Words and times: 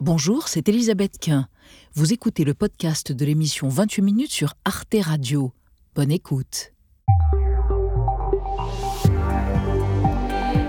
Bonjour, 0.00 0.46
c'est 0.46 0.68
Elisabeth 0.68 1.18
Quint. 1.18 1.48
Vous 1.94 2.12
écoutez 2.12 2.44
le 2.44 2.54
podcast 2.54 3.10
de 3.10 3.24
l'émission 3.24 3.68
28 3.68 4.02
minutes 4.02 4.30
sur 4.30 4.54
Arte 4.64 4.94
Radio. 5.00 5.52
Bonne 5.96 6.12
écoute. 6.12 6.72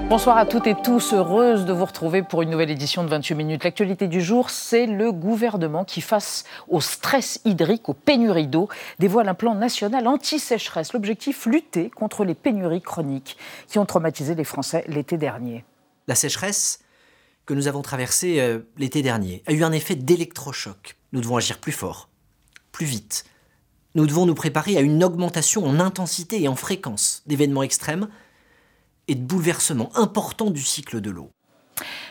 Bonsoir 0.09 0.35
à 0.35 0.47
toutes 0.47 0.65
et 0.65 0.73
tous, 0.73 1.13
heureuse 1.13 1.65
de 1.65 1.73
vous 1.73 1.85
retrouver 1.85 2.23
pour 2.23 2.41
une 2.41 2.49
nouvelle 2.49 2.71
édition 2.71 3.03
de 3.03 3.09
28 3.09 3.35
minutes. 3.35 3.63
L'actualité 3.63 4.07
du 4.07 4.19
jour, 4.19 4.49
c'est 4.49 4.87
le 4.87 5.11
gouvernement 5.11 5.85
qui, 5.85 6.01
face 6.01 6.43
au 6.67 6.81
stress 6.81 7.39
hydrique, 7.45 7.87
aux 7.87 7.93
pénuries 7.93 8.47
d'eau, 8.47 8.67
dévoile 8.97 9.29
un 9.29 9.35
plan 9.35 9.53
national 9.53 10.07
anti-sécheresse. 10.07 10.93
L'objectif, 10.93 11.45
lutter 11.45 11.91
contre 11.91 12.25
les 12.25 12.33
pénuries 12.33 12.81
chroniques 12.81 13.37
qui 13.67 13.77
ont 13.77 13.85
traumatisé 13.85 14.33
les 14.33 14.43
Français 14.43 14.83
l'été 14.87 15.17
dernier. 15.17 15.65
La 16.07 16.15
sécheresse 16.15 16.79
que 17.49 17.55
nous 17.55 17.67
avons 17.67 17.81
traversée 17.81 18.39
euh, 18.41 18.59
l'été 18.77 19.01
dernier 19.01 19.41
a 19.47 19.53
eu 19.53 19.63
un 19.63 19.71
effet 19.71 19.95
d'électrochoc. 19.95 20.97
Nous 21.13 21.21
devons 21.21 21.35
agir 21.35 21.57
plus 21.57 21.71
fort, 21.71 22.07
plus 22.71 22.85
vite. 22.85 23.25
Nous 23.95 24.05
devons 24.05 24.27
nous 24.27 24.35
préparer 24.35 24.77
à 24.77 24.81
une 24.81 25.03
augmentation 25.03 25.65
en 25.65 25.79
intensité 25.79 26.43
et 26.43 26.47
en 26.47 26.55
fréquence 26.55 27.23
d'événements 27.25 27.63
extrêmes 27.63 28.07
et 29.07 29.15
de 29.15 29.23
bouleversements 29.23 29.89
importants 29.97 30.51
du 30.51 30.61
cycle 30.61 31.01
de 31.01 31.09
l'eau. 31.09 31.31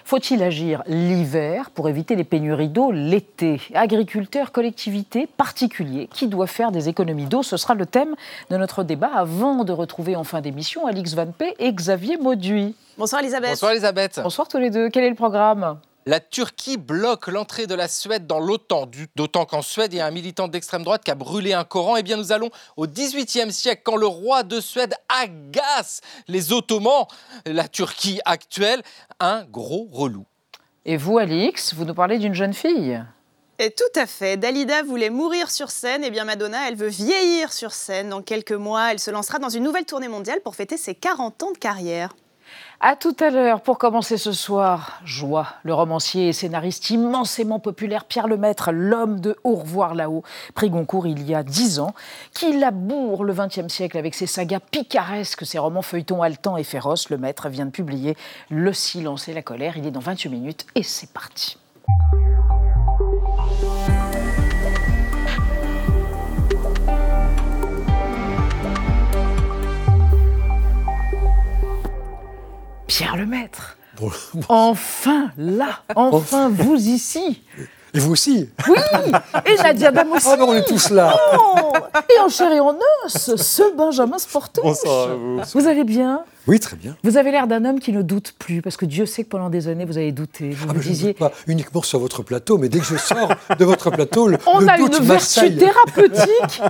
Faut-il 0.05 0.43
agir 0.43 0.83
l'hiver 0.87 1.71
pour 1.71 1.89
éviter 1.89 2.17
les 2.17 2.25
pénuries 2.25 2.69
d'eau 2.69 2.91
l'été? 2.91 3.61
Agriculteurs, 3.75 4.53
collectivités, 4.53 5.27
particuliers, 5.27 6.09
qui 6.13 6.29
doivent 6.29 6.49
faire 6.49 6.73
des 6.73 6.89
économies 6.89 7.27
d'eau? 7.27 7.43
Ce 7.43 7.57
sera 7.57 7.75
le 7.75 7.87
thème 7.87 8.15
de 8.51 8.57
notre 8.57 8.85
débat 8.85 9.11
avant 9.15 9.65
de 9.65 9.73
retrouver 9.73 10.17
en 10.17 10.25
fin 10.25 10.41
d'émission 10.41 10.87
Alix 10.87 11.15
Van 11.15 11.27
P 11.27 11.55
et 11.59 11.73
Xavier 11.73 12.17
Mauduit. 12.17 12.75
Bonsoir 12.97 13.21
Elisabeth. 13.21 13.51
Bonsoir 13.51 13.73
Elisabeth. 13.73 14.21
Bonsoir 14.23 14.49
tous 14.49 14.59
les 14.59 14.71
deux. 14.71 14.89
Quel 14.89 15.05
est 15.05 15.11
le 15.11 15.15
programme? 15.15 15.79
La 16.09 16.21
Turquie 16.21 16.79
bloque 16.79 17.27
l'entrée 17.27 17.67
de 17.67 17.75
la 17.75 17.87
Suède 17.87 18.27
dans 18.27 18.41
l'OTAN, 18.41 18.91
d'autant 19.15 19.45
qu'en 19.45 19.61
Suède, 19.61 19.93
il 19.93 19.97
y 19.97 20.01
a 20.01 20.07
un 20.07 20.11
militant 20.11 20.49
d'extrême 20.49 20.83
droite 20.83 21.05
qui 21.05 21.10
a 21.10 21.15
brûlé 21.15 21.52
un 21.52 21.65
Coran. 21.65 21.99
Eh 21.99 22.02
bien, 22.02 22.16
nous 22.16 22.32
allons 22.32 22.49
au 22.79 22.87
XVIIIe 22.87 23.52
siècle, 23.52 23.82
quand 23.85 23.96
le 23.96 24.07
roi 24.07 24.43
de 24.43 24.59
Suède 24.59 24.95
agace 25.10 26.01
les 26.27 26.51
Ottomans, 26.51 27.05
la 27.45 27.69
Turquie 27.69 28.21
actuelle, 28.24 28.82
un 29.21 29.45
gros 29.45 29.87
relou. 29.93 30.24
Et 30.87 30.97
vous, 30.97 31.19
Alix, 31.19 31.74
vous 31.74 31.85
nous 31.85 31.95
parlez 31.95 32.19
d'une 32.19 32.35
jeune 32.35 32.54
fille 32.54 33.04
et 33.60 33.73
tout 33.73 33.99
à 34.01 34.07
fait. 34.07 34.37
Dalida 34.37 34.85
voulait 34.85 35.10
mourir 35.10 35.51
sur 35.51 35.73
scène, 35.73 36.04
et 36.04 36.10
bien 36.10 36.23
Madonna, 36.25 36.69
elle 36.69 36.77
veut 36.77 36.87
vieillir 36.87 37.52
sur 37.52 37.73
scène. 37.73 38.09
Dans 38.09 38.23
quelques 38.23 38.52
mois, 38.52 38.93
elle 38.93 39.01
se 39.01 39.10
lancera 39.10 39.41
dans 39.41 39.49
une 39.49 39.65
nouvelle 39.65 39.85
tournée 39.85 40.07
mondiale 40.07 40.41
pour 40.45 40.54
fêter 40.54 40.77
ses 40.77 40.95
40 40.95 41.43
ans 41.43 41.51
de 41.51 41.59
carrière. 41.59 42.15
À 42.80 42.95
tout 42.95 43.16
à 43.18 43.30
l'heure 43.30 43.60
pour 43.60 43.76
commencer 43.76 44.16
ce 44.16 44.30
soir. 44.30 45.01
Joie, 45.04 45.48
le 45.65 45.74
romancier 45.74 46.29
et 46.29 46.32
scénariste 46.32 46.90
immensément 46.90 47.59
populaire 47.59 48.04
Pierre 48.04 48.29
Lemaître, 48.29 48.70
l'homme 48.70 49.18
de 49.18 49.37
Au 49.43 49.57
revoir 49.57 49.96
là-haut, 49.96 50.23
pris 50.54 50.70
Goncourt 50.70 51.09
il 51.09 51.29
y 51.29 51.35
a 51.35 51.43
dix 51.43 51.80
ans, 51.80 51.93
qui 52.32 52.57
laboure 52.57 53.24
le 53.24 53.35
XXe 53.35 53.66
siècle 53.66 53.98
avec 53.98 54.15
ses 54.15 54.29
sagas 54.29 54.60
picaresques, 54.60 55.45
ses 55.45 55.59
romans 55.59 55.82
feuilletons 55.82 56.23
haletants 56.23 56.57
et 56.57 56.62
féroces. 56.62 57.10
Lemaître 57.10 57.48
vient 57.48 57.66
de 57.66 57.73
publier 57.73 58.16
Le 58.48 58.73
silence 58.73 59.26
et 59.26 59.32
la 59.32 59.42
colère. 59.42 59.76
Il 59.76 59.85
est 59.85 59.90
dans 59.90 59.98
28 59.98 60.29
minutes 60.29 60.66
et 60.76 60.85
c'est 60.85 61.13
parti. 61.13 61.59
Pierre 72.99 73.15
Lemaître. 73.16 73.77
Bon, 73.97 74.10
Enfin 74.49 75.31
là, 75.38 75.82
enfin 75.94 76.49
vous 76.49 76.75
ici. 76.75 77.44
Et 77.94 78.00
vous 78.00 78.10
aussi. 78.10 78.50
Oui 78.69 78.77
Et 79.47 79.54
Nadia 79.54 79.93
Dam 79.93 80.10
aussi 80.10 80.27
Ah 80.28 80.37
ben 80.37 80.43
on 80.43 80.54
est 80.54 80.66
tous 80.66 80.91
là. 80.91 81.16
Oh 81.38 81.71
Et 82.12 82.19
en 82.21 82.28
chair 82.28 82.50
et 82.50 82.59
en 82.59 82.76
os, 83.04 83.37
ce 83.37 83.76
Benjamin 83.76 84.19
Sportouche 84.19 84.65
Bonsoir 84.65 85.10
à 85.10 85.14
vous. 85.14 85.41
Vous 85.54 85.69
allez 85.69 85.84
bien? 85.84 86.25
Oui, 86.48 86.59
très 86.59 86.76
bien. 86.76 86.97
Vous 87.04 87.16
avez 87.16 87.31
l'air 87.31 87.47
d'un 87.47 87.64
homme 87.64 87.78
qui 87.78 87.92
ne 87.92 88.03
doute 88.03 88.34
plus, 88.38 88.62
parce 88.62 88.76
que 88.76 88.86
Dieu 88.86 89.06
sait 89.06 89.25
que 89.25 89.28
pendant 89.28 89.50
des 89.50 89.69
années, 89.69 89.84
vous 89.84 89.98
avez 89.98 90.12
douté. 90.12 90.50
Vous 90.50 90.66
ah, 90.69 90.72
vous 90.72 90.81
disiez... 90.81 90.97
Je 90.97 91.06
ne 91.06 91.12
doute 91.12 91.19
pas 91.19 91.32
uniquement 91.47 91.82
sur 91.82 91.98
votre 91.98 92.22
plateau, 92.22 92.59
mais 92.59 92.69
dès 92.69 92.78
que 92.78 92.86
je 92.86 92.97
sors 92.97 93.32
de 93.59 93.64
votre 93.64 93.91
plateau, 93.91 94.28
le, 94.28 94.38
On 94.47 94.60
le 94.60 94.69
a 94.69 94.78
doute 94.78 94.98
une 94.98 95.04
vertu 95.04 95.54
thérapeutique 95.56 96.62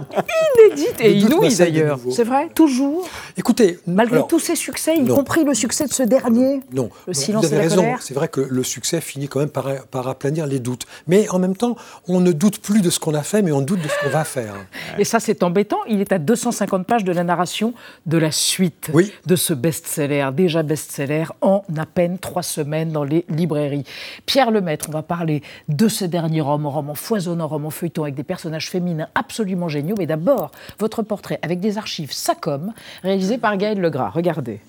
inédite 0.67 0.97
et 1.01 1.13
inouïe 1.13 1.55
d'ailleurs. 1.57 2.01
C'est 2.11 2.25
vrai 2.25 2.49
Toujours 2.55 3.09
Écoutez... 3.37 3.79
Malgré 3.87 4.17
alors, 4.17 4.29
tous 4.29 4.41
ces 4.41 4.57
succès, 4.57 4.97
y 4.97 5.07
compris 5.07 5.45
le 5.45 5.55
succès 5.55 5.87
de 5.87 5.93
ce 5.93 6.03
dernier 6.03 6.61
Non, 6.73 6.91
le 7.07 7.15
silence 7.15 7.47
vous 7.47 7.55
avez 7.55 7.67
et 7.67 7.69
la 7.69 7.75
raison. 7.75 7.97
C'est 8.01 8.15
vrai 8.15 8.29
que 8.29 8.41
le 8.41 8.63
succès 8.63 9.01
finit 9.01 9.29
quand 9.29 9.41
même 9.41 9.49
par, 9.49 9.87
par 9.87 10.09
aplanir 10.09 10.47
les 10.47 10.59
doutes. 10.59 10.87
Mais 11.07 11.29
en 11.31 11.39
même 11.39 11.57
temps, 11.57 11.77
on 12.07 12.21
ne 12.21 12.33
doute 12.33 12.59
plus 12.59 12.81
de 12.81 12.91
ce 12.91 12.99
qu'on 12.99 13.15
a 13.15 13.23
fait, 13.23 13.43
mais 13.43 13.53
on 13.53 13.61
doute 13.61 13.81
de 13.81 13.89
ce 13.89 13.95
qu'on 14.03 14.11
va 14.11 14.25
faire. 14.25 14.55
Et 14.99 15.05
ça, 15.05 15.21
c'est 15.21 15.43
embêtant. 15.43 15.79
Il 15.89 16.01
est 16.01 16.13
à 16.13 16.19
250 16.19 16.87
pages 16.87 17.05
de 17.05 17.13
la 17.13 17.25
narration 17.25 17.75
de 18.07 18.19
la 18.19 18.33
suite 18.33 18.91
Oui. 18.93 19.13
de 19.27 19.37
ce 19.37 19.55
best-seller, 19.69 20.31
déjà 20.33 20.63
best-seller, 20.63 21.25
en 21.43 21.63
à 21.77 21.85
peine 21.85 22.19
trois 22.19 22.43
semaines 22.43 22.91
dans 22.91 23.05
les 23.05 23.27
librairies. 23.29 23.85
Pierre 24.25 24.51
Lemaître, 24.51 24.87
on 24.89 24.93
va 24.93 25.03
parler 25.03 25.43
de 25.69 25.89
ce 25.89 26.07
dernier 26.07 26.41
roman, 26.41 26.71
roman 26.71 26.95
foisonnant, 26.95 27.47
roman 27.47 27.69
feuilleton 27.69 28.05
avec 28.05 28.15
des 28.15 28.23
personnages 28.23 28.71
féminins 28.71 29.09
absolument 29.15 29.69
géniaux. 29.69 29.95
Mais 29.99 30.07
d'abord, 30.07 30.53
votre 30.79 31.03
portrait 31.03 31.39
avec 31.43 31.61
des 31.61 31.77
archives 31.77 32.13
SACOM, 32.13 32.73
réalisé 33.03 33.37
par 33.37 33.59
Gaël 33.59 33.79
Legras. 33.79 34.09
Regardez. 34.09 34.61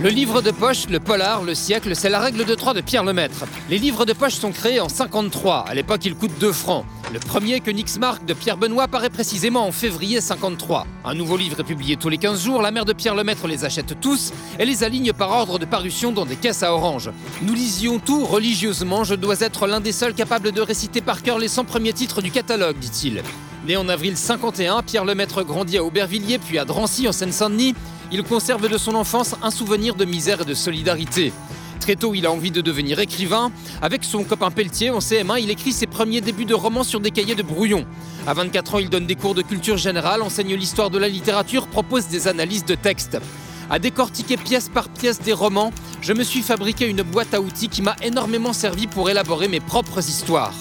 Le 0.00 0.08
livre 0.08 0.40
de 0.40 0.50
poche, 0.50 0.88
le 0.88 0.98
polar, 0.98 1.42
le 1.42 1.54
siècle, 1.54 1.94
c'est 1.94 2.08
la 2.08 2.20
règle 2.20 2.46
de 2.46 2.54
3 2.54 2.72
de 2.72 2.80
Pierre 2.80 3.04
Lemaître. 3.04 3.44
Les 3.68 3.76
livres 3.76 4.06
de 4.06 4.14
poche 4.14 4.34
sont 4.34 4.52
créés 4.52 4.80
en 4.80 4.88
53. 4.88 5.66
À 5.68 5.74
l'époque, 5.74 6.06
ils 6.06 6.14
coûtent 6.14 6.38
2 6.40 6.52
francs. 6.52 6.86
Le 7.12 7.18
premier, 7.18 7.60
que 7.60 7.70
Nix 7.70 7.98
marque 7.98 8.24
de 8.24 8.32
Pierre 8.32 8.56
Benoît, 8.56 8.88
paraît 8.88 9.10
précisément 9.10 9.66
en 9.66 9.72
février 9.72 10.22
53. 10.22 10.86
Un 11.04 11.12
nouveau 11.12 11.36
livre 11.36 11.60
est 11.60 11.64
publié 11.64 11.98
tous 11.98 12.08
les 12.08 12.16
15 12.16 12.42
jours. 12.42 12.62
La 12.62 12.70
mère 12.70 12.86
de 12.86 12.94
Pierre 12.94 13.14
Lemaître 13.14 13.46
les 13.46 13.66
achète 13.66 14.00
tous 14.00 14.32
et 14.58 14.64
les 14.64 14.82
aligne 14.82 15.12
par 15.12 15.30
ordre 15.30 15.58
de 15.58 15.66
parution 15.66 16.10
dans 16.10 16.24
des 16.24 16.36
caisses 16.36 16.62
à 16.62 16.72
orange. 16.72 17.10
Nous 17.42 17.52
lisions 17.52 17.98
tout 17.98 18.24
religieusement. 18.24 19.04
Je 19.04 19.14
dois 19.14 19.40
être 19.40 19.66
l'un 19.66 19.80
des 19.80 19.92
seuls 19.92 20.14
capables 20.14 20.52
de 20.52 20.62
réciter 20.62 21.02
par 21.02 21.22
cœur 21.22 21.38
les 21.38 21.48
100 21.48 21.66
premiers 21.66 21.92
titres 21.92 22.22
du 22.22 22.30
catalogue, 22.30 22.78
dit-il. 22.78 23.22
Né 23.66 23.76
en 23.76 23.90
avril 23.90 24.16
51, 24.16 24.82
Pierre 24.82 25.04
Lemaître 25.04 25.42
grandit 25.42 25.76
à 25.76 25.84
Aubervilliers 25.84 26.38
puis 26.38 26.58
à 26.58 26.64
Drancy 26.64 27.06
en 27.08 27.12
Seine-Saint-Denis. 27.12 27.74
Il 28.10 28.22
conserve 28.22 28.70
de 28.70 28.78
son 28.78 28.94
enfance 28.94 29.34
un 29.42 29.50
souvenir 29.50 29.96
de 29.96 30.06
misère 30.06 30.40
et 30.40 30.46
de 30.46 30.54
solidarité. 30.54 31.30
Très 31.82 31.96
tôt, 31.96 32.14
il 32.14 32.26
a 32.26 32.30
envie 32.30 32.52
de 32.52 32.60
devenir 32.60 33.00
écrivain. 33.00 33.50
Avec 33.82 34.04
son 34.04 34.22
copain 34.22 34.52
Pelletier, 34.52 34.90
en 34.90 35.00
CM1, 35.00 35.42
il 35.42 35.50
écrit 35.50 35.72
ses 35.72 35.88
premiers 35.88 36.20
débuts 36.20 36.44
de 36.44 36.54
romans 36.54 36.84
sur 36.84 37.00
des 37.00 37.10
cahiers 37.10 37.34
de 37.34 37.42
brouillon. 37.42 37.84
À 38.24 38.34
24 38.34 38.76
ans, 38.76 38.78
il 38.78 38.88
donne 38.88 39.04
des 39.04 39.16
cours 39.16 39.34
de 39.34 39.42
culture 39.42 39.76
générale, 39.78 40.22
enseigne 40.22 40.54
l'histoire 40.54 40.90
de 40.90 40.98
la 40.98 41.08
littérature, 41.08 41.66
propose 41.66 42.06
des 42.06 42.28
analyses 42.28 42.64
de 42.64 42.76
textes. 42.76 43.18
À 43.68 43.80
décortiquer 43.80 44.36
pièce 44.36 44.68
par 44.68 44.90
pièce 44.90 45.20
des 45.22 45.32
romans, 45.32 45.72
je 46.00 46.12
me 46.12 46.22
suis 46.22 46.42
fabriqué 46.42 46.86
une 46.86 47.02
boîte 47.02 47.34
à 47.34 47.40
outils 47.40 47.68
qui 47.68 47.82
m'a 47.82 47.96
énormément 48.00 48.52
servi 48.52 48.86
pour 48.86 49.10
élaborer 49.10 49.48
mes 49.48 49.58
propres 49.58 50.08
histoires. 50.08 50.54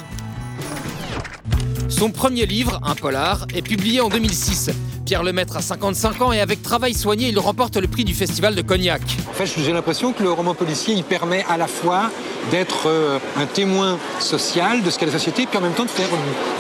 Son 1.88 2.10
premier 2.10 2.48
livre, 2.48 2.80
un 2.82 2.96
polar, 2.96 3.46
est 3.54 3.62
publié 3.62 4.02
en 4.02 4.10
2006. 4.10 4.72
Pierre 5.12 5.24
Lemaître 5.24 5.58
a 5.58 5.62
55 5.62 6.22
ans 6.22 6.32
et 6.32 6.40
avec 6.40 6.64
travail 6.64 6.94
soigné, 6.94 7.28
il 7.28 7.38
remporte 7.38 7.76
le 7.76 7.90
prix 7.90 8.06
du 8.06 8.14
Festival 8.14 8.56
de 8.56 8.62
Cognac. 8.62 9.02
En 9.30 9.34
fait, 9.34 9.46
j'ai 9.46 9.74
l'impression 9.74 10.14
que 10.14 10.24
le 10.24 10.32
roman 10.32 10.54
policier, 10.54 10.94
il 10.94 11.04
permet 11.04 11.44
à 11.50 11.58
la 11.58 11.68
fois 11.68 12.10
d'être 12.50 12.88
euh, 12.88 13.20
un 13.36 13.46
témoin 13.46 14.00
social 14.22 14.82
de 14.82 14.90
ce 14.90 14.98
qu'est 14.98 15.08
la 15.08 15.12
société, 15.12 15.48
puis 15.48 15.58
en 15.58 15.62
même 15.64 15.74
temps 15.74 15.84
de 15.84 15.90
faire 15.90 16.08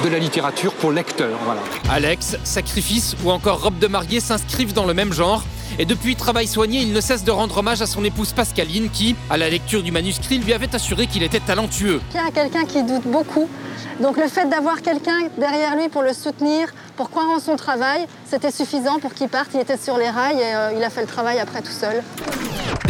de 0.04 0.10
la 0.10 0.20
littérature 0.20 0.74
pour 0.74 0.92
lecteurs. 0.92 1.40
Voilà. 1.46 1.62
Alex, 1.90 2.36
Sacrifice 2.44 3.16
ou 3.24 3.32
encore 3.32 3.64
Robe 3.64 3.80
de 3.80 3.88
mariée 3.88 4.20
s'inscrivent 4.20 4.74
dans 4.74 4.86
le 4.86 4.94
même 4.94 5.14
genre. 5.14 5.46
Et 5.80 5.86
depuis 5.86 6.18
Travail 6.18 6.46
soigné, 6.46 6.82
il 6.82 6.92
ne 6.92 7.00
cesse 7.00 7.24
de 7.24 7.32
rendre 7.32 7.58
hommage 7.58 7.82
à 7.82 7.86
son 7.86 8.04
épouse 8.04 8.34
Pascaline 8.34 8.90
qui, 8.90 9.16
à 9.30 9.38
la 9.38 9.50
lecture 9.50 9.82
du 9.82 9.94
manuscrit, 9.94 10.40
lui 10.40 10.52
avait 10.52 10.76
assuré 10.76 11.08
qu'il 11.08 11.24
était 11.24 11.40
talentueux. 11.40 12.02
Pierre 12.10 12.28
est 12.28 12.34
quelqu'un 12.34 12.66
qui 12.66 12.84
doute 12.84 13.08
beaucoup. 13.08 13.48
Donc 14.02 14.18
le 14.18 14.28
fait 14.28 14.50
d'avoir 14.50 14.82
quelqu'un 14.82 15.30
derrière 15.38 15.78
lui 15.78 15.88
pour 15.88 16.02
le 16.02 16.12
soutenir, 16.12 16.68
pour 17.02 17.09
croire 17.09 17.32
en 17.32 17.40
son 17.40 17.56
travail, 17.56 18.06
c'était 18.28 18.52
suffisant 18.52 19.00
pour 19.00 19.16
qu'il 19.16 19.28
parte. 19.28 19.56
Il 19.56 19.59
était 19.59 19.76
sur 19.76 19.98
les 19.98 20.12
rails 20.12 20.40
et 20.40 20.53
euh, 20.53 20.74
il 20.78 20.84
a 20.84 20.92
fait 20.92 21.02
le 21.02 21.08
travail 21.08 21.40
après 21.40 21.64
tout 21.64 21.72
seul. 21.72 22.03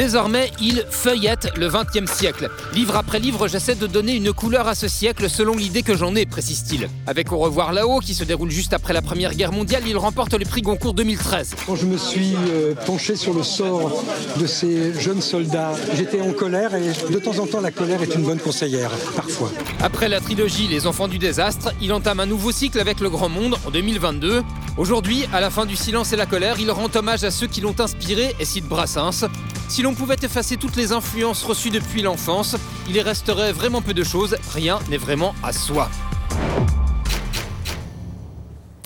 Désormais, 0.02 0.50
il 0.60 0.84
feuillette 0.90 1.50
le 1.58 1.70
XXe 1.70 2.12
siècle. 2.12 2.50
Livre 2.74 2.96
après 2.96 3.20
livre, 3.20 3.48
j'essaie 3.48 3.76
de 3.76 3.86
donner 3.86 4.16
une 4.16 4.34
couleur 4.34 4.68
à 4.68 4.74
ce 4.74 4.88
siècle 4.88 5.30
selon 5.30 5.56
l'idée 5.56 5.84
que 5.84 5.96
j'en 5.96 6.16
ai, 6.16 6.26
précise-t-il. 6.26 6.90
Avec 7.06 7.32
Au 7.32 7.38
revoir 7.38 7.72
là-haut, 7.72 8.00
qui 8.00 8.16
se 8.16 8.24
déroule 8.24 8.50
juste 8.50 8.74
après 8.74 8.94
la 8.94 9.04
Première 9.04 9.36
Guerre 9.36 9.52
mondiale, 9.52 9.84
il 9.86 9.96
remporte 9.96 10.34
le 10.34 10.44
prix 10.44 10.64
Goncourt 10.64 10.96
2013. 10.96 11.54
Quand 11.68 11.76
je 11.76 11.86
me 11.86 12.00
suis 12.00 12.34
euh, 12.50 12.74
penché 12.88 13.16
sur 13.16 13.36
le 13.36 13.44
sort 13.44 14.04
de 14.40 14.48
ces 14.48 15.00
jeunes 15.00 15.22
soldats, 15.22 15.74
j'étais 15.94 16.20
en 16.20 16.34
colère 16.34 16.74
et 16.74 16.88
de 17.14 17.20
temps 17.20 17.38
en 17.38 17.46
temps, 17.46 17.62
la 17.62 17.70
colère 17.70 18.02
est 18.02 18.16
une 18.16 18.24
bonne 18.24 18.40
conseillère, 18.40 18.90
parfois. 19.16 19.52
Après 19.84 20.10
la 20.10 20.20
trilogie 20.20 20.68
Les 20.68 20.88
Enfants 20.88 21.10
du 21.10 21.20
désastre, 21.20 21.76
il 21.80 21.94
entame 21.94 22.22
un 22.22 22.26
nouveau 22.26 22.52
cycle 22.52 22.80
avec 22.80 23.02
Le 23.02 23.12
Grand 23.12 23.30
Monde 23.30 23.56
en 23.68 23.70
2022. 23.70 24.42
Aujourd'hui, 24.78 25.26
à 25.32 25.42
la 25.42 25.52
fin 25.52 25.68
du 25.68 25.76
Silence 25.76 26.12
et 26.12 26.16
la 26.16 26.26
colère, 26.26 26.56
il 26.60 26.72
rend 26.72 26.90
hommage 26.96 27.24
à 27.24 27.30
ceux 27.30 27.46
qui 27.46 27.62
l'ont 27.62 27.80
inspiré 27.80 28.36
et 28.40 28.46
cite 28.46 28.66
Brassens. 28.66 29.28
Si 29.72 29.82
l'on 29.84 29.94
pouvait 29.94 30.18
effacer 30.22 30.58
toutes 30.58 30.76
les 30.76 30.92
influences 30.92 31.44
reçues 31.46 31.70
depuis 31.70 32.02
l'enfance, 32.02 32.58
il 32.90 32.96
y 32.98 33.00
resterait 33.00 33.54
vraiment 33.54 33.82
peu 33.82 33.94
de 33.94 34.04
choses, 34.04 34.36
rien 34.54 34.80
n'est 34.90 34.98
vraiment 34.98 35.34
à 35.44 35.54
soi. 35.54 35.90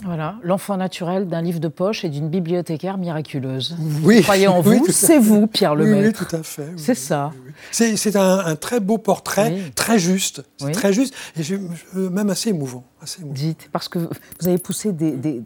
Voilà, 0.04 0.36
l'enfant 0.44 0.78
naturel 0.78 1.28
d'un 1.28 1.42
livre 1.42 1.60
de 1.60 1.70
poche 1.70 2.06
et 2.06 2.10
d'une 2.10 2.30
bibliothécaire 2.30 3.00
miraculeuse. 3.00 3.76
Oui. 4.04 4.22
Croyez 4.22 4.48
en 4.48 4.62
Oui, 4.64 4.78
vous, 4.78 4.92
c'est 4.92 5.18
vous, 5.18 5.48
Pierre 5.48 5.74
Oui, 5.74 5.86
oui, 5.86 5.90
Lemaître. 5.90 6.28
tout 6.28 6.36
à 6.36 6.44
fait. 6.44 6.68
oui, 6.70 6.74
C'est 6.78 6.92
oui, 6.92 6.98
ça. 7.00 7.32
oui, 7.34 7.52
oui. 7.90 7.98
C'est 7.98 8.16
un, 8.16 8.38
un 8.46 8.56
très 8.56 8.80
beau 8.80 9.00
portrait, 9.00 9.54
Oui. 9.56 9.72
très 9.74 9.98
juste, 9.98 10.44
C'est 10.58 10.66
Oui. 10.68 10.72
très 10.74 10.94
juste, 10.94 11.16
et 11.36 11.42
je- 11.42 11.56
je- 11.96 12.00
même 12.00 12.30
assez 12.30 12.52
émouvant. 12.52 12.84
Assez 13.02 13.22
émouvant. 13.22 13.34
Dites, 13.34 13.70
parce 13.72 13.90
que 13.90 13.98
vous 13.98 14.48
avez 14.48 14.60
poussé 14.60 14.92
des, 14.94 15.14
des, 15.14 15.42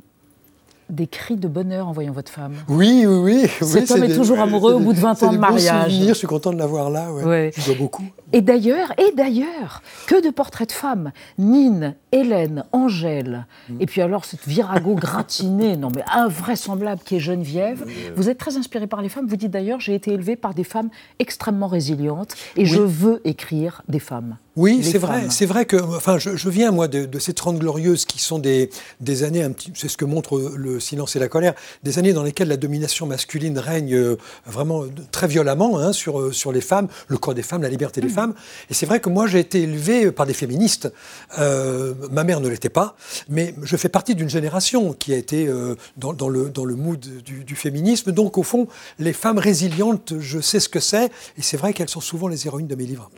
des 0.89 1.07
cris 1.07 1.35
de 1.35 1.47
bonheur 1.47 1.87
en 1.87 1.91
voyant 1.91 2.11
votre 2.11 2.31
femme. 2.31 2.53
Oui, 2.67 3.05
oui, 3.07 3.17
oui. 3.17 3.47
Cet 3.65 3.89
oui, 3.89 3.93
homme 3.95 4.03
est 4.03 4.07
des- 4.09 4.15
toujours 4.15 4.39
amoureux 4.39 4.73
au 4.73 4.79
bout 4.79 4.93
de 4.93 4.99
20 4.99 5.15
c'est 5.15 5.25
ans 5.25 5.33
de 5.33 5.37
mariage. 5.37 5.91
souvenirs, 5.91 6.09
Je 6.09 6.13
suis 6.17 6.27
content 6.27 6.51
de 6.51 6.57
l'avoir 6.57 6.89
là. 6.89 7.11
Ouais. 7.11 7.23
Ouais. 7.23 7.51
Je 7.55 7.65
dois 7.65 7.75
beaucoup. 7.75 8.03
Et 8.33 8.41
d'ailleurs, 8.41 8.93
et 8.99 9.11
d'ailleurs, 9.15 9.81
que 10.07 10.23
de 10.23 10.29
portraits 10.29 10.69
de 10.69 10.73
femmes. 10.73 11.11
Nine, 11.37 11.95
Hélène, 12.11 12.63
Angèle. 12.71 13.45
Mm. 13.69 13.77
Et 13.81 13.85
puis 13.85 14.01
alors, 14.01 14.25
cette 14.25 14.47
virago 14.47 14.93
gratinée, 14.95 15.77
non 15.77 15.89
mais 15.95 16.03
invraisemblable 16.13 17.01
qui 17.03 17.15
est 17.15 17.19
Geneviève. 17.19 17.85
Vous 18.15 18.29
êtes 18.29 18.37
très 18.37 18.57
inspiré 18.57 18.87
par 18.87 19.01
les 19.01 19.09
femmes. 19.09 19.25
Vous 19.27 19.35
dites 19.35 19.51
d'ailleurs, 19.51 19.79
j'ai 19.79 19.95
été 19.95 20.13
élevée 20.13 20.35
par 20.35 20.53
des 20.53 20.63
femmes 20.63 20.89
extrêmement 21.19 21.67
résilientes 21.67 22.35
et 22.55 22.65
je 22.65 22.81
veux 22.81 23.21
écrire 23.25 23.81
des 23.87 23.99
femmes. 23.99 24.37
Oui, 24.59 24.81
c'est 24.83 24.97
vrai. 24.97 25.25
C'est 25.29 25.45
vrai 25.45 25.65
que, 25.65 25.77
enfin, 25.77 26.17
je, 26.17 26.35
je 26.35 26.49
viens 26.49 26.71
moi 26.71 26.87
de, 26.87 27.05
de 27.05 27.19
ces 27.19 27.33
30 27.33 27.59
glorieuses 27.59 28.05
qui 28.05 28.19
sont 28.19 28.39
des, 28.39 28.69
des 28.99 29.23
années, 29.23 29.47
c'est 29.75 29.87
ce 29.87 29.97
que 29.97 30.05
montre 30.05 30.39
le 30.55 30.79
silence 30.79 31.15
et 31.15 31.19
la 31.19 31.27
colère, 31.27 31.53
des 31.83 31.99
années 31.99 32.13
dans 32.13 32.23
lesquelles 32.23 32.47
la 32.47 32.57
domination 32.57 33.05
masculine 33.05 33.59
règne 33.59 33.93
euh, 33.93 34.15
vraiment 34.45 34.83
très 35.11 35.27
violemment 35.27 35.77
hein, 35.79 35.93
sur, 35.93 36.19
euh, 36.19 36.31
sur 36.31 36.51
les 36.51 36.61
femmes, 36.61 36.87
le 37.07 37.17
corps 37.17 37.33
des 37.35 37.43
femmes, 37.43 37.61
la 37.61 37.69
liberté 37.69 37.99
Mmh. 37.99 38.03
des 38.07 38.09
femmes. 38.09 38.33
Et 38.69 38.73
c'est 38.73 38.85
vrai 38.85 38.99
que 38.99 39.09
moi 39.09 39.27
j'ai 39.27 39.39
été 39.39 39.61
élevé 39.61 40.11
par 40.11 40.25
des 40.25 40.33
féministes. 40.33 40.91
Euh, 41.39 41.93
ma 42.11 42.23
mère 42.23 42.39
ne 42.39 42.47
l'était 42.49 42.69
pas, 42.69 42.95
mais 43.29 43.53
je 43.61 43.77
fais 43.77 43.89
partie 43.89 44.15
d'une 44.15 44.29
génération 44.29 44.93
qui 44.93 45.13
a 45.13 45.17
été 45.17 45.47
euh, 45.47 45.75
dans, 45.97 46.13
dans 46.13 46.29
le, 46.29 46.49
dans 46.49 46.65
le 46.65 46.75
mood 46.75 46.99
du, 46.99 47.43
du 47.43 47.55
féminisme. 47.55 48.11
Donc 48.11 48.37
au 48.37 48.43
fond, 48.43 48.67
les 48.97 49.13
femmes 49.13 49.39
résilientes, 49.39 50.13
je 50.19 50.39
sais 50.39 50.59
ce 50.59 50.69
que 50.69 50.79
c'est, 50.79 51.05
et 51.37 51.41
c'est 51.41 51.57
vrai 51.57 51.73
qu'elles 51.73 51.89
sont 51.89 52.01
souvent 52.01 52.27
les 52.27 52.47
héroïnes 52.47 52.67
de 52.67 52.75
mes 52.75 52.85
livres. 52.85 53.09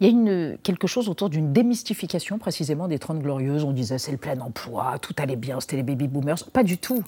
Il 0.00 0.06
y 0.06 0.10
a 0.10 0.12
une, 0.12 0.58
quelque 0.62 0.85
chose 0.86 1.08
autour 1.08 1.28
d'une 1.30 1.52
démystification 1.52 2.38
précisément 2.38 2.88
des 2.88 2.98
30 2.98 3.20
glorieuses. 3.20 3.64
On 3.64 3.72
disait 3.72 3.98
c'est 3.98 4.10
le 4.12 4.16
plein 4.16 4.38
emploi, 4.40 4.96
tout 5.00 5.14
allait 5.18 5.36
bien, 5.36 5.60
c'était 5.60 5.76
les 5.76 5.82
baby 5.82 6.08
boomers. 6.08 6.44
Pas 6.52 6.62
du 6.62 6.78
tout. 6.78 7.02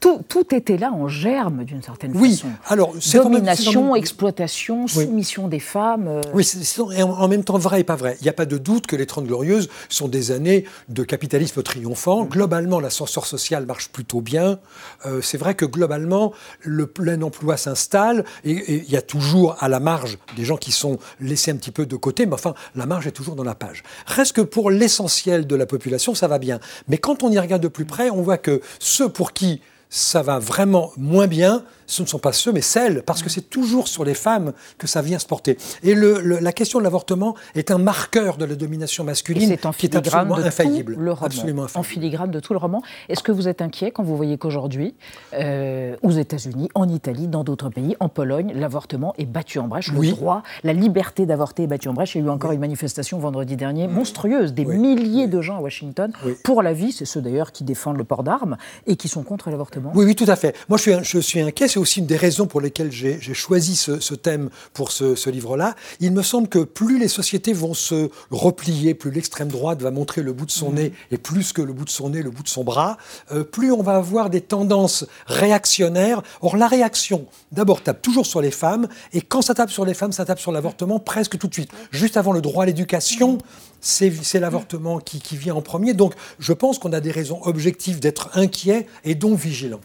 Tout, 0.00 0.20
tout 0.28 0.54
était 0.54 0.76
là 0.78 0.92
en 0.92 1.08
germe 1.08 1.64
d'une 1.64 1.82
certaine 1.82 2.12
Oui, 2.16 2.36
façon. 2.36 2.48
alors 2.68 2.94
Domination, 3.14 3.86
même- 3.92 3.96
exploitation, 3.96 4.86
soumission 4.86 5.48
des 5.48 5.60
femmes. 5.60 6.06
euh, 6.08 6.20
Oui, 6.34 6.44
c'est 6.44 6.80
en 6.80 7.28
même 7.28 7.44
temps 7.44 7.58
vrai 7.58 7.80
et 7.80 7.84
pas 7.84 7.96
vrai. 7.96 8.16
Il 8.20 8.24
n'y 8.24 8.28
a 8.30 8.32
pas 8.32 8.46
de 8.46 8.58
doute 8.58 8.86
que 8.86 8.96
les 8.96 9.06
30 9.06 9.26
Glorieuses 9.26 9.68
sont 9.88 10.08
des 10.08 10.30
années 10.30 10.64
de 10.88 11.02
capitalisme 11.04 11.62
triomphant. 11.62 12.24
Globalement, 12.24 12.80
l'ascenseur 12.80 13.26
social 13.26 13.66
marche 13.66 13.88
plutôt 13.90 14.20
bien. 14.20 14.58
Euh, 15.06 15.20
c'est 15.22 15.38
vrai 15.38 15.54
que 15.54 15.64
globalement, 15.64 16.32
le 16.60 16.86
plein 16.86 17.20
emploi 17.22 17.56
s'installe 17.56 18.24
et 18.44 18.52
et 18.72 18.84
il 18.86 18.90
y 18.90 18.96
a 18.96 19.02
toujours 19.02 19.56
à 19.60 19.68
la 19.68 19.80
marge 19.80 20.18
des 20.36 20.44
gens 20.44 20.56
qui 20.56 20.72
sont 20.72 20.98
laissés 21.20 21.50
un 21.50 21.56
petit 21.56 21.70
peu 21.72 21.84
de 21.86 21.96
côté, 21.96 22.26
mais 22.26 22.34
enfin, 22.34 22.54
la 22.74 22.86
marge 22.86 23.06
est 23.06 23.10
toujours 23.12 23.21
dans 23.30 23.44
la 23.44 23.54
page. 23.54 23.82
Reste 24.06 24.34
que 24.34 24.40
pour 24.40 24.70
l'essentiel 24.70 25.46
de 25.46 25.56
la 25.56 25.66
population, 25.66 26.14
ça 26.14 26.28
va 26.28 26.38
bien. 26.38 26.60
Mais 26.88 26.98
quand 26.98 27.22
on 27.22 27.30
y 27.30 27.38
regarde 27.38 27.62
de 27.62 27.68
plus 27.68 27.84
près, 27.84 28.10
on 28.10 28.22
voit 28.22 28.38
que 28.38 28.60
ceux 28.78 29.08
pour 29.08 29.32
qui 29.32 29.60
ça 29.88 30.22
va 30.22 30.38
vraiment 30.38 30.90
moins 30.96 31.26
bien, 31.26 31.64
ce 31.86 32.02
ne 32.02 32.06
sont 32.06 32.18
pas 32.18 32.32
ceux, 32.32 32.52
mais 32.52 32.60
celles, 32.60 33.02
parce 33.02 33.22
que 33.22 33.28
c'est 33.30 33.48
toujours 33.50 33.88
sur 33.88 34.04
les 34.04 34.14
femmes 34.14 34.52
que 34.78 34.86
ça 34.86 35.02
vient 35.02 35.18
se 35.18 35.26
porter. 35.26 35.56
Et 35.82 35.94
le- 35.94 36.20
le- 36.20 36.38
la 36.38 36.52
question 36.52 36.78
de 36.78 36.84
l'avortement 36.84 37.34
est 37.54 37.70
un 37.70 37.78
marqueur 37.78 38.36
de 38.36 38.44
la 38.44 38.54
domination 38.54 39.04
masculine 39.04 39.44
en 39.64 39.70
qui 39.72 39.86
est 39.86 39.90
filigrane 39.90 40.02
absolument 40.22 40.36
de 40.36 40.42
infaillible. 40.42 40.94
tout 40.94 41.00
le 41.00 41.12
roman. 41.12 41.26
Absolument 41.26 41.66
en 41.74 41.82
filigrane 41.82 42.30
de 42.30 42.40
tout 42.40 42.52
le 42.52 42.58
roman. 42.58 42.82
Est-ce 43.08 43.22
que 43.22 43.32
vous 43.32 43.48
êtes 43.48 43.62
inquiet 43.62 43.90
quand 43.90 44.02
vous 44.02 44.16
voyez 44.16 44.38
qu'aujourd'hui, 44.38 44.94
euh, 45.34 45.96
aux 46.02 46.10
États-Unis, 46.10 46.68
en 46.74 46.88
Italie, 46.88 47.28
dans 47.28 47.44
d'autres 47.44 47.68
pays, 47.70 47.96
en 48.00 48.08
Pologne, 48.08 48.52
l'avortement 48.54 49.14
est 49.18 49.26
battu 49.26 49.58
en 49.58 49.68
brèche, 49.68 49.90
Oui. 49.96 50.08
le 50.10 50.14
droit, 50.16 50.42
la 50.64 50.72
liberté 50.72 51.26
d'avorter 51.26 51.64
est 51.64 51.66
battue 51.66 51.88
en 51.88 51.94
brèche. 51.94 52.14
Il 52.14 52.18
y 52.18 52.24
a 52.24 52.26
eu 52.26 52.30
encore 52.30 52.52
une 52.52 52.60
manifestation 52.60 53.18
vendredi 53.18 53.56
dernier 53.56 53.88
monstrueuse, 53.88 54.52
des 54.52 54.64
Oui. 54.64 54.78
milliers 54.78 55.26
de 55.26 55.40
gens 55.40 55.56
à 55.56 55.60
Washington 55.60 56.12
pour 56.44 56.62
la 56.62 56.72
vie. 56.72 56.92
C'est 56.92 57.04
ceux 57.04 57.20
d'ailleurs 57.20 57.52
qui 57.52 57.64
défendent 57.64 57.98
le 57.98 58.04
port 58.04 58.22
d'armes 58.22 58.56
et 58.86 58.96
qui 58.96 59.08
sont 59.08 59.22
contre 59.22 59.50
l'avortement. 59.50 59.92
Oui, 59.94 60.04
oui, 60.04 60.14
tout 60.14 60.24
à 60.28 60.36
fait. 60.36 60.54
Moi, 60.68 60.78
je 60.78 60.82
suis, 60.82 60.92
je 61.02 61.18
suis 61.18 61.40
inquiet. 61.40 61.68
C'est 61.72 61.78
aussi 61.78 62.00
une 62.00 62.06
des 62.06 62.18
raisons 62.18 62.46
pour 62.46 62.60
lesquelles 62.60 62.92
j'ai 62.92 63.32
choisi 63.32 63.76
ce, 63.76 63.98
ce 63.98 64.14
thème 64.14 64.50
pour 64.74 64.92
ce, 64.92 65.14
ce 65.14 65.30
livre-là. 65.30 65.74
Il 66.00 66.12
me 66.12 66.20
semble 66.20 66.46
que 66.46 66.58
plus 66.58 66.98
les 66.98 67.08
sociétés 67.08 67.54
vont 67.54 67.72
se 67.72 68.10
replier, 68.30 68.92
plus 68.92 69.10
l'extrême 69.10 69.48
droite 69.48 69.80
va 69.80 69.90
montrer 69.90 70.20
le 70.20 70.34
bout 70.34 70.44
de 70.44 70.50
son 70.50 70.72
nez, 70.72 70.92
et 71.10 71.16
plus 71.16 71.54
que 71.54 71.62
le 71.62 71.72
bout 71.72 71.86
de 71.86 71.90
son 71.90 72.10
nez, 72.10 72.20
le 72.20 72.28
bout 72.28 72.42
de 72.42 72.48
son 72.50 72.62
bras, 72.62 72.98
euh, 73.30 73.42
plus 73.42 73.72
on 73.72 73.82
va 73.82 73.94
avoir 73.96 74.28
des 74.28 74.42
tendances 74.42 75.06
réactionnaires. 75.26 76.22
Or, 76.42 76.58
la 76.58 76.68
réaction, 76.68 77.24
d'abord, 77.52 77.82
tape 77.82 78.02
toujours 78.02 78.26
sur 78.26 78.42
les 78.42 78.50
femmes, 78.50 78.86
et 79.14 79.22
quand 79.22 79.40
ça 79.40 79.54
tape 79.54 79.70
sur 79.70 79.86
les 79.86 79.94
femmes, 79.94 80.12
ça 80.12 80.26
tape 80.26 80.40
sur 80.40 80.52
l'avortement 80.52 80.98
presque 80.98 81.38
tout 81.38 81.48
de 81.48 81.54
suite. 81.54 81.70
Juste 81.90 82.18
avant 82.18 82.34
le 82.34 82.42
droit 82.42 82.64
à 82.64 82.66
l'éducation, 82.66 83.38
c'est 83.80 84.12
c'est 84.22 84.40
l'avortement 84.40 84.98
qui, 84.98 85.20
qui 85.20 85.38
vient 85.38 85.54
en 85.54 85.62
premier. 85.62 85.94
Donc, 85.94 86.12
je 86.38 86.52
pense 86.52 86.78
qu'on 86.78 86.92
a 86.92 87.00
des 87.00 87.12
raisons 87.12 87.40
objectives 87.44 87.98
d'être 87.98 88.28
inquiets 88.34 88.86
et 89.04 89.14
donc 89.14 89.38
vigilants. 89.38 89.80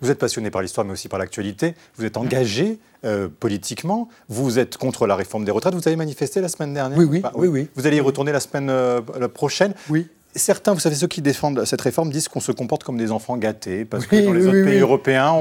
Vous 0.00 0.10
êtes 0.10 0.18
passionné 0.18 0.50
par 0.50 0.62
l'histoire, 0.62 0.86
mais 0.86 0.92
aussi 0.92 1.08
par 1.08 1.18
l'actualité. 1.18 1.74
Vous 1.96 2.04
êtes 2.04 2.16
engagé 2.16 2.78
euh, 3.04 3.28
politiquement. 3.40 4.08
Vous 4.28 4.58
êtes 4.58 4.76
contre 4.76 5.06
la 5.06 5.16
réforme 5.16 5.44
des 5.44 5.50
retraites. 5.50 5.74
Vous 5.74 5.86
avez 5.86 5.96
manifesté 5.96 6.40
la 6.40 6.48
semaine 6.48 6.74
dernière 6.74 6.98
Oui, 6.98 7.04
oui, 7.04 7.20
Enfin, 7.24 7.32
oui, 7.36 7.48
oui. 7.48 7.68
Vous 7.74 7.86
allez 7.86 7.96
y 7.96 8.00
retourner 8.00 8.32
la 8.32 8.40
semaine 8.40 8.70
euh, 8.70 9.00
la 9.18 9.28
prochaine 9.28 9.74
Oui. 9.90 10.08
Certains, 10.34 10.74
vous 10.74 10.80
savez, 10.80 10.94
ceux 10.94 11.06
qui 11.06 11.22
défendent 11.22 11.64
cette 11.64 11.80
réforme 11.80 12.10
disent 12.10 12.28
qu'on 12.28 12.40
se 12.40 12.52
comporte 12.52 12.84
comme 12.84 12.98
des 12.98 13.10
enfants 13.10 13.36
gâtés, 13.38 13.84
parce 13.84 14.04
Oui, 14.04 14.20
que 14.20 14.26
dans 14.26 14.32
les 14.34 14.42
oui, 14.42 14.48
autres 14.48 14.64
pays 14.64 14.78
européens, 14.78 15.32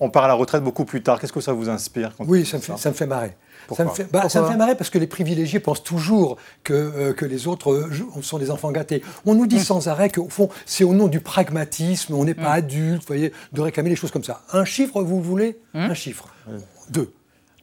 on, 0.00 0.10
part 0.10 0.24
à 0.24 0.28
la 0.28 0.34
retraite 0.34 0.62
beaucoup 0.62 0.84
plus 0.84 1.02
tard. 1.02 1.18
Qu'est-ce 1.18 1.32
que 1.32 1.40
ça 1.40 1.52
vous 1.52 1.68
inspire 1.68 2.12
quand 2.16 2.24
Oui, 2.28 2.44
ça 2.44 2.58
me 2.58 2.62
fait, 2.62 2.76
ça 2.76 2.90
me 2.90 2.94
fait 2.94 3.06
marrer. 3.06 3.34
Pourquoi 3.68 3.84
ça, 3.84 3.90
me 3.90 3.94
fait, 3.94 4.10
bah, 4.10 4.22
ça 4.22 4.26
me 4.26 4.30
Pourquoi 4.30 4.50
fait 4.50 4.56
marrer 4.56 4.74
parce 4.74 4.88
que 4.88 4.98
les 4.98 5.06
privilégiés 5.06 5.60
pensent 5.60 5.84
toujours 5.84 6.38
que, 6.64 6.72
euh, 6.72 7.12
que 7.12 7.26
les 7.26 7.46
autres 7.46 7.70
euh, 7.70 8.22
sont 8.22 8.38
des 8.38 8.50
enfants 8.50 8.72
gâtés. 8.72 9.02
On 9.26 9.34
nous 9.34 9.46
dit 9.46 9.60
sans 9.60 9.88
arrêt 9.88 10.08
qu'au 10.08 10.28
fond, 10.30 10.48
c'est 10.64 10.84
au 10.84 10.94
nom 10.94 11.06
du 11.06 11.20
pragmatisme, 11.20 12.14
on 12.14 12.24
n'est 12.24 12.34
pas 12.34 12.52
adulte, 12.52 13.02
vous 13.02 13.06
voyez, 13.06 13.32
de 13.52 13.60
réclamer 13.60 13.90
des 13.90 13.96
choses 13.96 14.10
comme 14.10 14.24
ça. 14.24 14.42
Un 14.52 14.64
chiffre, 14.64 15.02
vous 15.02 15.22
voulez 15.22 15.60
Un 15.74 15.94
chiffre. 15.94 16.28
Deux. 16.90 17.12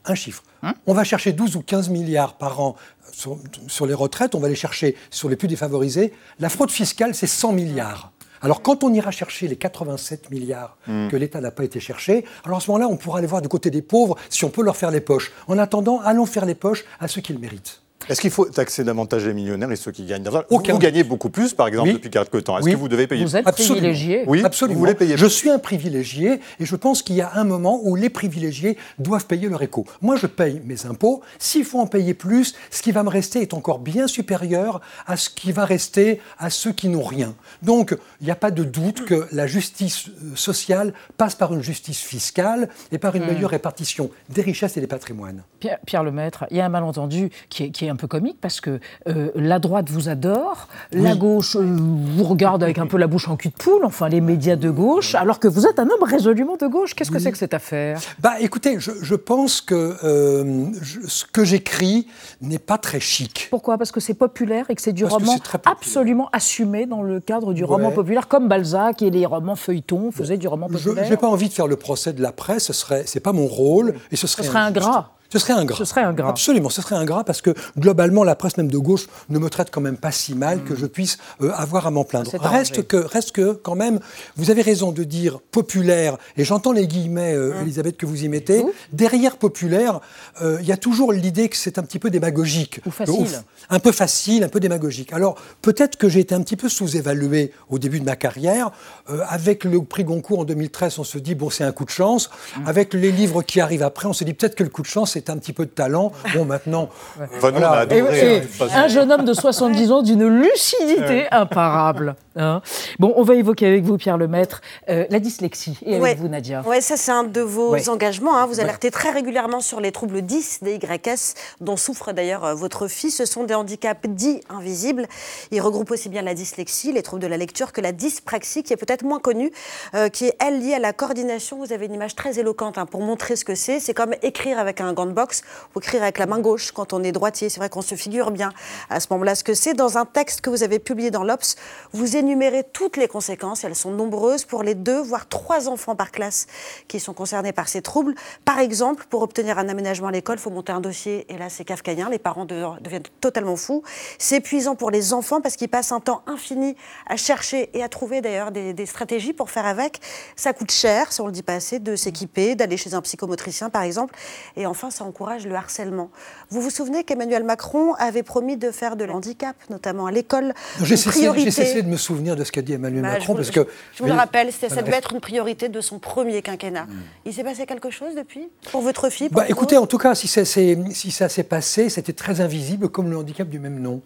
Un 0.06 0.16
chiffre. 0.16 0.44
On 0.86 0.94
va 0.94 1.04
chercher 1.04 1.34
12 1.34 1.56
ou 1.56 1.62
15 1.62 1.90
milliards 1.90 2.38
par 2.38 2.62
an 2.62 2.76
sur, 3.12 3.40
sur 3.68 3.86
les 3.86 3.94
retraites, 3.94 4.36
on 4.36 4.40
va 4.40 4.50
les 4.50 4.56
chercher 4.56 4.96
sur 5.10 5.30
les 5.30 5.36
plus 5.36 5.48
défavorisés. 5.48 6.14
La 6.40 6.50
fraude 6.50 6.72
fiscale, 6.72 7.16
c'est 7.16 7.28
100 7.28 7.54
milliards. 7.54 8.12
Alors 8.42 8.62
quand 8.62 8.84
on 8.84 8.94
ira 8.94 9.12
chercher 9.12 9.48
les 9.48 9.56
87 9.56 10.32
milliards 10.32 10.78
que 10.86 11.16
l'État 11.16 11.42
n'a 11.42 11.52
pas 11.52 11.64
été 11.64 11.80
chercher, 11.80 12.26
alors 12.44 12.58
à 12.58 12.62
ce 12.62 12.70
moment-là, 12.72 12.88
on 12.92 12.98
pourra 12.98 13.20
aller 13.20 13.28
voir 13.28 13.42
du 13.42 13.48
côté 13.48 13.70
des 13.70 13.82
pauvres 13.82 14.18
si 14.30 14.46
on 14.46 14.50
peut 14.50 14.64
leur 14.64 14.76
faire 14.76 14.92
les 14.92 15.02
poches. 15.02 15.32
En 15.48 15.58
attendant, 15.58 16.00
allons 16.02 16.26
faire 16.26 16.46
les 16.46 16.56
poches 16.56 16.86
à 17.00 17.08
ceux 17.08 17.22
qui 17.22 17.34
le 17.34 17.40
méritent. 17.40 17.82
Est-ce 18.10 18.22
qu'il 18.22 18.32
faut 18.32 18.46
taxer 18.46 18.84
davantage 18.84 19.26
les 19.26 19.34
millionnaires 19.34 19.72
et 19.72 19.76
ceux 19.76 19.92
qui 19.92 20.06
gagnent 20.06 20.24
d'argent 20.24 20.44
Aucun. 20.50 20.74
Vous 20.74 20.80
gagnez 20.80 21.04
beaucoup 21.04 21.30
plus, 21.30 21.54
par 21.54 21.68
exemple, 21.68 21.88
Oui. 21.90 21.94
depuis 21.94 22.10
quelque 22.10 22.38
temps. 22.38 22.58
Est-ce 22.58 22.66
Oui. 22.66 22.72
que 22.74 22.78
vous 22.78 22.88
devez 22.88 23.08
payer 23.08 23.24
Vous 23.26 23.36
êtes 23.36 23.48
Absolument. 23.48 23.76
privilégié. 23.76 24.24
Oui, 24.28 24.44
Absolument. 24.44 24.74
vous 24.76 24.80
voulez 24.80 24.96
payer 24.96 25.18
Je 25.18 25.26
suis 25.26 25.50
un 25.50 25.60
privilégié 25.60 26.40
et 26.60 26.66
je 26.66 26.76
pense 26.76 27.02
qu'il 27.02 27.16
y 27.16 27.22
a 27.22 27.32
un 27.36 27.44
moment 27.44 27.80
où 27.84 27.96
les 27.96 28.10
privilégiés 28.10 28.78
doivent 29.00 29.26
payer 29.26 29.50
leur 29.50 29.62
écho. 29.62 29.86
Moi, 30.02 30.16
je 30.16 30.28
paye 30.28 30.62
mes 30.66 30.86
impôts. 30.86 31.22
S'il 31.40 31.66
faut 31.66 31.80
en 31.80 31.88
payer 31.88 32.14
plus, 32.14 32.56
ce 32.72 32.82
qui 32.82 32.92
va 32.92 33.04
me 33.04 33.10
rester 33.10 33.42
est 33.42 33.54
encore 33.54 33.80
bien 33.80 34.08
supérieur 34.08 34.82
à 35.08 35.18
ce 35.18 35.30
qui 35.30 35.52
va 35.52 35.66
rester 35.66 36.20
à 36.38 36.50
ceux 36.50 36.72
qui 36.72 36.90
n'ont 36.90 37.04
rien. 37.04 37.36
Donc, 37.64 37.96
il 38.22 38.26
n'y 38.26 38.32
a 38.32 38.36
pas 38.36 38.52
de 38.52 38.64
doute 38.64 39.06
que 39.06 39.28
la 39.32 39.48
justice 39.48 40.08
euh, 40.10 40.36
sociale 40.36 40.94
passe 41.18 41.36
par 41.36 41.54
une 41.54 41.62
justice 41.64 42.00
fiscale 42.02 42.70
et 42.92 42.98
par 42.98 43.16
une 43.16 43.24
Hmm. 43.26 43.28
meilleure 43.34 43.50
répartition 43.52 44.12
des 44.30 44.42
richesses 44.44 44.78
et 44.78 44.82
des 44.82 44.88
patrimoines. 44.88 45.42
Pierre, 45.60 45.80
Pierre 45.86 46.04
Lemaître, 46.04 46.46
il 46.52 46.58
y 46.58 46.62
a 46.62 46.66
un 46.66 46.70
malentendu 46.70 47.30
qui 47.50 47.64
est, 47.64 47.70
qui 47.72 47.86
est 47.86 47.90
un 47.96 47.98
peu 47.98 48.08
comique 48.08 48.38
parce 48.42 48.60
que 48.62 48.80
euh, 49.08 49.32
la 49.36 49.60
droite 49.60 49.90
vous 49.90 50.10
adore, 50.10 50.68
la 50.92 51.16
gauche 51.16 51.56
euh, 51.56 51.62
vous 51.64 52.24
regarde 52.26 52.62
avec 52.62 52.78
un 52.78 52.88
peu 52.88 52.98
la 52.98 53.08
bouche 53.08 53.28
en 53.30 53.38
cul 53.38 53.50
de 53.50 53.54
poule, 53.54 53.86
enfin 53.86 54.10
les 54.10 54.20
médias 54.22 54.58
de 54.58 54.70
gauche, 54.70 55.16
alors 55.16 55.40
que 55.40 55.48
vous 55.48 55.66
êtes 55.66 55.80
un 55.80 55.84
homme 55.90 56.04
résolument 56.04 56.58
de 56.58 56.68
gauche. 56.68 56.94
Qu'est-ce 56.94 57.12
que 57.12 57.20
c'est 57.20 57.32
que 57.32 57.38
cette 57.38 57.54
affaire? 57.54 58.00
Bah, 58.20 58.34
écoutez, 58.42 58.80
je, 58.80 58.92
je 59.02 59.16
pense 59.16 59.62
que 59.62 59.96
euh, 60.04 60.66
je- 60.82 61.08
ce 61.08 61.24
que 61.26 61.46
j'écris 61.46 62.08
n'est 62.42 62.60
pas 62.60 62.78
très 62.78 63.00
chic. 63.00 63.48
Pourquoi? 63.50 63.78
Parce 63.78 63.92
que 63.94 64.00
c'est 64.02 64.14
populaire 64.14 64.66
et 64.70 64.76
que 64.76 64.82
c'est 64.82 64.94
du 64.94 65.04
Parce 65.04 65.16
roman 65.16 65.36
absolument 65.66 66.30
assumé 66.34 66.86
dans 66.86 67.02
le 67.02 67.20
cadre 67.20 67.54
du 67.54 67.64
Ouais. 67.64 67.70
roman 67.70 67.92
populaire, 67.92 68.28
comme 68.28 68.48
Balzac 68.50 69.02
et 69.02 69.10
les 69.10 69.26
romans 69.26 69.56
feuilletons 69.56 70.12
faisaient 70.12 70.38
du 70.38 70.48
roman 70.48 70.68
Je 70.70 70.78
populaire. 70.78 71.10
n'ai 71.10 71.18
pas 71.18 71.28
envie 71.30 71.48
de 71.48 71.54
faire 71.54 71.68
le 71.68 71.78
procès 71.78 72.12
de 72.14 72.22
la 72.22 72.32
presse, 72.34 72.66
ce 72.66 72.74
serait, 72.74 73.04
c'est 73.06 73.20
pas 73.22 73.32
mon 73.32 73.48
rôle, 73.48 73.96
et 74.12 74.16
ce 74.18 74.28
serait 74.28 74.44
serait 74.44 74.60
injuste. 74.60 74.78
ingrat. 74.86 75.12
Ce 75.36 75.40
serait 75.40 75.54
ingrat. 75.54 75.78
Ce 75.78 75.84
serait 75.84 76.04
ingrat. 76.04 76.30
Absolument, 76.30 76.70
ce 76.70 76.82
serait 76.82 76.96
ingrat 76.96 77.26
parce 77.26 77.42
que 77.42 77.54
globalement, 77.78 78.24
la 78.24 78.36
presse 78.36 78.56
même 78.56 78.72
de 78.72 78.78
gauche 78.78 79.08
ne 79.28 79.38
me 79.38 79.50
traite 79.50 79.70
quand 79.70 79.82
même 79.82 79.98
pas 79.98 80.14
si 80.14 80.34
mal 80.34 80.64
que 80.64 80.78
je 80.78 80.86
puisse 80.86 81.18
euh, 81.42 81.52
avoir 81.52 81.88
à 81.88 81.92
m'en 81.92 82.06
plaindre. 82.06 82.32
Reste 82.40 82.88
que, 82.88 82.96
reste 82.96 83.34
que, 83.34 83.52
quand 83.52 83.76
même, 83.76 84.00
vous 84.38 84.50
avez 84.50 84.62
raison 84.62 84.94
de 84.94 85.04
dire 85.04 85.40
populaire, 85.52 86.18
et 86.38 86.46
j'entends 86.46 86.72
les 86.72 86.88
guillemets, 86.88 87.34
euh, 87.34 87.62
Elisabeth, 87.62 87.98
que 87.98 88.06
vous 88.06 88.24
y 88.24 88.30
mettez. 88.30 88.64
Derrière 88.94 89.36
populaire, 89.36 90.00
euh, 90.42 90.58
il 90.62 90.68
y 90.68 90.72
a 90.72 90.78
toujours 90.78 91.12
l'idée 91.12 91.50
que 91.50 91.58
c'est 91.58 91.80
un 91.80 91.84
petit 91.84 92.00
peu 92.00 92.10
démagogique. 92.10 92.80
Ou 92.86 92.92
facile. 92.92 93.16
Ouf. 93.20 93.44
un 93.70 93.80
peu 93.80 93.92
facile, 93.92 94.46
un 94.46 94.50
peu 94.50 94.62
démagogique. 94.62 95.12
Alors, 95.12 95.36
peut-être 95.62 95.98
que 95.98 96.08
j'ai 96.08 96.22
été 96.22 96.34
un 96.34 96.42
petit 96.44 96.56
peu 96.56 96.70
sous-évalué 96.70 97.52
au 97.70 97.78
début 97.78 98.00
de 98.00 98.06
ma 98.06 98.16
carrière. 98.16 98.72
Euh, 99.10 99.20
avec 99.28 99.64
le 99.66 99.82
prix 99.84 100.04
Goncourt 100.04 100.40
en 100.40 100.46
2013, 100.46 101.00
on 101.00 101.04
se 101.04 101.18
dit, 101.18 101.36
bon, 101.36 101.50
c'est 101.50 101.64
un 101.64 101.72
coup 101.72 101.86
de 101.86 101.90
chance. 101.90 102.30
Mm. 102.58 102.68
Avec 102.68 102.94
les 102.94 103.12
livres 103.12 103.44
qui 103.44 103.60
arrivent 103.60 103.84
après, 103.84 104.08
on 104.08 104.14
se 104.14 104.24
dit 104.24 104.34
peut-être 104.34 104.56
que 104.56 104.64
le 104.64 104.70
coup 104.70 104.82
de 104.82 104.88
chance, 104.88 105.12
c'est 105.14 105.25
un 105.30 105.38
petit 105.38 105.54
peu 105.54 105.66
de 105.66 105.72
talent. 105.72 106.12
Bon, 106.34 106.46
maintenant. 106.46 106.90
Enfin, 107.38 107.52
nous, 107.52 107.60
on 107.60 107.64
a 107.64 107.86
Et- 107.86 108.00
adoré. 108.00 108.20
et 108.20 108.36
hein, 108.38 108.40
de 108.40 108.46
toute 108.46 108.52
façon. 108.52 108.76
un 108.76 108.88
jeune 108.88 109.12
homme 109.12 109.26
de 109.26 109.34
70 109.34 109.92
ans 109.92 110.02
d'une 110.02 110.28
lucidité 110.28 111.28
imparable. 111.32 112.16
hein. 112.36 112.62
Bon, 113.00 113.14
on 113.16 113.24
va 113.24 113.36
évoquer 113.36 113.68
avec 113.68 113.84
vous, 113.84 113.98
Pierre 113.98 114.18
Lemaître, 114.18 114.62
euh, 114.90 115.06
la 115.10 115.20
dyslexie. 115.20 115.78
Et 115.86 115.92
avec 115.96 116.04
Ouais. 116.04 116.16
vous, 116.16 116.28
Nadia. 116.28 116.62
Ouais, 116.66 116.82
ça 116.82 116.98
c'est 116.98 117.12
un 117.12 117.24
de 117.24 117.42
vos 117.42 117.72
Ouais. 117.72 117.90
engagements. 117.90 118.36
hein. 118.38 118.46
Vous 118.46 118.60
alertez 118.60 118.92
très 118.92 119.10
régulièrement 119.12 119.60
sur 119.62 119.80
les 119.82 119.92
troubles 119.92 120.22
10 120.22 120.60
des 120.62 120.76
YS, 120.76 121.34
dont 121.62 121.78
souffre 121.78 122.12
d'ailleurs 122.12 122.44
euh, 122.46 122.54
votre 122.56 122.88
fille. 122.88 123.12
Ce 123.12 123.26
sont 123.26 123.44
des 123.44 123.54
handicaps 123.56 124.08
dits 124.10 124.42
invisibles. 124.50 125.08
Ils 125.52 125.62
regroupent 125.62 125.92
aussi 125.92 126.10
bien 126.10 126.22
la 126.22 126.34
dyslexie, 126.34 126.92
les 126.92 127.02
troubles 127.04 127.22
de 127.22 127.28
la 127.28 127.38
lecture, 127.38 127.72
que 127.72 127.82
la 127.82 127.92
dyspraxie, 127.92 128.64
qui 128.64 128.74
est 128.74 128.78
peut-être 128.78 129.04
moins 129.04 129.20
connue, 129.20 129.52
euh, 129.94 130.10
qui 130.10 130.26
est 130.26 130.36
elle 130.46 130.60
liée 130.60 130.74
à 130.76 130.80
la 130.80 130.94
coordination. 130.94 131.58
Vous 131.58 131.72
avez 131.74 131.86
une 131.86 131.94
image 131.94 132.16
très 132.16 132.40
éloquente 132.40 132.78
hein, 132.78 132.86
pour 132.86 133.02
montrer 133.02 133.36
ce 133.36 133.46
que 133.46 133.56
c'est. 133.56 133.80
C'est 133.80 133.94
comme 133.94 134.14
écrire 134.22 134.60
avec 134.60 134.82
un 134.82 134.94
gant 134.94 135.05
de 135.06 135.12
boxe 135.12 135.42
ou 135.76 135.80
écrire 135.80 136.04
avec 136.04 136.18
la 136.18 136.26
main 136.26 136.40
gauche 136.40 136.72
quand 136.72 136.94
on 136.94 137.04
est 137.04 137.12
droitier. 137.12 137.50
C'est 137.50 137.60
vrai 137.60 137.70
qu'on 137.70 137.82
se 137.82 137.96
figure 137.96 138.32
bien 138.32 138.52
à 138.90 139.00
ce 139.00 139.08
moment-là 139.12 139.36
ce 139.36 139.44
que 139.44 139.54
c'est. 139.54 139.74
Dans 139.74 139.98
un 139.98 140.06
texte 140.06 140.42
que 140.42 140.50
vous 140.50 140.64
avez 140.64 140.80
publié 140.80 141.12
dans 141.12 141.24
l'Obs, 141.24 141.56
vous 141.94 142.16
énumérez 142.16 142.64
toutes 142.74 142.98
les 142.98 143.08
conséquences. 143.08 143.64
Elles 143.64 143.76
sont 143.76 143.92
nombreuses 143.92 144.46
pour 144.46 144.64
les 144.64 144.76
deux, 144.76 145.02
voire 145.02 145.28
trois 145.28 145.68
enfants 145.70 145.96
par 145.96 146.12
classe 146.12 146.48
qui 146.88 147.00
sont 147.00 147.14
concernés 147.14 147.54
par 147.54 147.68
ces 147.68 147.82
troubles. 147.82 148.16
Par 148.44 148.60
exemple, 148.60 149.06
pour 149.10 149.22
obtenir 149.22 149.58
un 149.60 149.70
aménagement 149.70 150.08
à 150.08 150.12
l'école, 150.12 150.38
il 150.38 150.42
faut 150.42 150.50
monter 150.50 150.72
un 150.72 150.82
dossier. 150.82 151.26
Et 151.30 151.38
là, 151.38 151.50
c'est 151.50 151.66
kafkaïen. 151.66 152.10
Les 152.10 152.20
parents 152.20 152.46
de- 152.46 152.64
deviennent 152.82 153.04
totalement 153.22 153.56
fous. 153.56 153.84
C'est 154.20 154.38
épuisant 154.38 154.76
pour 154.76 154.92
les 154.92 155.14
enfants 155.14 155.42
parce 155.42 155.56
qu'ils 155.56 155.70
passent 155.70 155.92
un 155.92 156.00
temps 156.00 156.22
infini 156.28 156.76
à 157.08 157.18
chercher 157.18 157.70
et 157.78 157.84
à 157.84 157.90
trouver 157.90 158.22
d'ailleurs 158.22 158.52
des, 158.52 158.74
des 158.74 158.86
stratégies 158.86 159.34
pour 159.34 159.50
faire 159.50 159.66
avec. 159.66 160.00
Ça 160.36 160.54
coûte 160.54 160.72
cher, 160.72 161.12
si 161.12 161.22
on 161.22 161.26
ne 161.26 161.30
le 161.30 161.34
dit 161.34 161.44
pas 161.44 161.54
assez, 161.54 161.80
de 161.80 161.96
s'équiper, 161.96 162.56
d'aller 162.56 162.78
chez 162.78 162.94
un 162.94 163.02
psychomotricien, 163.02 163.70
par 163.70 163.84
exemple. 163.84 164.16
Et 164.56 164.66
enfin, 164.66 164.92
ça 164.96 165.04
encourage 165.04 165.46
le 165.46 165.56
harcèlement. 165.56 166.10
Vous 166.50 166.62
vous 166.62 166.70
souvenez 166.70 167.04
qu'Emmanuel 167.04 167.44
Macron 167.44 167.94
avait 167.96 168.24
promis 168.24 168.58
de 168.58 168.72
faire 168.72 168.96
de 168.96 169.04
l'handicap, 169.06 169.56
notamment 169.70 170.06
à 170.06 170.12
l'école, 170.12 170.54
J'ai 170.82 170.92
une 170.92 170.98
cessé, 170.98 171.10
priorité. 171.10 171.46
j'ai 171.46 171.52
cessé 171.52 171.82
de 171.82 171.88
me 171.88 171.98
souvenir 171.98 172.36
de 172.36 172.44
ce 172.44 172.52
qu'a 172.52 172.62
dit 172.62 172.74
Emmanuel 172.74 173.02
Bah, 173.04 173.12
Macron 173.14 173.34
je, 173.34 173.38
parce 173.38 173.48
vous- 173.50 173.64
que. 173.66 173.70
je 173.94 174.04
vous 174.04 174.10
le 174.10 174.16
rappelle, 174.16 174.52
ça 174.52 174.68
Voilà. 174.68 174.84
devait 174.84 174.98
être 174.98 175.14
une 175.14 175.22
priorité 175.22 175.70
de 175.70 175.82
son 175.82 176.00
premier 176.00 176.42
quinquennat. 176.42 176.88
Il 177.26 177.34
s'est 177.34 177.44
passé 177.44 177.66
quelque 177.66 177.90
chose 177.90 178.16
depuis 178.16 178.48
Pour 178.72 178.82
votre 178.82 179.10
fille 179.10 179.30
pour 179.30 179.42
Bah, 179.42 179.46
écoutez, 179.50 179.78
en 179.78 179.86
tout 179.88 179.98
cas, 179.98 180.16
si 180.16 180.28
ça, 180.28 180.46
s'est- 180.46 180.78
si 180.92 181.12
ça 181.12 181.30
s'est 181.30 181.44
passé, 181.44 181.90
c'était 181.90 182.14
très 182.14 182.42
invisible, 182.42 182.90
comme 182.90 183.10
le 183.10 183.18
handicap 183.18 183.48
du 183.50 183.60
même 183.60 183.80
nom. 183.80 184.02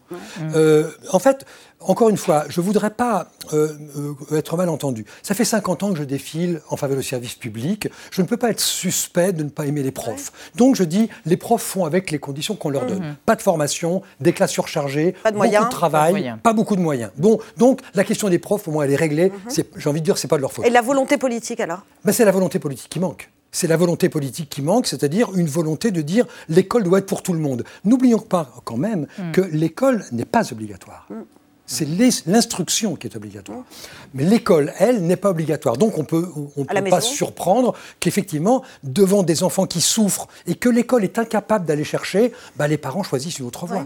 Euh, 0.55 0.89
en 1.12 1.19
fait, 1.19 1.46
encore 1.81 2.09
une 2.09 2.17
fois, 2.17 2.43
je 2.50 2.59
ne 2.59 2.65
voudrais 2.65 2.89
pas 2.89 3.27
euh, 3.53 3.69
euh, 4.31 4.38
être 4.38 4.57
mal 4.57 4.67
entendu. 4.69 5.05
Ça 5.24 5.33
fait 5.33 5.45
50 5.45 5.83
ans 5.83 5.91
que 5.93 5.98
je 6.00 6.03
défile 6.03 6.62
en 6.69 6.75
faveur 6.77 6.98
du 6.98 7.03
service 7.03 7.36
public. 7.36 7.88
Je 8.12 8.21
ne 8.21 8.27
peux 8.27 8.38
pas 8.38 8.50
être 8.50 8.59
suspect 8.59 9.31
de 9.33 9.43
ne 9.43 9.50
pas 9.50 9.65
aimer 9.65 9.81
les 9.81 9.91
profs. 9.91 10.31
Donc 10.55 10.75
je 10.75 10.83
dis, 10.83 11.09
les 11.25 11.38
profs 11.38 11.63
font 11.63 11.86
avec 11.86 12.12
les 12.12 12.19
conditions 12.19 12.55
qu'on 12.55 12.69
leur 12.69 12.86
donne. 12.86 13.15
Pas 13.25 13.36
de 13.36 13.41
formation, 13.41 14.01
des 14.19 14.33
classes 14.33 14.51
surchargées, 14.51 15.13
Pas 15.24 15.31
de 15.31 15.36
beaucoup 15.36 15.48
moyens. 15.48 15.65
de 15.65 15.69
travail, 15.71 16.01
Pas 16.01 16.07
de 16.17 16.24
moyens. 16.24 16.39
pas 16.43 16.53
beaucoup 16.53 16.75
de 16.75 16.81
moyens. 16.81 17.12
Bon, 17.17 17.39
donc 17.57 17.81
la 17.95 18.03
question 18.03 18.29
des 18.29 18.39
profs, 18.39 18.67
au 18.67 18.71
moins, 18.71 18.83
elle 18.83 18.91
est 18.91 18.95
réglée. 18.98 19.31
C'est- 19.48 19.69
J'ai 19.77 19.89
envie 19.89 20.01
de 20.01 20.05
dire, 20.05 20.17
c'est 20.17 20.27
pas 20.27 20.36
de 20.38 20.41
leur 20.41 20.51
faute. 20.51 20.65
Et 20.65 20.69
la 20.69 20.81
volonté 20.81 21.17
politique 21.17 21.59
alors? 21.62 21.86
Ben, 22.03 22.12
c'est 22.12 22.25
la 22.25 22.31
volonté 22.31 22.59
politique 22.59 22.89
qui 22.89 23.00
manque. 23.00 23.29
C'est 23.51 23.67
la 23.67 23.77
volonté 23.77 24.09
politique 24.09 24.50
qui 24.50 24.62
manque, 24.62 24.86
c'est-à-dire 24.86 25.29
une 25.36 25.48
volonté 25.48 25.89
de 25.91 26.01
dire 26.03 26.25
l'école 26.50 26.83
doit 26.83 27.00
être 27.00 27.07
pour 27.07 27.24
tout 27.24 27.33
le 27.33 27.39
monde. 27.39 27.63
N'oublions 27.83 28.19
pas 28.19 28.51
quand 28.63 28.77
même 28.77 29.07
que 29.33 29.41
l'école 29.41 30.05
n'est 30.12 30.25
pas 30.25 30.51
obligatoire. 30.51 31.07
C'est 31.71 31.88
l'instruction 32.25 32.95
qui 32.95 33.05
est 33.05 33.15
obligatoire. 33.15 33.63
Mais 34.15 34.23
l'école, 34.23 34.73
elle, 34.79 35.03
n'est 35.03 35.15
pas 35.15 35.29
obligatoire. 35.29 35.77
Donc 35.77 35.99
on 35.99 36.03
peut, 36.03 36.27
on 36.57 36.65
peut 36.65 36.73
pas 36.73 36.81
maison 36.81 36.99
surprendre 36.99 37.75
qu'effectivement, 37.99 38.63
devant 38.83 39.21
des 39.21 39.43
enfants 39.43 39.67
qui 39.67 39.79
souffrent 39.79 40.27
et 40.47 40.55
que 40.55 40.67
l'école 40.67 41.03
est 41.03 41.19
incapable 41.19 41.67
d'aller 41.67 41.83
chercher, 41.83 42.33
ben, 42.55 42.65
les 42.65 42.79
parents 42.79 43.03
choisissent 43.03 43.38
une 43.38 43.45
autre 43.45 43.67
voie. 43.67 43.85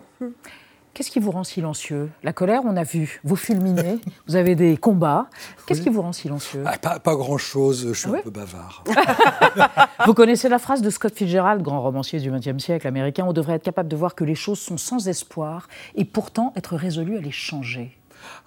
Qu'est-ce 0.94 1.10
qui 1.10 1.20
vous 1.20 1.32
rend 1.32 1.44
silencieux? 1.44 2.12
La 2.22 2.34
colère, 2.34 2.62
on 2.66 2.78
a 2.78 2.84
vu. 2.84 3.20
Vous 3.24 3.36
fulminez, 3.36 4.00
vous 4.28 4.36
avez 4.36 4.54
des 4.54 4.78
combats. 4.78 5.28
Qu'est-ce 5.66 5.82
qui 5.82 5.90
vous 5.90 6.04
rend 6.04 6.14
silencieux? 6.14 6.64
Ah, 6.68 6.78
pas 6.78 7.00
pas 7.00 7.16
grand-chose, 7.16 7.88
je 7.88 7.94
suis 7.94 8.10
un 8.10 8.22
peu 8.22 8.30
bavard. 8.30 8.84
Vous 10.06 10.14
connaissez 10.14 10.50
la 10.50 10.60
phrase 10.60 10.82
de 10.82 10.90
Scott 10.90 11.16
Fitzgerald, 11.16 11.64
grand 11.64 11.82
romancier 11.82 12.20
du 12.20 12.30
XXe 12.30 12.64
siècle 12.64 12.88
américain 12.88 13.26
On 13.28 13.34
devrait 13.34 13.56
être 13.56 13.64
capable 13.64 13.90
de 13.90 13.96
voir 13.96 14.14
que 14.14 14.24
les 14.24 14.36
choses 14.36 14.60
sont 14.60 14.78
sans 14.78 15.08
espoir 15.08 15.68
et 15.96 16.06
pourtant 16.06 16.54
être 16.56 16.76
résolu 16.76 17.18
à 17.18 17.22
les 17.22 17.32
changer. 17.32 17.98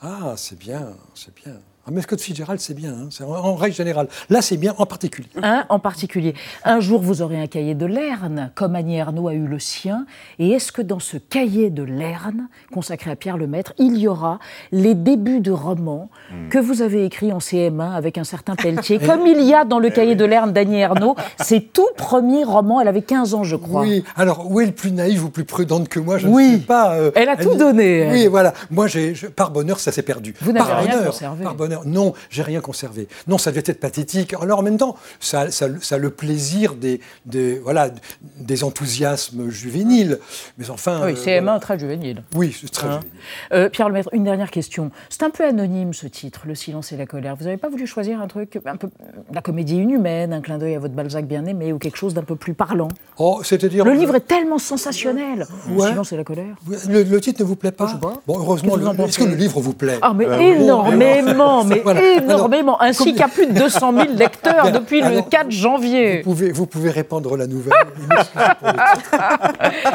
Ah, 0.01 0.35
c'est 0.37 0.59
bien, 0.59 0.93
c'est 1.15 1.35
bien. 1.35 1.55
Ah, 1.89 1.91
mais 1.93 2.01
Scott 2.03 2.21
Fitzgerald, 2.21 2.59
c'est 2.59 2.75
bien, 2.75 2.91
hein, 2.91 3.09
c'est 3.11 3.23
en, 3.23 3.31
en 3.31 3.55
règle 3.55 3.77
générale. 3.77 4.09
Là, 4.29 4.43
c'est 4.43 4.57
bien 4.57 4.75
en 4.79 4.87
particulier. 4.87 5.29
Un 5.41 5.65
en 5.69 5.79
particulier. 5.79 6.35
Un 6.65 6.81
jour, 6.81 7.01
vous 7.01 7.23
aurez 7.23 7.41
un 7.41 7.47
cahier 7.47 7.77
de 7.77 7.87
Lerne, 7.87 8.51
comme 8.57 8.75
Annie 8.75 8.97
Ernaux 8.97 9.29
a 9.29 9.35
eu 9.35 9.47
le 9.47 9.61
sien. 9.61 10.05
Et 10.41 10.51
est-ce 10.51 10.73
que 10.73 10.83
dans 10.83 10.99
ce 10.99 11.17
cahier 11.17 11.71
de 11.71 11.85
Lerne, 11.85 12.49
consacré 12.75 13.13
à 13.13 13.15
Pierre 13.17 13.37
Lemaître, 13.37 13.73
il 13.79 13.97
y 13.99 14.09
aura 14.09 14.41
les 14.73 14.95
débuts 14.97 15.39
de 15.39 15.53
romans 15.53 16.11
que 16.51 16.59
vous 16.59 16.83
avez 16.83 17.05
écrits 17.05 17.33
en 17.33 17.39
CM1 17.39 17.93
avec 17.93 18.19
un 18.19 18.25
certain 18.25 18.57
Pelletier, 18.57 18.99
comme 19.07 19.25
il 19.25 19.41
y 19.43 19.55
a 19.55 19.65
dans 19.65 19.79
le 19.79 19.91
cahier 19.91 20.17
de 20.17 20.25
Lerne 20.25 20.53
d'Annie 20.53 20.81
Ernaux, 20.81 21.15
ses 21.39 21.61
tout 21.63 21.87
premiers 21.97 22.43
romans. 22.43 22.81
Elle 22.81 22.89
avait 22.89 23.03
15 23.03 23.35
ans, 23.35 23.45
je 23.45 23.55
crois. 23.55 23.83
Oui, 23.83 24.03
alors 24.17 24.51
où 24.51 24.61
est 24.61 24.67
le 24.67 24.73
plus 24.73 24.91
naïf 24.91 25.23
ou 25.23 25.31
plus 25.31 25.45
prudente 25.45 25.89
que 25.89 26.01
moi? 26.01 26.19
Je 26.19 26.27
Oui. 26.27 26.49
ne 26.49 26.57
sais 26.59 26.65
pas. 26.65 26.95
euh, 26.95 27.13
Elle 27.15 27.29
a 27.29 27.37
tout 27.37 27.53
dit- 27.53 27.59
donné, 27.59 27.99
elle. 28.01 28.13
Oui, 28.13 28.27
voilà. 28.27 28.55
Moi, 28.73 28.89
j'ai, 28.89 29.15
je- 29.15 29.29
par 29.29 29.53
bonheur, 29.53 29.79
ça 29.79 29.93
s'est 29.93 30.03
perdu. 30.03 30.35
Vous 30.41 30.51
n'avez 30.51 30.73
rien 30.73 30.97
bonheur, 30.97 31.07
conservé. 31.07 31.45
Par 31.45 31.55
bonheur. 31.55 31.76
Non, 31.85 32.15
j'ai 32.31 32.43
rien 32.43 32.61
conservé. 32.61 33.09
Non, 33.27 33.39
ça 33.39 33.51
devait 33.51 33.63
être 33.67 33.81
pathétique. 33.81 34.35
Alors 34.41 34.59
en 34.61 34.63
même 34.63 34.79
temps, 34.79 34.97
ça, 35.21 35.51
ça, 35.51 35.67
ça 35.81 35.97
a 35.97 35.99
le 35.99 36.11
plaisir 36.11 36.75
des, 36.75 37.01
des, 37.27 37.59
voilà, 37.59 37.91
des 38.39 38.65
enthousiasmes 38.65 39.49
juvéniles. 39.51 40.19
Mais 40.59 40.71
enfin. 40.71 41.01
Oui, 41.05 41.13
euh, 41.13 41.15
CM1 41.15 41.43
voilà. 41.43 41.59
très 41.61 41.79
juvénile. 41.79 42.23
Oui, 42.35 42.57
c'est 42.59 42.71
très 42.71 42.87
Hein. 42.87 43.01
juvénile. 43.01 43.21
Euh, 43.53 43.69
Pierre 43.69 43.89
Lemaître, 43.89 44.09
une 44.13 44.25
dernière 44.25 44.51
question. 44.51 44.91
C'est 45.09 45.23
un 45.23 45.31
peu 45.31 45.45
anonyme 45.45 45.93
ce 45.95 46.07
titre, 46.07 46.43
Le 46.47 46.55
silence 46.55 46.93
et 46.93 46.97
la 46.97 47.07
colère. 47.07 47.37
Vous 47.37 47.45
n'avez 47.45 47.57
pas 47.57 47.69
voulu 47.69 47.87
choisir 47.87 48.21
un 48.21 48.27
truc, 48.29 48.59
un 48.65 48.77
peu 48.77 48.89
la 49.33 49.41
comédie 49.43 49.77
inhumaine, 49.77 50.33
un 50.33 50.41
clin 50.41 50.59
d'œil 50.59 50.75
à 50.75 50.79
votre 50.79 50.95
Balzac 50.95 51.27
bien 51.27 51.45
aimé 51.47 51.73
ou 51.73 51.79
quelque 51.79 51.97
chose 51.97 52.15
d'un 52.15 52.23
peu 52.23 52.37
plus 52.37 52.55
parlant 52.55 52.89
Oh, 53.19 53.41
c'est-à-dire. 53.43 53.85
Le 53.85 53.93
livre 53.93 54.15
est 54.17 54.21
tellement 54.27 54.59
sensationnel. 54.59 55.47
Le 55.69 55.81
silence 55.81 56.13
et 56.13 56.17
la 56.17 56.25
colère. 56.25 56.55
Le, 56.89 57.03
le 57.03 57.21
titre 57.21 57.41
ne 57.43 57.47
vous 57.47 57.57
plaît 57.57 57.73
pas 57.73 57.87
pas. 58.01 58.15
Bon, 58.27 58.39
heureusement, 58.39 58.77
est-ce 59.07 59.19
que 59.19 59.25
le 59.25 59.35
livre 59.37 59.61
vous 59.61 59.73
plaît 59.73 59.99
Ah, 60.03 60.13
mais 60.15 60.27
Euh, 60.27 60.41
énormément, 60.41 61.65
mais 61.67 61.81
Voilà. 61.85 62.01
Alors, 62.01 62.23
énormément, 62.23 62.81
ainsi 62.83 63.15
qu'à 63.15 63.29
plus 63.29 63.47
de 63.47 63.53
200 63.53 63.93
000 63.93 64.05
lecteurs 64.15 64.63
Bien. 64.65 64.73
depuis 64.73 65.01
le 65.01 65.07
Alors, 65.07 65.29
4 65.29 65.51
janvier. 65.51 66.19
Vous 66.23 66.33
pouvez, 66.33 66.53
vous 66.53 66.67
pouvez 66.67 66.91
répandre 66.91 67.37
la 67.37 67.47
nouvelle. 67.47 67.75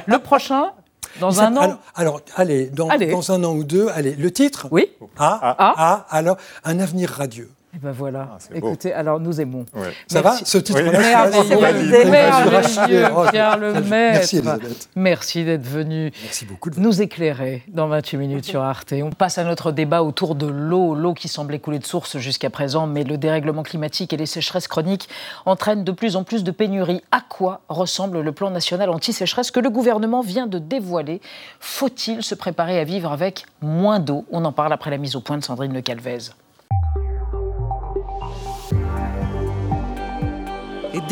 Le 0.06 0.18
prochain, 0.20 0.72
dans 1.20 1.32
Ça- 1.32 1.48
un 1.48 1.58
an 1.58 1.62
Alors, 1.62 1.78
alors, 1.96 2.22
allez, 2.36 2.66
dans, 2.68 2.90
Allez. 2.90 3.12
dans 3.12 3.32
un 3.32 3.44
an 3.44 3.54
ou 3.54 3.64
deux, 3.64 3.88
allez, 3.94 4.16
le 4.16 4.32
titre 4.32 4.68
Oui 4.72 4.90
Ah, 5.18 5.40
Ah. 5.58 5.74
ah, 5.78 6.06
alors, 6.10 6.38
un 6.64 6.80
avenir 6.80 7.10
radieux. 7.10 7.50
Et 7.74 7.78
ben 7.78 7.92
voilà. 7.92 8.28
Ah, 8.34 8.38
beau. 8.52 8.56
Écoutez, 8.58 8.94
alors 8.94 9.20
nous 9.20 9.40
aimons. 9.40 9.66
Ouais. 9.74 9.92
Ça 10.08 10.22
Merci. 10.22 10.42
va 10.44 10.46
Ce 10.46 10.58
titre 10.58 10.80
Oui. 10.82 10.90
Merveilleux, 10.90 12.10
merveilleux, 12.12 13.08
Pierre 13.32 13.58
Lemaître. 13.58 13.88
Merci 13.90 14.38
Elisabeth. 14.38 14.90
Merci 14.96 15.46
d'être 15.46 15.66
venu. 15.66 16.12
Merci 16.22 16.46
beaucoup. 16.46 16.70
de- 16.70 16.80
nous 16.80 17.02
éclairer 17.02 17.64
dans 17.70 17.88
28 17.88 18.18
minutes 18.18 18.46
sur 18.46 18.62
Arte. 18.62 18.94
On 19.02 19.10
passe 19.12 19.38
à 19.38 19.46
notre 19.46 19.72
débat 19.72 20.04
autour 20.04 20.36
de 20.36 20.48
l'eau, 20.48 20.96
l'eau 20.96 21.14
qui 21.14 21.30
semblait 21.30 21.60
couler 21.60 21.80
de 21.80 21.86
source 21.86 22.18
jusqu'à 22.18 22.50
présent, 22.50 22.88
mais 22.88 23.04
le 23.06 23.18
dérèglement 23.18 23.64
climatique 23.64 24.12
et 24.12 24.18
les 24.18 24.26
sécheresses 24.26 24.68
chroniques 24.68 25.08
entraînent 25.46 25.86
de 25.86 25.92
plus 25.94 26.18
en 26.18 26.24
plus 26.26 26.44
de 26.44 26.52
pénuries. 26.52 27.02
À 27.12 27.22
quoi 27.22 27.62
ressemble 27.70 28.20
le 28.20 28.32
plan 28.34 28.52
national 28.52 28.90
anti-sécheresse 28.90 29.50
que 29.50 29.62
le 29.62 29.70
gouvernement 29.70 30.22
vient 30.22 30.48
de 30.48 30.60
dévoiler? 30.60 31.22
Faut-il 31.62 32.22
se 32.22 32.36
préparer 32.36 32.80
à 32.80 32.84
vivre 32.84 33.12
avec 33.14 33.46
moins 33.62 34.00
d'eau? 34.00 34.26
On 34.32 34.44
en 34.44 34.52
parle 34.52 34.74
après 34.74 34.92
la 34.92 34.98
mise 34.98 35.16
au 35.16 35.22
point 35.22 35.38
de 35.38 35.44
Sandrine 35.44 35.74
Le 35.74 35.82
Calvez. 35.82 36.18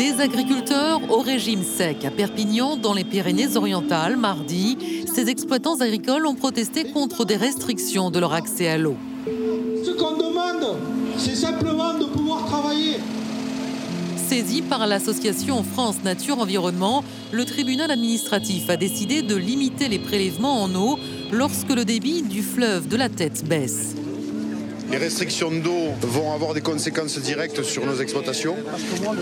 Des 0.00 0.18
agriculteurs 0.18 0.98
au 1.10 1.18
régime 1.18 1.62
sec 1.62 2.06
à 2.06 2.10
Perpignan, 2.10 2.78
dans 2.78 2.94
les 2.94 3.04
Pyrénées-Orientales, 3.04 4.16
mardi, 4.16 4.78
ces 5.14 5.28
exploitants 5.28 5.78
agricoles 5.82 6.24
ont 6.24 6.34
protesté 6.34 6.84
contre 6.90 7.26
des 7.26 7.36
restrictions 7.36 8.10
de 8.10 8.18
leur 8.18 8.32
accès 8.32 8.68
à 8.68 8.78
l'eau. 8.78 8.96
Ce 9.26 9.90
qu'on 9.90 10.16
demande, 10.16 10.78
c'est 11.18 11.34
simplement 11.34 11.98
de 11.98 12.06
pouvoir 12.06 12.46
travailler. 12.46 12.96
Saisi 14.16 14.62
par 14.62 14.86
l'association 14.86 15.62
France 15.62 16.02
Nature 16.02 16.38
Environnement, 16.38 17.04
le 17.30 17.44
tribunal 17.44 17.90
administratif 17.90 18.70
a 18.70 18.78
décidé 18.78 19.20
de 19.20 19.36
limiter 19.36 19.88
les 19.88 19.98
prélèvements 19.98 20.62
en 20.62 20.74
eau 20.74 20.98
lorsque 21.30 21.74
le 21.74 21.84
débit 21.84 22.22
du 22.22 22.42
fleuve 22.42 22.88
de 22.88 22.96
la 22.96 23.10
Tête 23.10 23.44
baisse. 23.46 23.96
Les 24.90 24.96
restrictions 24.96 25.52
d'eau 25.52 25.92
vont 26.00 26.32
avoir 26.32 26.52
des 26.52 26.62
conséquences 26.62 27.18
directes 27.18 27.62
sur 27.62 27.86
nos 27.86 28.00
exploitations, 28.00 28.56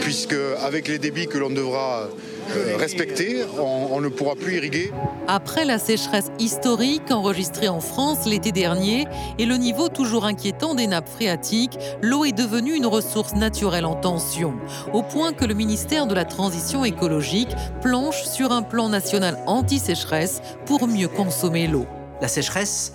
puisque 0.00 0.37
avec 0.62 0.88
les 0.88 0.98
débits 0.98 1.26
que 1.26 1.37
l'on 1.37 1.50
devra 1.50 2.08
euh, 2.56 2.76
respecter, 2.78 3.44
on, 3.58 3.88
on 3.92 4.00
ne 4.00 4.08
pourra 4.08 4.34
plus 4.34 4.56
irriguer. 4.56 4.90
Après 5.26 5.66
la 5.66 5.78
sécheresse 5.78 6.30
historique 6.38 7.10
enregistrée 7.10 7.68
en 7.68 7.80
France 7.80 8.25
l'été 8.25 8.50
dernier 8.50 9.06
et 9.38 9.44
le 9.44 9.56
niveau 9.56 9.90
toujours 9.90 10.25
inquiétant 10.25 10.75
des 10.75 10.87
nappes 10.87 11.10
phréatiques, 11.10 11.78
l'eau 12.00 12.25
est 12.25 12.32
devenue 12.32 12.75
une 12.75 12.87
ressource 12.87 13.34
naturelle 13.34 13.84
en 13.84 13.94
tension, 13.94 14.54
au 14.94 15.02
point 15.02 15.34
que 15.34 15.44
le 15.44 15.52
ministère 15.52 16.06
de 16.06 16.14
la 16.14 16.25
Transition 16.25 16.87
écologique 16.87 17.54
planche 17.82 18.25
sur 18.25 18.52
un 18.52 18.62
plan 18.62 18.88
national 18.88 19.38
anti-sécheresse 19.46 20.40
pour 20.64 20.88
mieux 20.88 21.08
consommer 21.08 21.66
l'eau. 21.66 21.87
La 22.22 22.28
sécheresse 22.28 22.94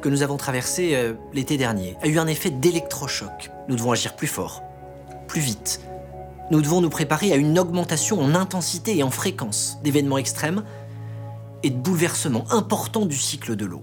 que 0.00 0.08
nous 0.08 0.22
avons 0.22 0.36
traversée 0.36 0.94
euh, 0.94 1.14
l'été 1.32 1.56
dernier 1.56 1.96
a 2.02 2.08
eu 2.08 2.18
un 2.18 2.26
effet 2.26 2.50
d'électrochoc. 2.50 3.50
Nous 3.68 3.76
devons 3.76 3.92
agir 3.92 4.16
plus 4.16 4.26
fort, 4.26 4.62
plus 5.28 5.40
vite. 5.40 5.80
Nous 6.50 6.60
devons 6.60 6.80
nous 6.80 6.90
préparer 6.90 7.32
à 7.32 7.36
une 7.36 7.58
augmentation 7.58 8.20
en 8.20 8.34
intensité 8.34 8.96
et 8.98 9.02
en 9.02 9.10
fréquence 9.10 9.78
d'événements 9.84 10.18
extrêmes 10.18 10.64
et 11.62 11.70
de 11.70 11.76
bouleversements 11.76 12.44
importants 12.50 13.06
du 13.06 13.16
cycle 13.16 13.54
de 13.54 13.66
l'eau. 13.66 13.82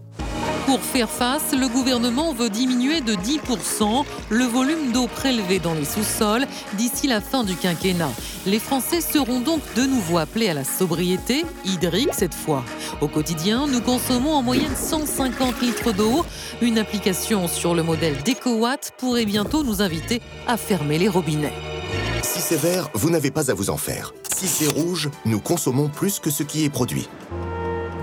Pour 0.67 0.81
faire 0.81 1.09
face, 1.09 1.53
le 1.53 1.69
gouvernement 1.69 2.33
veut 2.33 2.49
diminuer 2.49 2.99
de 2.99 3.13
10% 3.13 4.03
le 4.29 4.43
volume 4.43 4.91
d'eau 4.91 5.07
prélevée 5.07 5.59
dans 5.59 5.73
les 5.73 5.85
sous-sols 5.85 6.45
d'ici 6.73 7.07
la 7.07 7.21
fin 7.21 7.45
du 7.45 7.55
quinquennat. 7.55 8.11
Les 8.45 8.59
Français 8.59 8.99
seront 8.99 9.39
donc 9.39 9.61
de 9.77 9.83
nouveau 9.83 10.17
appelés 10.17 10.49
à 10.49 10.53
la 10.53 10.65
sobriété, 10.65 11.45
hydrique 11.63 12.09
cette 12.11 12.33
fois. 12.33 12.65
Au 12.99 13.07
quotidien, 13.07 13.65
nous 13.65 13.79
consommons 13.79 14.33
en 14.33 14.43
moyenne 14.43 14.75
150 14.75 15.61
litres 15.61 15.93
d'eau. 15.93 16.25
Une 16.61 16.79
application 16.79 17.47
sur 17.47 17.73
le 17.73 17.83
modèle 17.83 18.21
d'EcoWatt 18.23 18.91
pourrait 18.97 19.25
bientôt 19.25 19.63
nous 19.63 19.81
inviter 19.81 20.21
à 20.47 20.57
fermer 20.57 20.97
les 20.97 21.07
robinets. 21.07 21.53
Si 22.23 22.41
c'est 22.41 22.59
vert, 22.59 22.89
vous 22.93 23.09
n'avez 23.09 23.31
pas 23.31 23.49
à 23.49 23.53
vous 23.53 23.69
en 23.69 23.77
faire. 23.77 24.13
Si 24.35 24.47
c'est 24.47 24.67
rouge, 24.67 25.09
nous 25.23 25.39
consommons 25.39 25.87
plus 25.87 26.19
que 26.19 26.29
ce 26.29 26.43
qui 26.43 26.65
est 26.65 26.69
produit. 26.69 27.07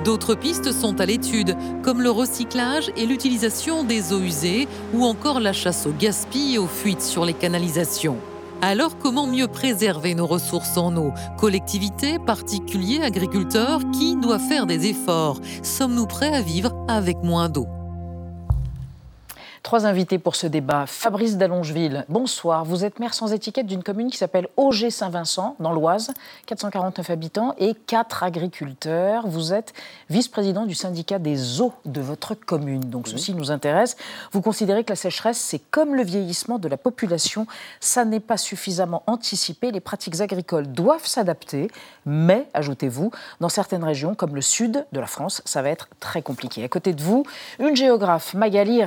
D'autres 0.05 0.35
pistes 0.35 0.71
sont 0.73 1.01
à 1.01 1.07
l'étude, 1.07 1.57
comme 1.83 2.03
le 2.03 2.11
recyclage 2.11 2.93
et 2.95 3.07
l'utilisation 3.07 3.85
des 3.85 4.13
eaux 4.13 4.21
usées, 4.21 4.69
ou 4.93 5.05
encore 5.05 5.41
la 5.41 5.55
chasse 5.55 5.87
au 5.87 5.93
gaspillage 5.93 6.55
et 6.55 6.59
aux 6.59 6.67
fuites 6.67 7.01
sur 7.01 7.25
les 7.25 7.33
canalisations. 7.33 8.19
Alors 8.61 8.99
comment 8.99 9.27
mieux 9.27 9.49
préserver 9.49 10.15
nos 10.15 10.27
ressources 10.27 10.77
en 10.77 10.95
eau? 10.97 11.13
Collectivités, 11.39 12.19
particuliers, 12.19 13.01
agriculteurs, 13.03 13.81
qui 13.93 14.17
doit 14.17 14.39
faire 14.39 14.67
des 14.67 14.87
efforts? 14.87 15.41
Sommes-nous 15.63 16.07
prêts 16.07 16.35
à 16.35 16.43
vivre 16.43 16.73
avec 16.89 17.23
moins 17.23 17.49
d'eau? 17.49 17.67
Trois 19.65 19.87
invités 19.87 20.19
pour 20.19 20.37
ce 20.37 20.47
débat. 20.47 20.85
Fabrice 20.87 21.39
Dallongeville, 21.39 22.05
bonsoir. 22.11 22.67
Vous 22.67 22.85
êtes 22.85 22.99
maire 23.01 23.15
sans 23.15 23.33
étiquette 23.33 23.67
d'une 23.67 23.83
commune 23.83 24.11
qui 24.11 24.19
s'appelle 24.19 24.47
Auger-Saint-Vincent, 24.59 25.57
dans 25.59 25.73
l'Oise, 25.73 26.13
449 26.45 27.09
habitants 27.09 27.55
et 27.57 27.73
quatre 27.73 28.23
agriculteurs. 28.23 29.27
Vous 29.27 29.55
êtes 29.55 29.73
vice-président 30.11 30.67
du 30.67 30.75
syndicat 30.75 31.19
des 31.19 31.63
eaux 31.63 31.73
de 31.87 32.03
votre 32.03 32.35
commune. 32.35 32.83
Donc 32.83 33.09
ceci 33.09 33.33
nous 33.33 33.51
intéresse. 33.51 33.97
Vous 34.33 34.43
considérez 34.43 34.85
que 34.85 34.93
la 34.93 34.97
sécheresse, 34.97 35.39
c'est 35.39 35.61
comme 35.71 35.95
le 35.95 36.05
vieillissement 36.05 36.59
de 36.59 36.69
la 36.69 36.77
population. 36.77 37.47
Ça 37.81 38.05
n'est 38.05 38.21
pas 38.21 38.37
suffisamment 38.37 39.03
anticipé. 39.07 39.73
Les 39.73 39.81
pratiques 39.81 40.21
agricoles 40.21 40.67
doivent 40.67 41.07
s'adapter. 41.07 41.71
Mais, 42.05 42.47
ajoutez-vous, 42.53 43.13
dans 43.41 43.49
certaines 43.49 43.83
régions, 43.83 44.15
comme 44.15 44.35
le 44.35 44.43
sud 44.43 44.85
de 44.93 45.01
la 45.01 45.07
France, 45.07 45.41
ça 45.47 45.63
va 45.63 45.71
être 45.71 45.89
très 46.01 46.21
compliqué. 46.21 46.63
À 46.63 46.69
côté 46.69 46.93
de 46.93 47.03
vous, 47.03 47.25
une 47.59 47.75
géographe, 47.75 48.35
Magali 48.35 48.83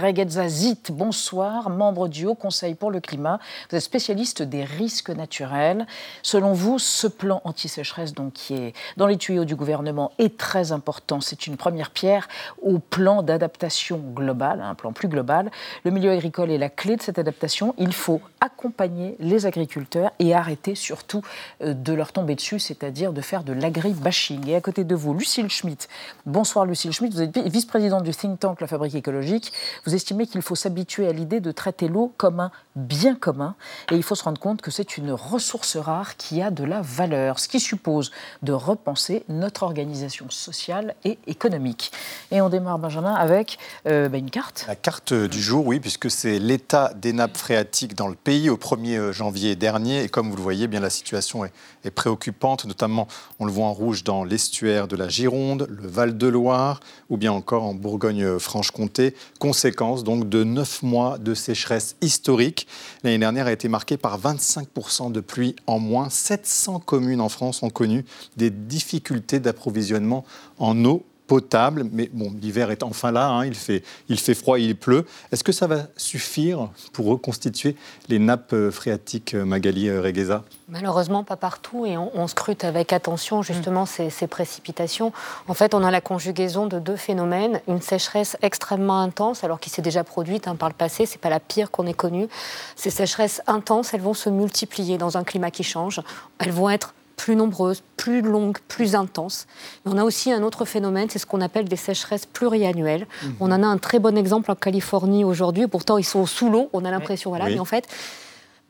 Bonsoir, 0.89 1.69
membre 1.69 2.09
du 2.09 2.25
Haut 2.25 2.35
Conseil 2.35 2.75
pour 2.75 2.91
le 2.91 2.99
climat. 2.99 3.39
Vous 3.69 3.77
êtes 3.77 3.83
spécialiste 3.83 4.41
des 4.41 4.65
risques 4.65 5.09
naturels. 5.09 5.87
Selon 6.23 6.51
vous, 6.51 6.77
ce 6.77 7.07
plan 7.07 7.41
anti-sécheresse, 7.45 8.13
qui 8.33 8.53
est 8.55 8.73
dans 8.97 9.07
les 9.07 9.17
tuyaux 9.17 9.45
du 9.45 9.55
gouvernement, 9.55 10.11
est 10.17 10.37
très 10.37 10.73
important. 10.73 11.21
C'est 11.21 11.47
une 11.47 11.55
première 11.55 11.91
pierre 11.91 12.27
au 12.61 12.79
plan 12.79 13.21
d'adaptation 13.21 13.97
globale, 14.13 14.61
un 14.61 14.75
plan 14.75 14.91
plus 14.91 15.07
global. 15.07 15.51
Le 15.85 15.91
milieu 15.91 16.11
agricole 16.11 16.51
est 16.51 16.57
la 16.57 16.69
clé 16.69 16.97
de 16.97 17.01
cette 17.01 17.19
adaptation. 17.19 17.73
Il 17.77 17.93
faut 17.93 18.19
accompagner 18.41 19.15
les 19.19 19.45
agriculteurs 19.45 20.11
et 20.19 20.33
arrêter 20.33 20.75
surtout 20.75 21.21
euh, 21.61 21.73
de 21.73 21.93
leur 21.93 22.11
tomber 22.11 22.35
dessus, 22.35 22.59
c'est-à-dire 22.59 23.13
de 23.13 23.21
faire 23.21 23.43
de 23.43 23.53
l'agri-bashing. 23.53 24.49
Et 24.49 24.55
à 24.55 24.61
côté 24.61 24.83
de 24.83 24.95
vous, 24.95 25.13
Lucille 25.13 25.49
Schmitt. 25.49 25.87
Bonsoir 26.25 26.65
Lucille 26.65 26.91
Schmitt, 26.91 27.13
vous 27.13 27.21
êtes 27.21 27.37
vice-présidente 27.37 28.03
du 28.03 28.11
think 28.11 28.39
tank 28.39 28.59
La 28.59 28.67
Fabrique 28.67 28.95
écologique. 28.95 29.53
Vous 29.85 29.95
estimez 29.95 30.27
qu'il 30.27 30.41
faut 30.41 30.56
s'habituer 30.57 31.07
à 31.07 31.13
l'idée 31.13 31.39
de 31.39 31.51
traiter 31.53 31.87
l'eau 31.87 32.13
comme 32.17 32.41
un 32.41 32.51
bien 32.77 33.15
commun 33.15 33.55
et 33.91 33.95
il 33.95 34.03
faut 34.03 34.15
se 34.15 34.23
rendre 34.23 34.39
compte 34.39 34.61
que 34.61 34.71
c'est 34.71 34.97
une 34.97 35.11
ressource 35.11 35.75
rare 35.75 36.15
qui 36.15 36.41
a 36.41 36.51
de 36.51 36.63
la 36.63 36.81
valeur, 36.81 37.39
ce 37.39 37.47
qui 37.47 37.59
suppose 37.59 38.11
de 38.43 38.53
repenser 38.53 39.23
notre 39.27 39.63
organisation 39.63 40.29
sociale 40.29 40.95
et 41.03 41.17
économique. 41.27 41.91
Et 42.31 42.39
on 42.39 42.49
démarre, 42.49 42.79
Benjamin, 42.79 43.13
avec 43.13 43.57
euh, 43.87 44.07
bah, 44.09 44.17
une 44.17 44.29
carte. 44.29 44.65
La 44.67 44.75
carte 44.75 45.13
du 45.13 45.41
jour, 45.41 45.65
oui, 45.65 45.79
puisque 45.79 46.11
c'est 46.11 46.39
l'état 46.39 46.93
des 46.95 47.13
nappes 47.13 47.37
phréatiques 47.37 47.95
dans 47.95 48.07
le 48.07 48.15
pays 48.15 48.49
au 48.49 48.57
1er 48.57 49.11
janvier 49.11 49.55
dernier. 49.55 50.03
Et 50.03 50.09
comme 50.09 50.29
vous 50.29 50.37
le 50.37 50.43
voyez, 50.43 50.67
bien 50.67 50.79
la 50.79 50.89
situation 50.89 51.43
est, 51.45 51.51
est 51.83 51.91
préoccupante, 51.91 52.65
notamment 52.65 53.07
on 53.39 53.45
le 53.45 53.51
voit 53.51 53.65
en 53.65 53.73
rouge 53.73 54.03
dans 54.03 54.23
l'estuaire 54.23 54.87
de 54.87 54.95
la 54.95 55.09
Gironde, 55.09 55.67
le 55.69 55.87
Val-de-Loire 55.87 56.79
ou 57.09 57.17
bien 57.17 57.31
encore 57.31 57.63
en 57.63 57.73
Bourgogne-Franche-Comté. 57.73 59.15
Conséquence 59.39 60.03
donc 60.03 60.29
de 60.29 60.43
neuf 60.43 60.83
mois 60.83 61.17
de 61.17 61.33
sécheresse 61.33 61.95
historique. 62.01 62.66
L'année 63.03 63.17
dernière 63.17 63.47
a 63.47 63.51
été 63.51 63.67
marquée 63.67 63.97
par 63.97 64.19
25% 64.19 65.11
de 65.11 65.19
pluie 65.19 65.55
en 65.67 65.79
moins. 65.79 66.09
700 66.09 66.79
communes 66.79 67.21
en 67.21 67.29
France 67.29 67.63
ont 67.63 67.69
connu 67.69 68.05
des 68.35 68.49
difficultés 68.49 69.39
d'approvisionnement 69.39 70.25
en 70.57 70.83
eau 70.85 71.05
potable. 71.27 71.85
Mais 71.91 72.09
bon, 72.11 72.33
l'hiver 72.41 72.71
est 72.71 72.83
enfin 72.83 73.11
là, 73.11 73.27
hein, 73.27 73.45
il, 73.45 73.53
fait, 73.53 73.83
il 74.09 74.19
fait 74.19 74.33
froid, 74.33 74.57
il 74.57 74.75
pleut. 74.75 75.05
Est-ce 75.31 75.43
que 75.43 75.51
ça 75.51 75.67
va 75.67 75.83
suffire 75.97 76.69
pour 76.93 77.05
reconstituer 77.05 77.75
les 78.07 78.17
nappes 78.17 78.53
euh, 78.53 78.71
phréatiques, 78.71 79.33
euh, 79.33 79.45
Magali 79.45 79.89
euh, 79.89 80.01
Regueza? 80.01 80.43
Malheureusement, 80.69 81.23
pas 81.23 81.37
partout, 81.37 81.85
et 81.85 81.97
on, 81.97 82.11
on 82.13 82.27
scrute 82.27 82.63
avec 82.63 82.91
attention 82.91 83.41
justement 83.41 83.85
ces, 83.85 84.09
ces, 84.09 84.27
précipitations. 84.27 85.13
En 85.47 85.53
fait, 85.53 85.73
on 85.73 85.83
a 85.83 85.91
la 85.91 86.01
conjugaison 86.01 86.65
de 86.65 86.79
deux 86.79 86.95
phénomènes 86.95 87.61
une 87.67 87.81
sécheresse 87.81 88.35
extrêmement 88.41 89.01
intense, 89.01 89.43
alors 89.43 89.59
qui 89.59 89.69
s'est 89.69 89.81
déjà 89.81 90.03
produite 90.03 90.47
hein, 90.47 90.55
par 90.55 90.69
le 90.69 90.75
passé. 90.75 91.05
C'est 91.05 91.21
pas 91.21 91.29
la 91.29 91.39
pire 91.39 91.71
qu'on 91.71 91.87
ait 91.87 91.93
connue. 91.93 92.27
Ces 92.75 92.89
sécheresses 92.89 93.41
intenses, 93.47 93.93
elles 93.93 94.01
vont 94.01 94.13
se 94.13 94.29
multiplier 94.29 94.97
dans 94.97 95.17
un 95.17 95.23
climat 95.23 95.51
qui 95.51 95.63
change. 95.63 96.01
Elles 96.39 96.51
vont 96.51 96.69
être 96.69 96.93
plus 97.17 97.35
nombreuses, 97.35 97.83
plus 97.97 98.21
longues, 98.21 98.57
plus 98.69 98.95
intenses. 98.95 99.47
Mais 99.85 99.91
on 99.93 99.97
a 99.97 100.03
aussi 100.05 100.31
un 100.31 100.43
autre 100.43 100.63
phénomène, 100.63 101.09
c'est 101.09 101.19
ce 101.19 101.25
qu'on 101.25 101.41
appelle 101.41 101.67
des 101.67 101.75
sécheresses 101.75 102.25
pluriannuelles. 102.25 103.05
Mmh. 103.05 103.27
On 103.41 103.51
en 103.51 103.63
a 103.63 103.67
un 103.67 103.77
très 103.77 103.99
bon 103.99 104.17
exemple 104.17 104.49
en 104.49 104.55
Californie 104.55 105.25
aujourd'hui. 105.25 105.67
Pourtant, 105.67 105.97
ils 105.97 106.05
sont 106.05 106.25
sous 106.25 106.49
l'eau, 106.49 106.69
on 106.71 106.85
a 106.85 106.91
l'impression, 106.91 107.31
voilà. 107.31 107.45
Oui. 107.45 107.55
Mais 107.55 107.59
en 107.59 107.65
fait, 107.65 107.87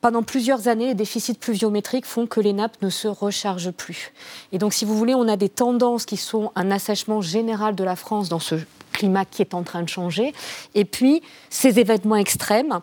pendant 0.01 0.23
plusieurs 0.23 0.67
années, 0.67 0.87
les 0.87 0.93
déficits 0.95 1.33
pluviométriques 1.33 2.05
font 2.05 2.27
que 2.27 2.39
les 2.39 2.53
nappes 2.53 2.81
ne 2.81 2.89
se 2.89 3.07
rechargent 3.07 3.71
plus. 3.71 4.13
Et 4.51 4.57
donc, 4.57 4.73
si 4.73 4.85
vous 4.85 4.95
voulez, 4.95 5.13
on 5.13 5.27
a 5.27 5.37
des 5.37 5.49
tendances 5.49 6.05
qui 6.05 6.17
sont 6.17 6.51
un 6.55 6.71
assèchement 6.71 7.21
général 7.21 7.75
de 7.75 7.83
la 7.83 7.95
France 7.95 8.29
dans 8.29 8.39
ce 8.39 8.55
climat 8.93 9.25
qui 9.25 9.41
est 9.41 9.53
en 9.53 9.63
train 9.63 9.83
de 9.83 9.89
changer. 9.89 10.33
Et 10.75 10.85
puis, 10.85 11.21
ces 11.49 11.79
événements 11.79 12.15
extrêmes. 12.15 12.79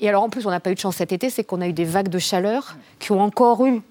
Et 0.00 0.08
alors, 0.08 0.22
en 0.22 0.28
plus, 0.28 0.46
on 0.46 0.50
n'a 0.50 0.60
pas 0.60 0.70
eu 0.70 0.74
de 0.74 0.80
chance 0.80 0.96
cet 0.96 1.12
été, 1.12 1.28
c'est 1.28 1.44
qu'on 1.44 1.60
a 1.60 1.68
eu 1.68 1.72
des 1.72 1.84
vagues 1.84 2.08
de 2.08 2.18
chaleur 2.18 2.76
qui 2.98 3.12
ont 3.12 3.20
encore 3.20 3.66
eu 3.66 3.82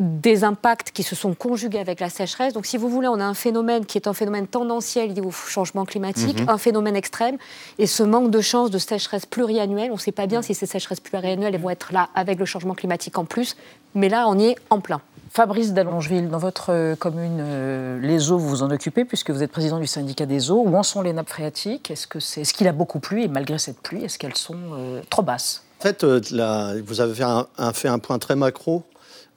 des 0.00 0.44
impacts 0.44 0.90
qui 0.90 1.02
se 1.02 1.14
sont 1.14 1.34
conjugués 1.34 1.78
avec 1.78 2.00
la 2.00 2.08
sécheresse. 2.08 2.54
Donc, 2.54 2.64
si 2.64 2.78
vous 2.78 2.88
voulez, 2.88 3.06
on 3.06 3.20
a 3.20 3.24
un 3.24 3.34
phénomène 3.34 3.84
qui 3.84 3.98
est 3.98 4.08
un 4.08 4.14
phénomène 4.14 4.46
tendanciel 4.46 5.12
lié 5.12 5.20
au 5.20 5.30
changement 5.30 5.84
climatique, 5.84 6.40
mmh. 6.40 6.48
un 6.48 6.58
phénomène 6.58 6.96
extrême, 6.96 7.36
et 7.78 7.86
ce 7.86 8.02
manque 8.02 8.30
de 8.30 8.40
chance 8.40 8.70
de 8.70 8.78
sécheresse 8.78 9.26
pluriannuelle. 9.26 9.90
On 9.90 9.96
ne 9.96 10.00
sait 10.00 10.10
pas 10.10 10.26
bien 10.26 10.40
si 10.40 10.54
ces 10.54 10.66
sécheresses 10.66 11.00
pluriannuelles 11.00 11.54
elles 11.54 11.60
vont 11.60 11.70
être 11.70 11.92
là 11.92 12.08
avec 12.14 12.38
le 12.38 12.46
changement 12.46 12.74
climatique 12.74 13.18
en 13.18 13.26
plus, 13.26 13.56
mais 13.94 14.08
là, 14.08 14.26
on 14.26 14.38
y 14.38 14.46
est 14.46 14.56
en 14.70 14.80
plein. 14.80 15.02
Fabrice 15.32 15.74
Dallongeville, 15.74 16.28
dans 16.28 16.38
votre 16.38 16.94
commune, 16.94 17.38
euh, 17.40 18.00
les 18.00 18.32
eaux, 18.32 18.38
vous 18.38 18.48
vous 18.48 18.62
en 18.62 18.70
occupez 18.70 19.04
puisque 19.04 19.30
vous 19.30 19.42
êtes 19.42 19.52
président 19.52 19.78
du 19.78 19.86
syndicat 19.86 20.26
des 20.26 20.50
eaux. 20.50 20.62
Où 20.66 20.74
en 20.76 20.82
sont 20.82 21.02
les 21.02 21.12
nappes 21.12 21.28
phréatiques? 21.28 21.90
Est-ce 21.90 22.06
qu'il 22.08 22.42
est, 22.42 22.52
qu 22.52 22.66
a 22.66 22.72
beaucoup 22.72 22.98
plu 22.98 23.22
et 23.22 23.28
malgré 23.28 23.58
cette 23.58 23.80
pluie, 23.80 24.02
est-ce 24.02 24.18
qu'elles 24.18 24.36
sont 24.36 24.56
euh, 24.72 25.02
trop 25.08 25.22
basses? 25.22 25.62
En 25.78 25.82
fait, 25.82 26.02
euh, 26.04 26.20
la, 26.32 26.74
vous 26.84 27.00
avez 27.00 27.14
fait 27.14 27.22
un, 27.22 27.46
un, 27.58 27.72
fait 27.72 27.88
un 27.88 28.00
point 28.00 28.18
très 28.18 28.34
macro 28.34 28.82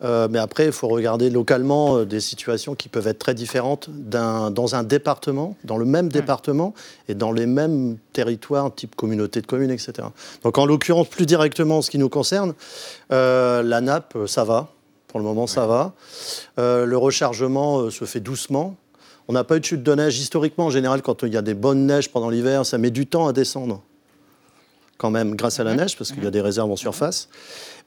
Euh, 0.04 0.28
mais 0.30 0.40
après, 0.40 0.66
il 0.66 0.72
faut 0.72 0.88
regarder 0.88 1.30
localement 1.30 1.98
euh, 1.98 2.06
des 2.06 2.20
situations 2.20 2.76
qui 2.76 2.90
peuvent 2.90 3.08
être 3.08 3.20
très 3.20 3.34
différentes 3.34 3.90
dans 3.90 4.76
un 4.76 4.84
département, 4.84 5.56
dans 5.64 5.78
le 5.78 5.86
même 5.86 6.10
département 6.10 6.74
et 7.08 7.16
dans 7.16 7.32
les 7.32 7.46
mêmes 7.46 7.98
territoires, 8.12 8.74
type 8.74 8.96
communauté 8.96 9.42
de 9.42 9.48
communes, 9.48 9.72
etc. 9.72 9.94
Donc 10.44 10.58
en 10.58 10.66
l'occurrence, 10.66 11.08
plus 11.08 11.26
directement 11.26 11.78
en 11.78 11.82
ce 11.82 11.90
qui 11.90 11.98
nous 11.98 12.10
concerne, 12.10 12.54
euh, 13.12 13.64
la 13.64 13.82
nappe, 13.82 14.18
ça 14.28 14.44
va. 14.44 14.70
Pour 15.08 15.20
le 15.20 15.26
moment, 15.26 15.46
ça 15.46 15.68
va. 15.68 15.94
Le 16.58 16.96
rechargement 16.96 17.92
se 17.92 18.04
fait 18.06 18.20
doucement. 18.20 18.76
On 19.28 19.34
n'a 19.34 19.44
pas 19.44 19.58
eu 19.58 19.60
de 19.60 19.66
chute 19.66 19.84
de 19.84 19.94
neige. 19.94 20.18
Historiquement, 20.18 20.66
en 20.66 20.70
général, 20.72 21.04
quand 21.04 21.22
il 21.22 21.32
y 21.32 21.38
a 21.38 21.44
des 21.44 21.54
bonnes 21.54 21.86
neiges 21.86 22.10
pendant 22.10 22.32
l'hiver, 22.32 22.66
ça 22.66 22.80
met 22.80 22.90
du 22.90 23.06
temps 23.06 23.28
à 23.28 23.34
descendre. 23.34 23.84
Quand 24.98 25.12
même, 25.12 25.36
grâce 25.36 25.60
à 25.60 25.64
la 25.64 25.76
neige, 25.76 25.96
parce 25.98 26.12
qu'il 26.12 26.24
y 26.24 26.28
a 26.28 26.32
des 26.32 26.42
réserves 26.42 26.72
en 26.72 26.76
surface. 26.76 27.30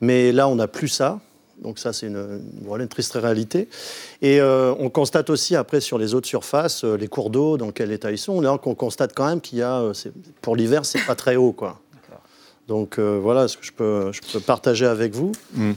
Mais 0.00 0.30
là, 0.30 0.46
on 0.46 0.54
n'a 0.54 0.68
plus 0.68 0.86
ça. 0.86 1.18
Donc 1.62 1.78
ça, 1.78 1.92
c'est 1.92 2.06
une, 2.06 2.42
voilà, 2.62 2.84
une 2.84 2.88
triste 2.88 3.14
réalité. 3.14 3.68
Et 4.22 4.40
euh, 4.40 4.74
on 4.78 4.90
constate 4.90 5.30
aussi 5.30 5.56
après 5.56 5.80
sur 5.80 5.98
les 5.98 6.14
autres 6.14 6.28
surfaces, 6.28 6.84
euh, 6.84 6.96
les 6.96 7.08
cours 7.08 7.30
d'eau, 7.30 7.56
dans 7.56 7.72
quel 7.72 7.92
état 7.92 8.10
ils 8.10 8.18
sont. 8.18 8.40
Là, 8.40 8.58
on 8.64 8.74
constate 8.74 9.14
quand 9.14 9.26
même 9.26 9.40
qu'il 9.40 9.58
y 9.58 9.62
a, 9.62 9.80
euh, 9.80 9.92
pour 10.42 10.56
l'hiver, 10.56 10.84
c'est 10.84 11.04
pas 11.06 11.14
très 11.14 11.36
haut, 11.36 11.52
quoi. 11.52 11.80
Donc 12.68 12.98
euh, 12.98 13.18
voilà 13.22 13.46
ce 13.46 13.56
que 13.56 13.64
je 13.64 13.72
peux, 13.72 14.10
je 14.12 14.20
peux 14.32 14.40
partager 14.40 14.86
avec 14.86 15.14
vous. 15.14 15.32
Hmm. 15.54 15.72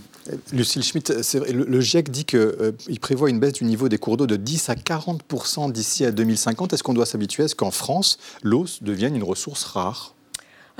Lucille 0.52 0.84
Schmitt, 0.84 1.22
c'est 1.22 1.40
vrai, 1.40 1.52
le, 1.52 1.64
le 1.64 1.82
GIEC 1.82 2.10
dit 2.10 2.26
qu'il 2.26 3.00
prévoit 3.00 3.30
une 3.30 3.40
baisse 3.40 3.54
du 3.54 3.64
niveau 3.64 3.90
des 3.90 3.98
cours 3.98 4.18
d'eau 4.18 4.28
de 4.28 4.36
10 4.36 4.70
à 4.70 4.76
40 4.76 5.24
d'ici 5.72 6.06
à 6.06 6.12
2050. 6.12 6.74
Est-ce 6.74 6.84
qu'on 6.84 6.94
doit 6.94 7.06
s'habituer 7.06 7.44
à 7.44 7.48
ce 7.48 7.56
qu'en 7.56 7.72
France, 7.72 8.18
l'eau 8.42 8.66
devienne 8.82 9.16
une 9.16 9.24
ressource 9.24 9.64
rare? 9.66 10.16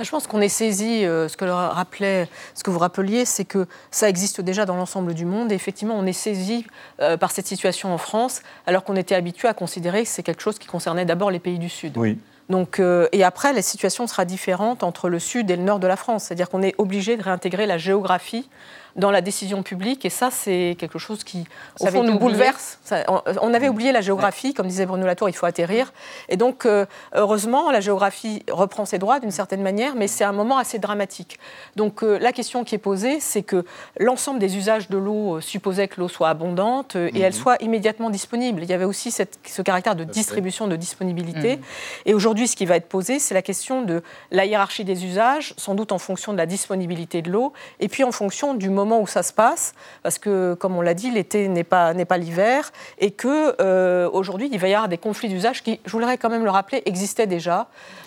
Je 0.02 0.10
pense 0.10 0.26
qu'on 0.26 0.40
est 0.40 0.48
saisi, 0.48 1.04
euh, 1.04 1.28
ce 1.28 1.36
que 1.36 1.44
le 1.44 1.52
rappelait, 1.52 2.28
ce 2.54 2.62
que 2.62 2.70
vous 2.70 2.78
rappeliez, 2.78 3.24
c'est 3.24 3.44
que 3.44 3.66
ça 3.90 4.08
existe 4.08 4.40
déjà 4.40 4.64
dans 4.64 4.76
l'ensemble 4.76 5.14
du 5.14 5.24
monde. 5.24 5.52
Et 5.52 5.54
effectivement, 5.54 5.94
on 5.98 6.06
est 6.06 6.12
saisi 6.12 6.66
euh, 7.00 7.16
par 7.16 7.30
cette 7.30 7.46
situation 7.46 7.92
en 7.92 7.98
France, 7.98 8.42
alors 8.66 8.84
qu'on 8.84 8.96
était 8.96 9.14
habitué 9.14 9.48
à 9.48 9.54
considérer 9.54 10.02
que 10.02 10.08
c'est 10.08 10.22
quelque 10.22 10.42
chose 10.42 10.58
qui 10.58 10.68
concernait 10.68 11.04
d'abord 11.04 11.30
les 11.30 11.38
pays 11.38 11.58
du 11.58 11.68
Sud. 11.68 11.96
Oui. 11.98 12.18
Donc, 12.50 12.80
euh, 12.80 13.06
et 13.12 13.22
après, 13.22 13.52
la 13.52 13.62
situation 13.62 14.06
sera 14.08 14.24
différente 14.24 14.82
entre 14.82 15.08
le 15.08 15.20
sud 15.20 15.50
et 15.50 15.56
le 15.56 15.62
nord 15.62 15.78
de 15.78 15.86
la 15.86 15.96
France. 15.96 16.24
C'est-à-dire 16.24 16.50
qu'on 16.50 16.62
est 16.62 16.74
obligé 16.78 17.16
de 17.16 17.22
réintégrer 17.22 17.64
la 17.64 17.78
géographie 17.78 18.48
dans 18.96 19.10
la 19.10 19.20
décision 19.20 19.62
publique. 19.62 20.04
Et 20.04 20.10
ça, 20.10 20.30
c'est 20.30 20.76
quelque 20.78 20.98
chose 20.98 21.24
qui, 21.24 21.44
au 21.80 21.84
Ça 21.84 21.90
fond, 21.90 22.02
nous 22.02 22.14
oublié. 22.14 22.18
bouleverse. 22.20 22.78
Ça- 22.84 23.04
on, 23.08 23.20
on 23.42 23.54
avait 23.54 23.68
oublié 23.68 23.92
la 23.92 24.00
géographie, 24.00 24.54
comme 24.54 24.66
disait 24.66 24.86
Bruno 24.86 25.06
Latour, 25.06 25.28
il 25.28 25.32
faut 25.34 25.46
atterrir. 25.46 25.92
Et 26.28 26.36
donc, 26.36 26.66
euh, 26.66 26.86
heureusement, 27.14 27.70
la 27.70 27.80
géographie 27.80 28.42
reprend 28.50 28.84
ses 28.84 28.98
droits 28.98 29.20
d'une 29.20 29.30
certaine 29.30 29.62
manière, 29.62 29.94
mais 29.94 30.08
c'est 30.08 30.24
un 30.24 30.32
moment 30.32 30.58
assez 30.58 30.78
dramatique. 30.78 31.38
Donc, 31.76 32.02
euh, 32.02 32.18
la 32.18 32.32
question 32.32 32.64
qui 32.64 32.74
est 32.74 32.78
posée, 32.78 33.20
c'est 33.20 33.42
que 33.42 33.64
l'ensemble 33.98 34.38
des 34.38 34.56
usages 34.56 34.88
de 34.88 34.98
l'eau 34.98 35.36
euh, 35.36 35.40
supposait 35.40 35.88
que 35.88 36.00
l'eau 36.00 36.08
soit 36.08 36.28
abondante 36.28 36.96
euh, 36.96 37.10
et 37.14 37.20
elle 37.20 37.34
soit 37.34 37.62
immédiatement 37.62 38.10
disponible. 38.10 38.62
Il 38.62 38.68
y 38.70 38.72
avait 38.72 38.84
aussi 38.84 39.10
cette- 39.10 39.38
ce 39.46 39.62
caractère 39.62 39.94
de 39.96 40.04
distribution, 40.04 40.66
de 40.66 40.76
disponibilité. 40.76 41.56
Mhm. 41.56 41.62
Et 42.06 42.14
aujourd'hui, 42.14 42.48
ce 42.48 42.56
qui 42.56 42.66
va 42.66 42.76
être 42.76 42.88
posé, 42.88 43.18
c'est 43.18 43.34
la 43.34 43.42
question 43.42 43.82
de 43.82 44.02
la 44.30 44.44
hiérarchie 44.46 44.84
des 44.84 45.04
usages, 45.04 45.54
sans 45.56 45.74
doute 45.74 45.92
en 45.92 45.98
fonction 45.98 46.32
de 46.32 46.38
la 46.38 46.46
disponibilité 46.46 47.22
de 47.22 47.30
l'eau, 47.30 47.52
et 47.80 47.88
puis 47.88 48.04
en 48.04 48.12
fonction 48.12 48.54
du 48.54 48.68
moment 48.70 48.79
où 49.00 49.06
ça 49.06 49.22
se 49.22 49.32
passe, 49.32 49.74
parce 50.02 50.18
que, 50.18 50.54
comme 50.54 50.76
on 50.76 50.80
l'a 50.80 50.94
dit, 50.94 51.10
l'été 51.10 51.48
n'est 51.48 51.64
pas, 51.64 51.92
n'est 51.94 52.04
pas 52.04 52.16
l'hiver, 52.18 52.70
et 52.98 53.10
que 53.10 53.54
euh, 53.60 54.08
aujourd'hui, 54.12 54.48
il 54.52 54.58
va 54.58 54.68
y 54.68 54.74
avoir 54.74 54.88
des 54.88 54.98
conflits 54.98 55.28
d'usage 55.28 55.62
qui, 55.62 55.80
je 55.84 55.90
voudrais 55.92 56.16
quand 56.18 56.30
même 56.30 56.44
le 56.44 56.50
rappeler, 56.50 56.82
existaient 56.86 57.26
déjà. 57.26 57.66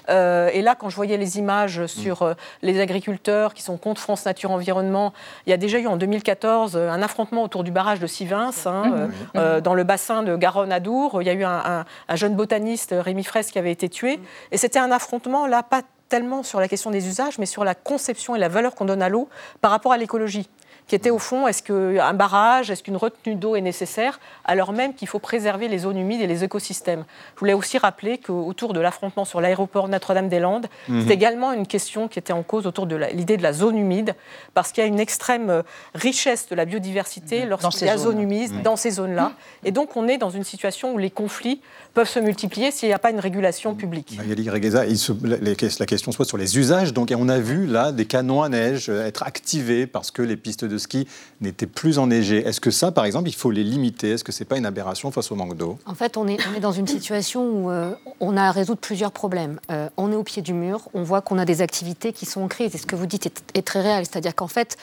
Euh, 0.09 0.49
et 0.53 0.61
là, 0.61 0.75
quand 0.75 0.89
je 0.89 0.95
voyais 0.95 1.15
les 1.17 1.37
images 1.37 1.85
sur 1.85 2.23
euh, 2.23 2.33
les 2.61 2.81
agriculteurs 2.81 3.53
qui 3.53 3.61
sont 3.61 3.77
contre 3.77 4.01
France 4.01 4.25
Nature 4.25 4.51
Environnement, 4.51 5.13
il 5.47 5.51
y 5.51 5.53
a 5.53 5.57
déjà 5.57 5.79
eu 5.79 5.87
en 5.87 5.95
2014 5.95 6.75
euh, 6.75 6.89
un 6.89 7.01
affrontement 7.01 7.43
autour 7.43 7.63
du 7.63 7.71
barrage 7.71 7.99
de 7.99 8.07
Sivins, 8.07 8.51
hein, 8.65 9.09
dans 9.63 9.73
le 9.73 9.83
bassin 9.83 10.23
de 10.23 10.35
Garonne-Adour. 10.35 11.21
Il 11.21 11.25
y 11.25 11.29
a 11.29 11.33
eu 11.33 11.43
un, 11.43 11.51
un- 11.65 11.85
un 12.09 12.15
jeune 12.15 12.35
botaniste, 12.35 12.93
Rémi 12.97 13.23
Fraisse, 13.23 13.51
qui 13.51 13.59
avait 13.59 13.71
été 13.71 13.87
tué. 13.89 14.19
Et 14.51 14.57
c'était 14.57 14.79
un 14.79 14.91
affrontement, 14.91 15.47
là, 15.47 15.63
pas 15.63 15.81
tellement 16.09 16.43
sur 16.43 16.59
la 16.59 16.67
question 16.67 16.91
des 16.91 17.07
usages, 17.07 17.39
mais 17.39 17.45
sur 17.45 17.63
la 17.63 17.73
conception 17.73 18.35
et 18.35 18.39
la 18.39 18.49
valeur 18.49 18.75
qu'on 18.75 18.85
donne 18.85 19.01
à 19.01 19.09
l'eau 19.09 19.29
par 19.61 19.71
rapport 19.71 19.93
à 19.93 19.97
l'écologie 19.97 20.47
qui 20.87 20.95
était 20.95 21.09
au 21.09 21.19
fond, 21.19 21.47
est-ce 21.47 21.63
qu'un 21.63 22.13
barrage, 22.13 22.69
est-ce 22.69 22.83
qu'une 22.83 22.97
retenue 22.97 23.35
d'eau 23.35 23.55
est 23.55 23.61
nécessaire, 23.61 24.19
alors 24.45 24.73
même 24.73 24.93
qu'il 24.93 25.07
faut 25.07 25.19
préserver 25.19 25.67
les 25.67 25.79
zones 25.79 25.97
humides 25.97 26.21
et 26.21 26.27
les 26.27 26.43
écosystèmes. 26.43 27.05
Je 27.35 27.39
voulais 27.39 27.53
aussi 27.53 27.77
rappeler 27.77 28.17
qu'autour 28.17 28.73
de 28.73 28.79
l'affrontement 28.79 29.25
sur 29.25 29.41
l'aéroport 29.41 29.87
Notre-Dame-des-Landes, 29.87 30.67
Mhm. 30.87 31.05
c'est 31.07 31.13
également 31.13 31.53
une 31.53 31.67
question 31.67 32.07
qui 32.07 32.19
était 32.19 32.33
en 32.33 32.43
cause 32.43 32.67
autour 32.67 32.85
de 32.85 32.95
l'idée 32.95 33.37
de 33.37 33.43
la 33.43 33.53
zone 33.53 33.77
humide, 33.77 34.15
parce 34.53 34.71
qu'il 34.71 34.83
y 34.83 34.85
a 34.85 34.87
une 34.87 34.99
extrême 34.99 35.49
euh, 35.49 35.61
richesse 35.95 36.47
de 36.49 36.55
la 36.55 36.65
biodiversité 36.65 37.45
lorsqu'il 37.45 37.87
y 37.87 37.89
a 37.89 37.97
zones. 37.97 38.13
zone 38.13 38.21
humide 38.21 38.61
dans 38.61 38.75
ces 38.75 38.91
zones-là. 38.91 39.33
Et 39.63 39.71
donc 39.71 39.95
on 39.95 40.07
est 40.07 40.17
dans 40.17 40.29
une 40.29 40.43
situation 40.43 40.93
où 40.93 40.97
les 40.97 41.09
conflits 41.09 41.61
peuvent 41.93 42.09
se 42.09 42.19
multiplier 42.19 42.71
s'il 42.71 42.89
n'y 42.89 42.93
a 42.93 42.99
pas 42.99 43.11
une 43.11 43.19
régulation 43.19 43.75
publique. 43.75 44.15
Magali 44.17 44.49
Regueza, 44.49 44.83
la, 44.85 45.55
question 45.85 46.11
se 46.11 46.17
pose 46.17 46.27
sur 46.27 46.37
les 46.37 46.57
usages. 46.57 46.93
Donc, 46.93 47.11
et 47.11 47.15
on 47.15 47.29
a 47.29 47.39
vu 47.39 47.65
là 47.67 47.91
des 47.91 48.05
canons 48.05 48.41
à 48.41 48.49
neige 48.49 48.89
euh, 48.89 49.05
être 49.05 49.23
activés 49.23 49.87
parce 49.87 50.11
que 50.11 50.21
les 50.21 50.37
pistes 50.37 50.65
de 50.65 50.72
ski 50.77 51.07
n'étaient 51.41 51.67
plus 51.67 51.99
enneigées. 51.99 52.45
Est-ce 52.45 52.61
que 52.61 52.71
ça, 52.71 52.91
par 52.91 53.05
exemple, 53.05 53.29
il 53.29 53.35
faut 53.35 53.51
les 53.51 53.63
limiter? 53.63 54.11
Est-ce 54.11 54.23
que 54.23 54.31
c'est 54.31 54.45
pas 54.45 54.57
une 54.57 54.65
aberration 54.65 55.11
face 55.11 55.31
au 55.31 55.35
manque 55.35 55.55
d'eau? 55.55 55.77
En 55.85 55.95
fait, 55.95 56.17
on 56.17 56.27
est, 56.27 56.37
on 56.51 56.55
est 56.55 56.59
dans 56.59 56.71
une 56.71 56.87
situation 56.87 57.43
où 57.43 57.69
euh, 57.69 57.93
on 58.19 58.37
a 58.37 58.43
à 58.43 58.51
résoudre 58.51 58.79
plusieurs 58.79 59.11
problèmes. 59.11 59.59
Euh, 59.71 59.89
on 59.97 60.11
est 60.11 60.15
au 60.15 60.23
pied 60.23 60.41
du 60.41 60.53
mur, 60.53 60.89
on 60.93 61.03
voit 61.03 61.21
qu'on 61.21 61.37
a 61.37 61.45
des 61.45 61.61
activités 61.61 62.13
qui 62.13 62.25
sont 62.25 62.41
en 62.41 62.47
crise. 62.47 62.75
Et 62.75 62.77
ce 62.77 62.85
que 62.85 62.95
vous 62.95 63.05
dites 63.05 63.25
est, 63.25 63.43
est 63.53 63.65
très 63.65 63.81
réel. 63.81 64.05
C'est-à-dire 64.05 64.35
qu'en 64.35 64.47
fait, 64.47 64.77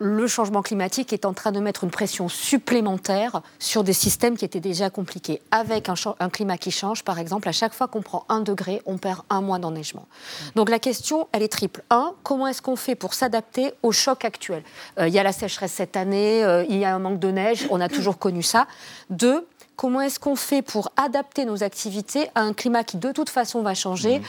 le 0.00 0.26
changement 0.26 0.62
climatique 0.62 1.12
est 1.12 1.26
en 1.26 1.34
train 1.34 1.52
de 1.52 1.60
mettre 1.60 1.84
une 1.84 1.90
pression 1.90 2.28
supplémentaire 2.28 3.42
sur 3.58 3.84
des 3.84 3.92
systèmes 3.92 4.36
qui 4.36 4.46
étaient 4.46 4.58
déjà 4.58 4.88
compliqués. 4.88 5.42
Avec 5.50 5.88
un, 5.88 6.30
climat 6.30 6.56
qui 6.56 6.70
change, 6.70 7.04
par 7.04 7.18
exemple, 7.18 7.48
à 7.48 7.52
chaque 7.52 7.74
fois 7.74 7.86
qu'on 7.86 8.00
prend 8.00 8.24
un 8.30 8.40
degré, 8.40 8.80
on 8.86 8.96
perd 8.96 9.20
un 9.28 9.42
mois 9.42 9.58
d'enneigement. 9.58 10.08
Donc 10.56 10.70
la 10.70 10.78
question, 10.78 11.28
elle 11.32 11.42
est 11.42 11.52
triple. 11.52 11.82
Un, 11.90 12.14
comment 12.22 12.46
est-ce 12.46 12.62
qu'on 12.62 12.76
fait 12.76 12.94
pour 12.94 13.12
s'adapter 13.12 13.72
au 13.82 13.92
choc 13.92 14.24
actuel? 14.24 14.62
Euh, 14.98 15.06
Il 15.06 15.14
y 15.14 15.18
a 15.18 15.22
la 15.22 15.32
sécheresse 15.32 15.72
cette 15.72 15.96
année, 15.96 16.42
euh, 16.44 16.64
il 16.70 16.78
y 16.78 16.86
a 16.86 16.94
un 16.94 16.98
manque 16.98 17.18
de 17.18 17.30
neige, 17.30 17.66
on 17.70 17.80
a 17.80 17.88
toujours 17.88 18.18
connu 18.18 18.42
ça. 18.42 18.66
Deux, 19.10 19.46
comment 19.76 20.00
est-ce 20.00 20.18
qu'on 20.18 20.36
fait 20.36 20.62
pour 20.62 20.90
adapter 20.96 21.44
nos 21.44 21.62
activités 21.62 22.30
à 22.34 22.40
un 22.40 22.54
climat 22.54 22.84
qui 22.84 22.96
de 22.96 23.12
toute 23.12 23.28
façon 23.28 23.60
va 23.60 23.74
changer? 23.74 24.22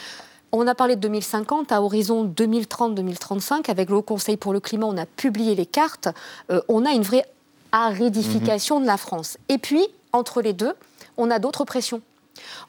On 0.51 0.67
a 0.67 0.75
parlé 0.75 0.95
de 0.95 1.01
2050, 1.01 1.71
à 1.71 1.81
horizon 1.81 2.25
2030-2035, 2.25 3.69
avec 3.69 3.89
le 3.89 3.95
Haut 3.95 4.01
Conseil 4.01 4.37
pour 4.37 4.51
le 4.51 4.59
climat, 4.59 4.85
on 4.85 4.97
a 4.97 5.05
publié 5.05 5.55
les 5.55 5.65
cartes. 5.65 6.09
Euh, 6.51 6.61
on 6.67 6.85
a 6.85 6.91
une 6.91 7.03
vraie 7.03 7.25
aridification 7.71 8.81
de 8.81 8.85
la 8.85 8.97
France. 8.97 9.37
Et 9.47 9.57
puis, 9.57 9.87
entre 10.11 10.41
les 10.41 10.53
deux, 10.53 10.73
on 11.17 11.31
a 11.31 11.39
d'autres 11.39 11.63
pressions. 11.63 12.01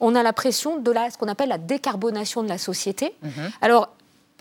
On 0.01 0.15
a 0.15 0.23
la 0.23 0.33
pression 0.33 0.79
de 0.79 0.91
la, 0.91 1.11
ce 1.11 1.19
qu'on 1.19 1.29
appelle 1.29 1.49
la 1.49 1.59
décarbonation 1.59 2.43
de 2.43 2.49
la 2.49 2.59
société. 2.59 3.15
Alors, 3.61 3.89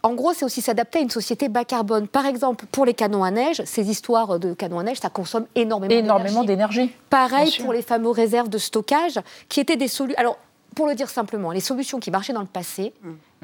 en 0.04 0.13
gros, 0.13 0.34
c'est 0.34 0.45
aussi 0.45 0.62
s'adapter 0.62 0.99
à 0.99 1.01
une 1.01 1.10
société 1.10 1.47
bas 1.47 1.63
carbone. 1.63 2.08
Par 2.08 2.25
exemple, 2.25 2.65
pour 2.71 2.86
les 2.86 2.93
canons 2.93 3.23
à 3.23 3.32
neige, 3.32 3.62
ces 3.65 3.89
histoires 3.89 4.39
de 4.39 4.54
canons 4.54 4.80
à 4.80 4.84
neige, 4.84 4.99
ça 4.99 5.10
consomme 5.10 5.45
énormément, 5.56 5.93
Énormément 5.93 6.43
d'énergie. 6.43 6.91
Pareil 7.10 7.56
pour 7.62 7.73
les 7.73 7.82
fameux 7.82 8.10
réserves 8.10 8.49
de 8.49 8.58
stockage, 8.58 9.19
qui 9.47 9.60
étaient 9.60 9.77
des 9.77 9.88
solutions. 9.88 10.19
Alors, 10.19 10.38
pour 10.75 10.88
le 10.88 10.95
dire 10.95 11.10
simplement, 11.10 11.51
les 11.51 11.60
solutions 11.60 11.99
qui 11.99 12.12
marchaient 12.12 12.34
dans 12.34 12.41
le 12.41 12.45
passé, 12.47 12.93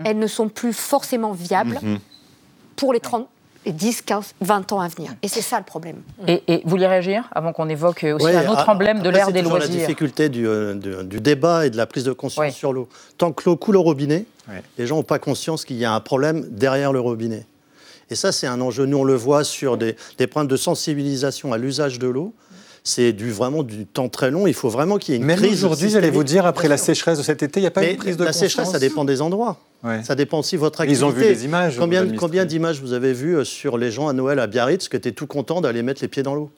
elles 0.03 0.19
ne 0.19 0.27
sont 0.27 0.49
plus 0.49 0.73
forcément 0.73 1.31
viables 1.33 1.79
pour 2.75 2.93
les 2.93 2.99
30, 2.99 3.27
et 3.65 3.73
10, 3.73 4.03
15, 4.03 4.33
20 4.39 4.71
ans 4.71 4.79
à 4.79 4.87
venir. 4.87 5.11
Et 5.23 5.27
c'est 5.27 5.41
ça 5.41 5.57
le 5.57 5.65
problème. 5.65 5.97
Et, 6.25 6.41
et 6.47 6.61
vous 6.63 6.69
voulez 6.69 6.87
réagir 6.87 7.27
avant 7.33 7.51
qu'on 7.51 7.67
évoque 7.67 8.05
aussi 8.13 8.23
Ouais, 8.25 8.33
un 8.35 8.47
autre 8.49 8.69
a- 8.69 8.71
emblème 8.71 9.01
de 9.01 9.09
l'ère 9.09 9.31
des 9.33 9.39
toujours 9.41 9.57
la 9.57 9.65
loisirs 9.65 9.81
difficulté 9.81 10.29
du, 10.29 10.47
euh, 10.47 10.73
du- 10.73 11.03
du 11.05 11.19
débat 11.19 11.65
et 11.65 11.69
de 11.69 11.75
la 11.75 11.85
prise 11.85 12.05
de 12.05 12.13
conscience 12.13 12.53
sur 12.53 12.71
l'eau. 12.71 12.87
Tant 13.17 13.33
que 13.33 13.43
l'eau 13.49 13.57
coule 13.57 13.75
au 13.75 13.81
robinet, 13.83 14.25
les 14.77 14.87
gens 14.87 14.95
n'ont 14.95 15.03
pas 15.03 15.19
conscience 15.19 15.65
qu'il 15.65 15.75
y 15.75 15.83
a 15.83 15.91
un 15.93 15.99
problème 15.99 16.47
derrière 16.49 16.93
le 16.93 17.01
robinet. 17.01 17.45
Et 18.09 18.15
ça, 18.15 18.31
c'est 18.31 18.47
un 18.47 18.61
enjeu. 18.61 18.85
Nous, 18.85 18.99
on 18.99 19.03
le 19.03 19.15
voit 19.15 19.43
sur 19.43 19.75
des, 19.75 19.97
des 20.17 20.27
problèmes 20.27 20.47
de 20.47 20.55
sensibilisation 20.55 21.51
à 21.51 21.57
l'usage 21.57 21.99
de 21.99 22.07
l'eau. 22.07 22.33
C'est 22.87 23.11
du, 23.11 23.31
vraiment 23.31 23.63
du 23.63 23.85
temps 23.85 24.07
très 24.07 24.31
long. 24.31 24.47
Il 24.47 24.53
faut 24.53 24.69
vraiment 24.69 24.97
qu'il 24.97 25.13
y 25.13 25.17
ait 25.17 25.19
une 25.19 25.25
Même 25.25 25.35
crise 25.37 25.65
aujourd'hui, 25.65 25.89
j'allais 25.89 26.09
vous 26.09 26.23
dire, 26.23 26.45
après 26.45 26.69
la 26.69 26.77
sécheresse 26.77 27.17
de 27.17 27.23
cet 27.23 27.43
été, 27.43 27.59
il 27.59 27.63
n'y 27.63 27.67
a 27.67 27.71
pas 27.71 27.81
Mais 27.81 27.91
une 27.91 27.97
prise 27.97 28.15
de 28.15 28.23
la 28.23 28.31
conscience 28.31 28.49
sécheresse, 28.49 28.71
ça 28.71 28.79
dépend 28.79 29.03
des 29.03 29.21
endroits. 29.21 29.57
Ça 30.03 30.15
dépend 30.15 30.39
aussi 30.39 30.55
de 30.55 30.61
votre 30.61 30.79
Ils 30.79 30.83
activité. 30.83 31.05
ont 31.05 31.09
vu 31.09 31.21
les 31.21 31.43
images, 31.43 31.77
combien 32.17 32.45
d'images 32.45 32.79
vous 32.79 32.93
avez 32.93 33.11
vues 33.11 33.35
euh, 33.37 33.43
sur 33.43 33.77
les 33.77 33.91
gens 33.91 34.07
à 34.07 34.13
Noël 34.13 34.39
à 34.39 34.47
Biarritz 34.47 34.87
qui 34.87 34.95
étaient 34.95 35.11
tout 35.11 35.27
contents 35.27 35.59
d'aller 35.59 35.83
mettre 35.83 36.01
les 36.01 36.07
pieds 36.07 36.23
dans 36.23 36.33
l'eau? 36.33 36.49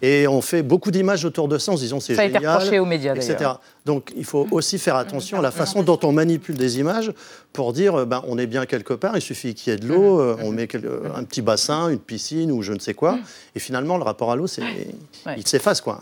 Et 0.00 0.28
on 0.28 0.40
fait 0.40 0.62
beaucoup 0.62 0.90
d'images 0.90 1.24
autour 1.24 1.48
de 1.48 1.58
ça 1.58 1.72
en 1.72 1.76
se 1.76 1.82
disant 1.82 2.00
c'est 2.00 2.14
Ça 2.14 2.22
a 2.22 2.24
été 2.26 2.34
génial, 2.34 2.56
reproché 2.58 2.78
aux 2.78 2.84
médias, 2.84 3.14
etc. 3.14 3.50
Donc 3.84 4.12
il 4.16 4.24
faut 4.24 4.46
aussi 4.50 4.78
faire 4.78 4.96
attention 4.96 5.38
à 5.38 5.42
la 5.42 5.50
façon 5.50 5.82
dont 5.82 5.98
on 6.02 6.12
manipule 6.12 6.56
des 6.56 6.78
images 6.78 7.12
pour 7.52 7.72
dire 7.72 8.06
ben, 8.06 8.22
on 8.26 8.38
est 8.38 8.46
bien 8.46 8.66
quelque 8.66 8.94
part, 8.94 9.16
il 9.16 9.22
suffit 9.22 9.54
qu'il 9.54 9.72
y 9.72 9.76
ait 9.76 9.78
de 9.78 9.86
l'eau, 9.86 10.20
euh, 10.20 10.36
on 10.42 10.50
met 10.52 10.68
euh, 10.74 11.08
un 11.14 11.24
petit 11.24 11.42
bassin, 11.42 11.88
une 11.88 11.98
piscine 11.98 12.52
ou 12.52 12.62
je 12.62 12.72
ne 12.72 12.78
sais 12.78 12.94
quoi. 12.94 13.18
Et 13.54 13.58
finalement, 13.58 13.96
le 13.96 14.04
rapport 14.04 14.30
à 14.30 14.36
l'eau, 14.36 14.46
il 15.36 15.46
s'efface. 15.46 15.80
quoi. 15.80 16.00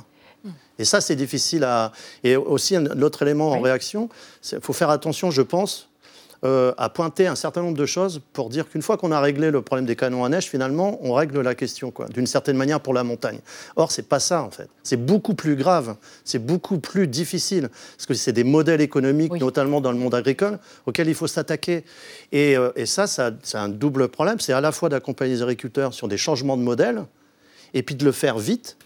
Et 0.78 0.84
ça, 0.84 1.02
c'est 1.02 1.16
difficile 1.16 1.64
à. 1.64 1.92
Et 2.24 2.36
aussi, 2.36 2.74
un 2.74 3.02
autre 3.02 3.22
élément 3.22 3.50
en 3.50 3.60
réaction, 3.60 4.08
il 4.50 4.60
faut 4.60 4.72
faire 4.72 4.88
attention, 4.88 5.30
je 5.30 5.42
pense, 5.42 5.89
euh, 6.44 6.72
a 6.78 6.88
pointé 6.88 7.26
un 7.26 7.34
certain 7.34 7.60
nombre 7.60 7.76
de 7.76 7.86
choses 7.86 8.20
pour 8.32 8.48
dire 8.48 8.68
qu'une 8.68 8.80
fois 8.80 8.96
qu'on 8.96 9.12
a 9.12 9.20
réglé 9.20 9.50
le 9.50 9.60
problème 9.60 9.86
des 9.86 9.96
canons 9.96 10.24
à 10.24 10.28
neige, 10.28 10.46
finalement, 10.46 10.98
on 11.02 11.12
règle 11.12 11.40
la 11.40 11.54
question, 11.54 11.90
quoi, 11.90 12.06
d'une 12.08 12.26
certaine 12.26 12.56
manière 12.56 12.80
pour 12.80 12.94
la 12.94 13.04
montagne. 13.04 13.40
Or, 13.76 13.92
c'est 13.92 14.08
pas 14.08 14.20
ça, 14.20 14.42
en 14.42 14.50
fait. 14.50 14.68
C'est 14.82 14.96
beaucoup 14.96 15.34
plus 15.34 15.56
grave, 15.56 15.96
c'est 16.24 16.38
beaucoup 16.38 16.78
plus 16.78 17.06
difficile, 17.06 17.68
parce 17.96 18.06
que 18.06 18.14
c'est 18.14 18.32
des 18.32 18.44
modèles 18.44 18.80
économiques, 18.80 19.34
notamment 19.34 19.80
dans 19.80 19.92
le 19.92 19.98
monde 19.98 20.14
agricole, 20.14 20.58
auxquels 20.86 21.08
il 21.08 21.14
faut 21.14 21.26
s'attaquer. 21.26 21.84
Et, 22.32 22.56
euh, 22.56 22.70
et 22.74 22.86
ça, 22.86 23.06
ça, 23.06 23.32
c'est 23.42 23.58
un 23.58 23.68
double 23.68 24.08
problème. 24.08 24.40
C'est 24.40 24.54
à 24.54 24.60
la 24.60 24.72
fois 24.72 24.88
d'accompagner 24.88 25.34
les 25.34 25.42
agriculteurs 25.42 25.92
sur 25.92 26.08
des 26.08 26.16
changements 26.16 26.56
de 26.56 26.62
modèle, 26.62 27.04
et 27.74 27.82
puis 27.82 27.94
de 27.94 28.04
le 28.04 28.12
faire 28.12 28.38
vite, 28.38 28.76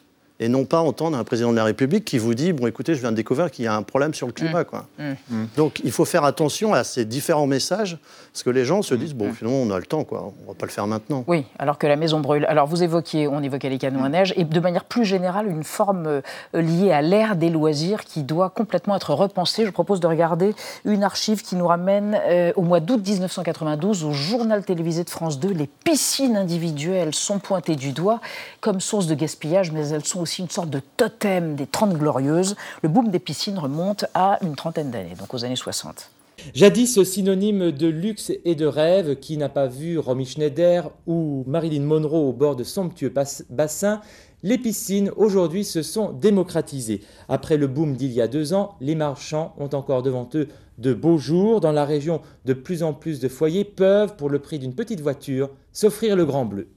et 0.40 0.48
non 0.48 0.64
pas 0.64 0.80
entendre 0.80 1.16
un 1.16 1.24
président 1.24 1.50
de 1.50 1.56
la 1.56 1.64
République 1.64 2.04
qui 2.04 2.18
vous 2.18 2.34
dit 2.34 2.52
bon 2.52 2.66
écoutez 2.66 2.94
je 2.94 3.00
viens 3.00 3.12
de 3.12 3.16
découvrir 3.16 3.50
qu'il 3.50 3.64
y 3.64 3.68
a 3.68 3.74
un 3.74 3.82
problème 3.82 4.14
sur 4.14 4.26
le 4.26 4.32
climat 4.32 4.54
Mmh. 4.54 4.64
quoi. 4.64 4.86
Mmh. 4.98 5.44
Donc 5.56 5.80
il 5.84 5.90
faut 5.90 6.04
faire 6.04 6.24
attention 6.24 6.74
à 6.74 6.84
ces 6.84 7.04
différents 7.04 7.46
messages 7.46 7.98
parce 8.32 8.42
que 8.42 8.50
les 8.50 8.64
gens 8.64 8.82
se 8.82 8.94
disent 8.94 9.14
bon 9.14 9.32
finalement 9.32 9.60
on 9.60 9.70
a 9.70 9.78
le 9.78 9.86
temps 9.86 10.04
quoi 10.04 10.32
on 10.44 10.52
va 10.52 10.54
pas 10.54 10.66
le 10.66 10.70
faire 10.70 10.86
maintenant. 10.86 11.24
Oui, 11.26 11.44
alors 11.58 11.78
que 11.78 11.86
la 11.86 11.96
maison 11.96 12.20
brûle. 12.20 12.44
Alors 12.46 12.66
vous 12.66 12.82
évoquiez, 12.82 13.28
on 13.28 13.42
évoquait 13.42 13.68
les 13.68 13.78
canons 13.78 14.04
à 14.04 14.08
neige, 14.08 14.34
et 14.36 14.44
de 14.44 14.60
manière 14.60 14.84
plus 14.84 15.04
générale, 15.04 15.48
une 15.48 15.64
forme 15.64 16.06
euh, 16.06 16.20
liée 16.52 16.92
à 16.92 17.02
l'ère 17.02 17.36
des 17.36 17.50
loisirs 17.50 18.04
qui 18.04 18.22
doit 18.22 18.50
complètement 18.50 18.96
être 18.96 19.14
repensée. 19.14 19.64
Je 19.64 19.70
propose 19.70 20.00
de 20.00 20.06
regarder 20.06 20.54
une 20.84 21.04
archive 21.04 21.42
qui 21.42 21.56
nous 21.56 21.66
ramène 21.66 22.18
euh, 22.26 22.52
au 22.56 22.62
mois 22.62 22.80
d'août 22.80 23.00
1992 23.06 24.04
au 24.04 24.12
journal 24.12 24.64
télévisé 24.64 25.04
de 25.04 25.10
France 25.10 25.38
2. 25.38 25.52
Les 25.52 25.66
piscines 25.66 26.36
individuelles 26.36 27.14
sont 27.14 27.38
pointées 27.38 27.76
du 27.76 27.92
doigt 27.92 28.20
comme 28.60 28.80
source 28.80 29.06
de 29.06 29.14
gaspillage, 29.14 29.72
mais 29.72 29.88
elles 29.88 30.04
sont 30.04 30.23
aussi 30.24 30.40
une 30.40 30.48
sorte 30.48 30.70
de 30.70 30.80
totem 30.96 31.54
des 31.54 31.66
30 31.66 31.98
glorieuses. 31.98 32.56
Le 32.82 32.88
boom 32.88 33.10
des 33.10 33.18
piscines 33.18 33.58
remonte 33.58 34.06
à 34.14 34.38
une 34.42 34.56
trentaine 34.56 34.90
d'années, 34.90 35.14
donc 35.18 35.32
aux 35.34 35.44
années 35.44 35.54
60. 35.54 36.10
Jadis 36.54 37.02
synonyme 37.04 37.70
de 37.70 37.86
luxe 37.86 38.32
et 38.44 38.54
de 38.54 38.66
rêve, 38.66 39.16
qui 39.16 39.36
n'a 39.36 39.50
pas 39.50 39.66
vu 39.66 39.98
Romy 39.98 40.24
Schneider 40.24 40.90
ou 41.06 41.44
Marilyn 41.46 41.82
Monroe 41.84 42.28
au 42.28 42.32
bord 42.32 42.56
de 42.56 42.64
somptueux 42.64 43.10
bas- 43.10 43.42
bassins, 43.50 44.00
les 44.42 44.58
piscines 44.58 45.10
aujourd'hui 45.16 45.64
se 45.64 45.82
sont 45.82 46.12
démocratisées. 46.12 47.02
Après 47.28 47.56
le 47.56 47.66
boom 47.66 47.94
d'il 47.96 48.12
y 48.12 48.20
a 48.20 48.28
deux 48.28 48.52
ans, 48.54 48.76
les 48.80 48.94
marchands 48.94 49.54
ont 49.58 49.70
encore 49.74 50.02
devant 50.02 50.28
eux 50.34 50.48
de 50.78 50.92
beaux 50.94 51.18
jours. 51.18 51.60
Dans 51.60 51.72
la 51.72 51.84
région, 51.84 52.20
de 52.46 52.54
plus 52.54 52.82
en 52.82 52.94
plus 52.94 53.20
de 53.20 53.28
foyers 53.28 53.64
peuvent, 53.64 54.16
pour 54.16 54.30
le 54.30 54.38
prix 54.38 54.58
d'une 54.58 54.74
petite 54.74 55.00
voiture, 55.00 55.50
s'offrir 55.72 56.16
le 56.16 56.24
grand 56.24 56.46
bleu. 56.46 56.68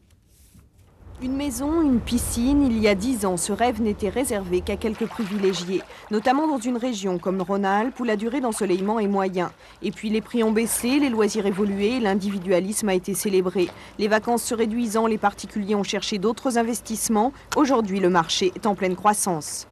Une 1.24 1.36
maison, 1.36 1.82
une 1.82 2.00
piscine, 2.00 2.62
il 2.62 2.78
y 2.78 2.88
a 2.88 2.94
dix 2.94 3.26
ans, 3.26 3.38
ce 3.38 3.52
rêve 3.52 3.82
n'était 3.82 4.10
réservé 4.10 4.62
qu'à 4.62 4.78
quelques 4.78 5.08
privilégiés, 5.08 5.82
notamment 6.12 6.48
dans 6.48 6.60
une 6.60 6.78
région 6.78 7.18
comme 7.18 7.42
Rhône-Alpes 7.42 8.00
où 8.00 8.04
la 8.04 8.16
durée 8.16 8.40
d'ensoleillement 8.40 9.00
est 9.00 9.08
moyen. 9.08 9.52
Et 9.82 9.90
puis 9.90 10.12
les 10.12 10.22
prix 10.22 10.44
ont 10.44 10.52
baissé, 10.52 11.00
les 11.00 11.10
loisirs 11.10 11.48
évolué, 11.48 12.00
l'individualisme 12.00 12.90
a 12.90 12.94
été 12.94 13.16
célébré. 13.16 13.68
Les 13.98 14.08
vacances 14.08 14.44
se 14.44 14.54
réduisant, 14.54 15.08
les 15.08 15.18
particuliers 15.18 15.74
ont 15.74 15.82
cherché 15.82 16.20
d'autres 16.20 16.60
investissements. 16.60 17.34
Aujourd'hui, 17.56 18.00
le 18.00 18.12
marché 18.12 18.52
est 18.56 18.68
en 18.68 18.76
pleine 18.76 18.96
croissance. 18.96 19.66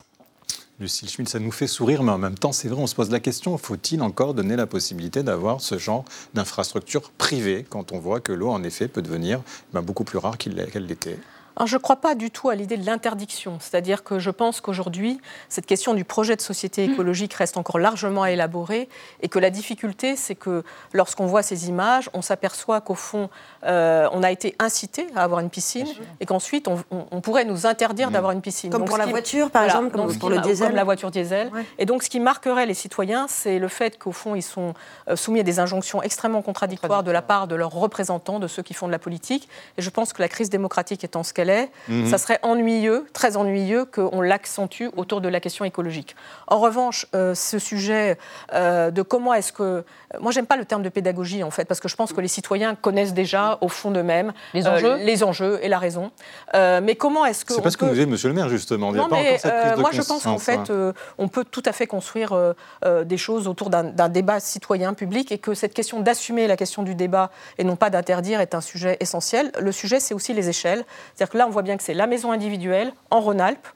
Lucille 0.79 1.09
Schmitt, 1.09 1.29
ça 1.29 1.39
nous 1.39 1.51
fait 1.51 1.67
sourire, 1.67 2.01
mais 2.01 2.11
en 2.11 2.17
même 2.17 2.39
temps, 2.39 2.53
c'est 2.53 2.69
vrai, 2.69 2.81
on 2.81 2.87
se 2.87 2.95
pose 2.95 3.11
la 3.11 3.19
question, 3.19 3.55
faut-il 3.59 4.01
encore 4.01 4.33
donner 4.33 4.55
la 4.55 4.65
possibilité 4.65 5.21
d'avoir 5.21 5.61
ce 5.61 5.77
genre 5.77 6.05
d'infrastructure 6.33 7.11
privée 7.11 7.67
quand 7.69 7.91
on 7.91 7.99
voit 7.99 8.19
que 8.19 8.33
l'eau, 8.33 8.49
en 8.49 8.63
effet, 8.63 8.87
peut 8.87 9.03
devenir 9.03 9.41
ben, 9.73 9.83
beaucoup 9.83 10.03
plus 10.03 10.17
rare 10.17 10.39
qu'elle 10.39 10.55
l'était? 10.87 11.19
Alors, 11.57 11.67
je 11.67 11.75
ne 11.77 11.81
crois 11.81 11.95
pas 11.95 12.15
du 12.15 12.31
tout 12.31 12.49
à 12.49 12.55
l'idée 12.55 12.77
de 12.77 12.85
l'interdiction. 12.85 13.57
C'est-à-dire 13.61 14.03
que 14.03 14.19
je 14.19 14.29
pense 14.29 14.59
qu'aujourd'hui, 14.61 15.19
cette 15.49 15.65
question 15.65 15.93
du 15.93 16.03
projet 16.03 16.35
de 16.35 16.41
société 16.41 16.83
écologique 16.83 17.33
reste 17.33 17.55
encore 17.57 17.79
largement 17.79 18.23
à 18.23 18.31
élaborer 18.31 18.89
et 19.21 19.29
que 19.29 19.39
la 19.39 19.49
difficulté, 19.49 20.15
c'est 20.15 20.35
que 20.35 20.63
lorsqu'on 20.93 21.25
voit 21.27 21.43
ces 21.43 21.69
images, 21.69 22.09
on 22.13 22.21
s'aperçoit 22.21 22.81
qu'au 22.81 22.95
fond, 22.95 23.29
euh, 23.65 24.07
on 24.11 24.21
a 24.23 24.31
été 24.31 24.55
incité 24.59 25.07
à 25.15 25.23
avoir 25.23 25.39
une 25.39 25.49
piscine 25.49 25.87
et 26.19 26.25
qu'ensuite, 26.25 26.67
on, 26.67 26.83
on- 26.91 27.05
on 27.11 27.21
pourrait 27.21 27.45
nous 27.45 27.65
interdire 27.65 28.11
d'avoir 28.11 28.31
une 28.33 28.41
piscine. 28.41 28.69
Comme 28.69 28.85
pour 28.85 28.97
la 28.97 29.05
qui- 29.05 29.11
voiture, 29.11 29.49
par 29.49 29.63
exemple, 29.63 29.91
comme 29.91 30.01
donc 30.01 30.11
ce 30.13 30.19
pour 30.19 30.29
qui 30.29 30.35
le 30.35 30.41
diesel. 30.41 30.67
Comme 30.67 30.75
la 30.75 30.83
voiture 30.83 31.11
diesel. 31.11 31.51
Et 31.79 31.85
donc, 31.85 32.03
ce 32.03 32.09
qui 32.09 32.19
marquerait 32.19 32.65
les 32.65 32.73
citoyens, 32.73 33.27
c'est 33.29 33.59
le 33.59 33.67
fait 33.69 33.97
qu'au 33.97 34.11
fond, 34.11 34.35
ils 34.35 34.41
sont 34.43 34.73
euh, 35.07 35.15
soumis 35.15 35.39
à 35.39 35.43
des 35.43 35.59
injonctions 35.59 36.01
extrêmement 36.03 36.41
contradictoires 36.41 37.03
de 37.03 37.11
la 37.11 37.21
part 37.21 37.47
de 37.47 37.55
leurs 37.55 37.71
représentants, 37.71 38.39
de 38.39 38.47
ceux 38.47 38.61
qui 38.63 38.73
font 38.73 38.87
de 38.87 38.91
la 38.91 38.99
politique. 38.99 39.47
Et 39.77 39.81
je 39.81 39.89
pense 39.89 40.11
que 40.11 40.21
la 40.21 40.27
crise 40.27 40.49
démocratique 40.49 41.03
étant 41.03 41.23
ce 41.23 41.33
qu'elle 41.33 41.44
est, 41.49 41.69
Mhm. 41.87 42.07
ça 42.07 42.17
serait 42.17 42.39
ennuyeux, 42.41 43.05
très 43.13 43.37
ennuyeux, 43.37 43.85
qu'on 43.85 44.21
l'accentue 44.21 44.85
autour 44.95 45.21
de 45.21 45.29
la 45.29 45.39
question 45.39 45.65
écologique. 45.65 46.15
En 46.47 46.59
revanche, 46.59 47.05
euh, 47.15 47.33
ce 47.35 47.59
sujet 47.59 48.17
euh, 48.53 48.91
de 48.91 49.01
comment 49.01 49.33
est-ce 49.33 49.51
que... 49.51 49.63
euh, 49.63 49.81
Moi, 50.19 50.31
j'aime 50.31 50.45
pas 50.45 50.57
le 50.57 50.65
terme 50.65 50.83
de 50.83 50.89
pédagogie, 50.89 51.43
en 51.43 51.51
fait, 51.51 51.65
parce 51.65 51.79
que 51.79 51.87
je 51.87 51.95
pense 51.95 52.13
que 52.13 52.21
les 52.21 52.27
citoyens 52.27 52.75
connaissent 52.75 53.13
déjà, 53.13 53.57
au 53.61 53.67
fond 53.69 53.91
d'eux-mêmes, 53.91 54.33
Les 54.53 54.65
euh, 54.67 54.71
enjeux 54.71 54.95
les 54.97 55.23
enjeux 55.23 55.59
et 55.61 55.67
la 55.67 55.79
raison. 55.79 56.11
Euh, 56.53 56.79
mais 56.81 56.95
comment 56.95 57.25
est-ce 57.25 57.43
que... 57.45 57.53
C'est 57.53 57.61
pas 57.61 57.71
ce 57.71 57.77
que 57.77 57.81
peut- 57.85 57.87
nous 57.91 57.93
disait 57.95 58.05
Monsieur 58.05 58.29
le 58.29 58.35
maire, 58.35 58.49
justement. 58.49 58.89
Il 58.91 58.93
n'y 58.95 58.99
a 58.99 59.03
non, 59.03 59.09
pas 59.09 59.15
mais 59.17 59.27
encore 59.29 59.39
cette 59.39 59.51
prise 59.59 59.71
euh, 59.71 59.75
de 59.75 59.81
moi 59.81 59.89
je 59.91 60.01
pense 60.01 60.23
qu'en 60.23 60.37
fait, 60.37 60.57
hein. 60.57 60.63
euh, 60.69 60.93
on 61.17 61.27
peut 61.27 61.43
tout 61.43 61.63
à 61.65 61.71
fait 61.71 61.87
construire 61.87 62.33
euh, 62.33 62.53
euh, 62.85 63.03
des 63.03 63.17
choses 63.17 63.47
autour 63.47 63.69
d'un 63.69 63.83
d'un 63.85 64.09
débat 64.09 64.39
citoyen 64.39 64.93
public 64.93 65.31
et 65.31 65.37
que 65.37 65.53
cette 65.53 65.73
question 65.73 65.99
d'assumer 65.99 66.47
la 66.47 66.57
question 66.57 66.83
du 66.83 66.95
débat 66.95 67.29
et 67.57 67.63
non 67.63 67.75
pas 67.75 67.89
d'interdire 67.89 68.39
est 68.41 68.55
un 68.55 68.61
sujet 68.61 68.97
essentiel. 68.99 69.51
Le 69.59 69.71
sujet, 69.71 69.99
c'est 69.99 70.13
aussi 70.13 70.33
les 70.33 70.49
échelles. 70.49 70.85
C'est-à-dire 71.15 71.31
que 71.31 71.34
là, 71.35 71.47
on 71.47 71.51
voit 71.51 71.61
bien 71.61 71.77
que 71.77 71.83
c'est 71.83 71.93
la 71.93 72.07
maison 72.07 72.31
individuelle 72.31 72.91
en 73.11 73.21
Rhône-Alpes. 73.21 73.67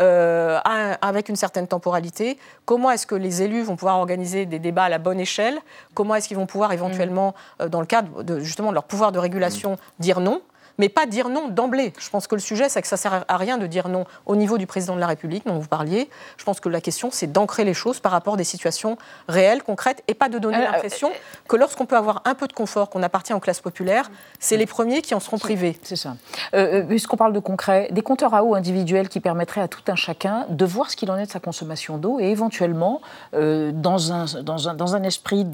euh, 0.00 0.58
avec 0.64 1.28
une 1.28 1.36
certaine 1.36 1.66
temporalité. 1.66 2.38
Comment 2.64 2.90
est-ce 2.90 3.06
que 3.06 3.14
les 3.14 3.42
élus 3.42 3.62
vont 3.62 3.76
pouvoir 3.76 3.98
organiser 3.98 4.46
des 4.46 4.58
débats 4.58 4.84
à 4.84 4.88
la 4.88 4.98
bonne 4.98 5.20
échelle? 5.20 5.58
Comment 5.94 6.14
est-ce 6.14 6.28
qu'ils 6.28 6.38
vont 6.38 6.46
pouvoir 6.46 6.72
éventuellement, 6.72 7.34
euh, 7.60 7.68
dans 7.68 7.80
le 7.80 7.86
cadre 7.86 8.22
de, 8.22 8.40
justement 8.40 8.70
de 8.70 8.74
leur 8.74 8.84
pouvoir 8.84 9.12
de 9.12 9.18
régulation, 9.18 9.76
dire 9.98 10.20
non? 10.20 10.40
Mais 10.80 10.88
pas 10.88 11.04
dire 11.06 11.28
non 11.28 11.48
d'emblée. 11.48 11.92
Je 11.98 12.08
pense 12.08 12.26
que 12.26 12.34
le 12.34 12.40
sujet, 12.40 12.68
c'est 12.70 12.80
que 12.80 12.88
ça 12.88 12.96
sert 12.96 13.24
à 13.28 13.36
rien 13.36 13.58
de 13.58 13.66
dire 13.66 13.88
non 13.88 14.04
au 14.24 14.34
niveau 14.34 14.56
du 14.56 14.66
président 14.66 14.94
de 14.94 15.00
la 15.00 15.06
République, 15.06 15.46
dont 15.46 15.58
vous 15.58 15.68
parliez. 15.68 16.08
Je 16.38 16.44
pense 16.44 16.58
que 16.58 16.70
la 16.70 16.80
question, 16.80 17.10
c'est 17.12 17.30
d'ancrer 17.30 17.64
les 17.64 17.74
choses 17.74 18.00
par 18.00 18.12
rapport 18.12 18.34
à 18.34 18.36
des 18.38 18.44
situations 18.44 18.96
réelles, 19.28 19.62
concrètes, 19.62 20.02
et 20.08 20.14
pas 20.14 20.28
de 20.30 20.38
donner 20.38 20.56
Euh, 20.56 20.72
l'impression 20.72 21.10
que 21.48 21.56
lorsqu'on 21.56 21.86
peut 21.86 21.96
avoir 21.96 22.22
un 22.24 22.34
peu 22.34 22.48
de 22.48 22.54
confort, 22.54 22.88
qu'on 22.88 23.02
appartient 23.02 23.34
aux 23.34 23.40
classes 23.40 23.60
populaires, 23.60 24.10
c'est 24.38 24.56
les 24.56 24.66
premiers 24.66 25.02
qui 25.02 25.14
en 25.14 25.20
seront 25.20 25.38
privés. 25.38 25.78
C'est 25.82 25.96
ça. 25.96 26.16
Euh, 26.54 26.80
euh, 26.80 26.82
Puisqu'on 26.86 27.16
parle 27.16 27.34
de 27.34 27.38
concret, 27.40 27.88
des 27.90 28.02
compteurs 28.02 28.34
à 28.34 28.42
eau 28.42 28.54
individuels 28.54 29.08
qui 29.08 29.20
permettraient 29.20 29.60
à 29.60 29.68
tout 29.68 29.82
un 29.88 29.96
chacun 29.96 30.46
de 30.48 30.64
voir 30.64 30.90
ce 30.90 30.96
qu'il 30.96 31.10
en 31.10 31.18
est 31.18 31.26
de 31.26 31.30
sa 31.30 31.40
consommation 31.40 31.98
d'eau 31.98 32.18
et 32.20 32.30
éventuellement, 32.30 33.02
euh, 33.34 33.70
dans, 33.72 34.12
un, 34.12 34.24
dans, 34.42 34.68
un, 34.68 34.74
dans 34.74 34.94
un 34.96 35.02
esprit 35.02 35.46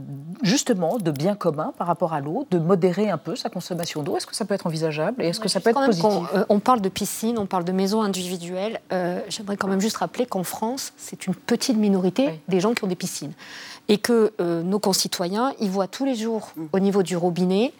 justement 0.42 0.98
de 0.98 1.10
bien 1.10 1.34
commun 1.34 1.72
par 1.76 1.88
rapport 1.88 2.14
à 2.14 2.20
l'eau, 2.20 2.46
de 2.50 2.58
modérer 2.58 3.10
un 3.10 3.18
peu 3.18 3.34
sa 3.36 3.48
consommation 3.48 4.02
d'eau. 4.02 4.16
Est-ce 4.16 4.26
que 4.26 4.36
ça 4.36 4.44
peut 4.44 4.54
être 4.54 4.66
envisageable? 4.66 5.15
Et 5.18 5.28
est-ce 5.28 5.40
que 5.40 5.48
ça 5.48 5.60
peut 5.60 5.70
être 5.70 5.74
Quand 5.74 5.80
même 5.80 5.90
positif 5.90 6.08
qu'on, 6.08 6.38
euh, 6.38 6.44
on 6.48 6.58
parle 6.58 6.80
de 6.80 6.88
piscine, 6.88 7.38
on 7.38 7.46
parle 7.46 7.64
de 7.64 7.72
maisons 7.72 8.02
individuelles. 8.02 8.80
Euh, 8.92 9.20
J'aimerais 9.28 9.56
quand 9.56 9.68
même 9.68 9.80
juste 9.80 9.96
rappeler 9.96 10.26
qu'en 10.26 10.44
France, 10.44 10.92
c'est 10.96 11.26
une 11.26 11.34
petite 11.34 11.76
minorité 11.76 12.40
des 12.48 12.60
gens 12.60 12.74
qui 12.74 12.84
ont 12.84 12.88
des 12.88 12.96
piscines. 12.96 13.32
Et 13.88 13.98
que 13.98 14.32
euh, 14.40 14.62
nos 14.62 14.78
concitoyens, 14.78 15.52
ils 15.60 15.70
voient 15.70 15.86
tous 15.86 16.04
les 16.04 16.14
jours 16.14 16.52
au 16.72 16.80
niveau 16.80 17.02
du 17.02 17.16
robinet 17.16 17.72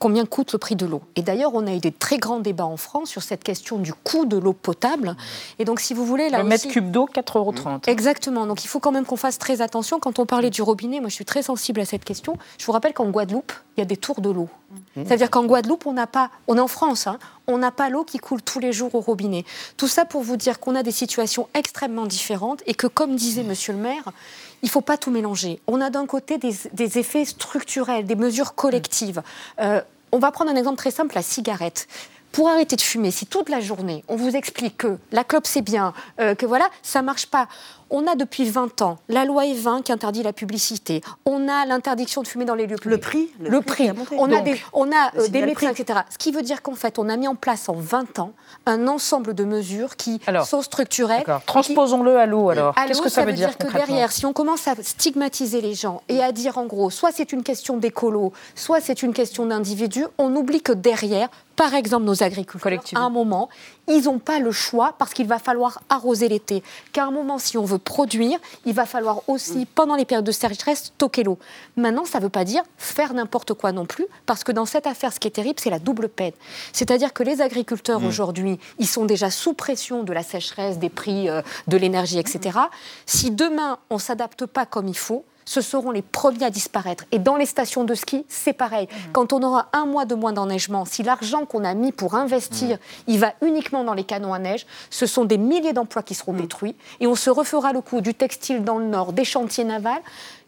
combien 0.00 0.24
coûte 0.24 0.52
le 0.52 0.58
prix 0.58 0.74
de 0.74 0.86
l'eau. 0.86 1.02
Et 1.14 1.22
d'ailleurs, 1.22 1.54
on 1.54 1.66
a 1.66 1.74
eu 1.74 1.78
des 1.78 1.92
très 1.92 2.18
grands 2.18 2.40
débats 2.40 2.64
en 2.64 2.78
France 2.78 3.10
sur 3.10 3.22
cette 3.22 3.44
question 3.44 3.78
du 3.78 3.92
coût 3.92 4.24
de 4.24 4.36
l'eau 4.36 4.54
potable. 4.54 5.14
Et 5.60 5.64
donc, 5.64 5.78
si 5.78 5.94
vous 5.94 6.04
voulez, 6.04 6.30
là 6.30 6.38
Le 6.38 6.44
mètre 6.44 6.66
cube 6.66 6.90
d'eau, 6.90 7.06
4,30 7.06 7.38
euros. 7.38 7.54
Exactement. 7.86 8.46
Donc 8.46 8.64
il 8.64 8.68
faut 8.68 8.80
quand 8.80 8.92
même 8.92 9.04
qu'on 9.04 9.16
fasse 9.16 9.38
très 9.38 9.60
attention. 9.60 10.00
Quand 10.00 10.18
on 10.18 10.26
parlait 10.26 10.50
du 10.50 10.62
robinet, 10.62 11.00
moi 11.00 11.10
je 11.10 11.14
suis 11.14 11.26
très 11.26 11.42
sensible 11.42 11.80
à 11.80 11.84
cette 11.84 12.04
question. 12.04 12.36
Je 12.58 12.64
vous 12.64 12.72
rappelle 12.72 12.94
qu'en 12.94 13.10
Guadeloupe, 13.10 13.52
il 13.76 13.80
y 13.80 13.82
a 13.82 13.86
des 13.86 13.98
tours 13.98 14.20
de 14.20 14.30
l'eau. 14.30 14.48
C'est-à-dire 14.94 15.30
qu'en 15.30 15.44
Guadeloupe, 15.44 15.86
on 15.86 15.92
n'a 15.92 16.06
pas, 16.06 16.30
on 16.46 16.56
est 16.56 16.60
en 16.60 16.68
France, 16.68 17.06
hein, 17.06 17.18
on 17.46 17.58
n'a 17.58 17.70
pas 17.70 17.90
l'eau 17.90 18.04
qui 18.04 18.18
coule 18.18 18.40
tous 18.40 18.60
les 18.60 18.72
jours 18.72 18.94
au 18.94 19.00
robinet. 19.00 19.44
Tout 19.76 19.88
ça 19.88 20.04
pour 20.04 20.22
vous 20.22 20.36
dire 20.36 20.60
qu'on 20.60 20.74
a 20.74 20.82
des 20.82 20.92
situations 20.92 21.48
extrêmement 21.54 22.06
différentes 22.06 22.62
et 22.66 22.74
que, 22.74 22.86
comme 22.86 23.16
disait 23.16 23.42
Monsieur 23.42 23.72
le 23.72 23.80
Maire, 23.80 24.12
il 24.62 24.66
ne 24.66 24.70
faut 24.70 24.80
pas 24.80 24.96
tout 24.96 25.10
mélanger. 25.10 25.60
On 25.66 25.80
a 25.80 25.90
d'un 25.90 26.06
côté 26.06 26.38
des, 26.38 26.54
des 26.72 26.98
effets 26.98 27.24
structurels, 27.24 28.04
des 28.04 28.16
mesures 28.16 28.54
collectives. 28.54 29.22
Euh, 29.60 29.80
on 30.12 30.18
va 30.18 30.30
prendre 30.32 30.50
un 30.50 30.56
exemple 30.56 30.76
très 30.76 30.90
simple, 30.90 31.14
la 31.14 31.22
cigarette. 31.22 31.86
Pour 32.32 32.48
arrêter 32.48 32.76
de 32.76 32.80
fumer, 32.80 33.10
si 33.10 33.26
toute 33.26 33.48
la 33.48 33.60
journée 33.60 34.04
on 34.08 34.16
vous 34.16 34.36
explique 34.36 34.78
que 34.78 34.98
la 35.12 35.24
clope 35.24 35.46
c'est 35.46 35.62
bien, 35.62 35.92
euh, 36.20 36.34
que 36.34 36.46
voilà, 36.46 36.68
ça 36.82 37.02
marche 37.02 37.26
pas. 37.26 37.48
On 37.92 38.06
a 38.06 38.14
depuis 38.14 38.48
20 38.48 38.82
ans 38.82 38.98
la 39.08 39.24
loi 39.24 39.44
E20 39.44 39.82
qui 39.82 39.90
interdit 39.90 40.22
la 40.22 40.32
publicité. 40.32 41.02
On 41.26 41.48
a 41.48 41.66
l'interdiction 41.66 42.22
de 42.22 42.28
fumer 42.28 42.44
dans 42.44 42.54
les 42.54 42.68
lieux 42.68 42.76
publics. 42.76 42.92
Le 42.92 42.98
prix 43.00 43.30
Le, 43.40 43.60
prix. 43.60 43.90
On 44.16 44.30
a 44.30 44.36
Donc, 44.36 44.44
des, 44.44 44.60
on 44.72 44.92
a 44.92 45.08
euh, 45.16 45.18
des 45.18 45.24
signal 45.24 45.46
médecins, 45.46 45.72
prix. 45.72 45.82
etc. 45.82 46.00
Ce 46.08 46.16
qui 46.18 46.30
veut 46.30 46.42
dire 46.42 46.62
qu'en 46.62 46.76
fait, 46.76 47.00
on 47.00 47.08
a 47.08 47.16
mis 47.16 47.26
en 47.26 47.34
place 47.34 47.68
en 47.68 47.74
20 47.74 48.20
ans 48.20 48.32
un 48.66 48.86
ensemble 48.86 49.34
de 49.34 49.42
mesures 49.42 49.96
qui 49.96 50.20
sont 50.46 50.62
structurelles. 50.62 51.24
Transposons-le 51.46 52.16
à 52.16 52.26
l'eau 52.26 52.50
alors. 52.50 52.74
Qu'est-ce 52.86 53.02
que 53.02 53.08
ça, 53.08 53.24
veut 53.24 53.32
dire, 53.32 53.58
que 53.58 53.64
concrètement? 53.64 53.86
derrière, 53.88 54.12
si 54.12 54.24
on 54.24 54.32
commence 54.32 54.68
à 54.68 54.74
stigmatiser 54.80 55.60
les 55.60 55.74
gens 55.74 56.02
et 56.08 56.22
à 56.22 56.30
dire 56.30 56.58
en 56.58 56.66
gros, 56.66 56.90
soit 56.90 57.10
c'est 57.12 57.32
une 57.32 57.42
question 57.42 57.76
d'écolo, 57.76 58.32
soit 58.54 58.80
c'est 58.80 59.02
une 59.02 59.12
question 59.12 59.46
d'individu, 59.46 60.04
on 60.18 60.34
oublie 60.36 60.62
que 60.62 60.72
derrière, 60.72 61.28
par 61.60 61.74
exemple, 61.74 62.06
nos 62.06 62.22
agriculteurs, 62.22 62.80
à 62.94 63.00
un 63.00 63.10
moment, 63.10 63.50
ils 63.86 64.04
n'ont 64.04 64.18
pas 64.18 64.38
le 64.38 64.50
choix 64.50 64.94
parce 64.96 65.12
qu'il 65.12 65.26
va 65.26 65.38
falloir 65.38 65.82
arroser 65.90 66.26
l'été. 66.26 66.62
Qu'à 66.94 67.04
un 67.04 67.10
moment, 67.10 67.38
si 67.38 67.58
on 67.58 67.66
veut 67.66 67.76
produire, 67.76 68.38
il 68.64 68.72
va 68.72 68.86
falloir 68.86 69.28
aussi, 69.28 69.66
pendant 69.66 69.94
les 69.94 70.06
périodes 70.06 70.24
de 70.24 70.32
sécheresse, 70.32 70.84
stocker 70.84 71.22
l'eau. 71.22 71.38
Maintenant, 71.76 72.06
ça 72.06 72.16
ne 72.16 72.22
veut 72.22 72.30
pas 72.30 72.44
dire 72.44 72.62
faire 72.78 73.12
n'importe 73.12 73.52
quoi 73.52 73.72
non 73.72 73.84
plus, 73.84 74.06
parce 74.24 74.42
que 74.42 74.52
dans 74.52 74.64
cette 74.64 74.86
affaire, 74.86 75.12
ce 75.12 75.20
qui 75.20 75.28
est 75.28 75.32
terrible, 75.32 75.60
c'est 75.60 75.68
la 75.68 75.78
double 75.78 76.08
peine. 76.08 76.32
C'est-à-dire 76.72 77.12
que 77.12 77.22
les 77.22 77.42
agriculteurs, 77.42 78.02
aujourd'hui, 78.04 78.58
ils 78.78 78.88
sont 78.88 79.04
déjà 79.04 79.30
sous 79.30 79.52
pression 79.52 80.02
de 80.02 80.14
la 80.14 80.22
sécheresse, 80.22 80.78
des 80.78 80.88
prix 80.88 81.28
euh, 81.28 81.42
de 81.68 81.76
l'énergie, 81.76 82.18
etc. 82.18 82.58
Si 83.04 83.32
demain, 83.32 83.76
on 83.90 83.96
ne 83.96 84.00
s'adapte 84.00 84.46
pas 84.46 84.64
comme 84.64 84.88
il 84.88 84.96
faut, 84.96 85.26
ce 85.44 85.60
seront 85.60 85.90
les 85.90 86.02
premiers 86.02 86.44
à 86.44 86.50
disparaître. 86.50 87.04
Et 87.12 87.18
dans 87.18 87.36
les 87.36 87.46
stations 87.46 87.84
de 87.84 87.94
ski, 87.94 88.24
c'est 88.28 88.52
pareil. 88.52 88.88
Quand 89.12 89.32
on 89.32 89.42
aura 89.42 89.68
un 89.72 89.86
mois 89.86 90.04
de 90.04 90.14
moins 90.14 90.32
d'enneigement, 90.32 90.84
si 90.84 91.02
l'argent 91.02 91.44
qu'on 91.44 91.64
a 91.64 91.74
mis 91.74 91.92
pour 91.92 92.14
investir, 92.14 92.78
il 93.06 93.18
va 93.18 93.32
uniquement 93.42 93.84
dans 93.84 93.94
les 93.94 94.04
canons 94.04 94.34
à 94.34 94.38
neige, 94.38 94.66
ce 94.90 95.06
sont 95.06 95.24
des 95.24 95.38
milliers 95.38 95.72
d'emplois 95.72 96.02
qui 96.02 96.14
seront 96.14 96.32
détruits. 96.32 96.76
Et 97.00 97.06
on 97.06 97.14
se 97.14 97.30
refera 97.30 97.72
le 97.72 97.80
coup 97.80 98.00
du 98.00 98.14
textile 98.14 98.64
dans 98.64 98.78
le 98.78 98.86
nord, 98.86 99.12
des 99.12 99.24
chantiers 99.24 99.64
navals. 99.64 100.02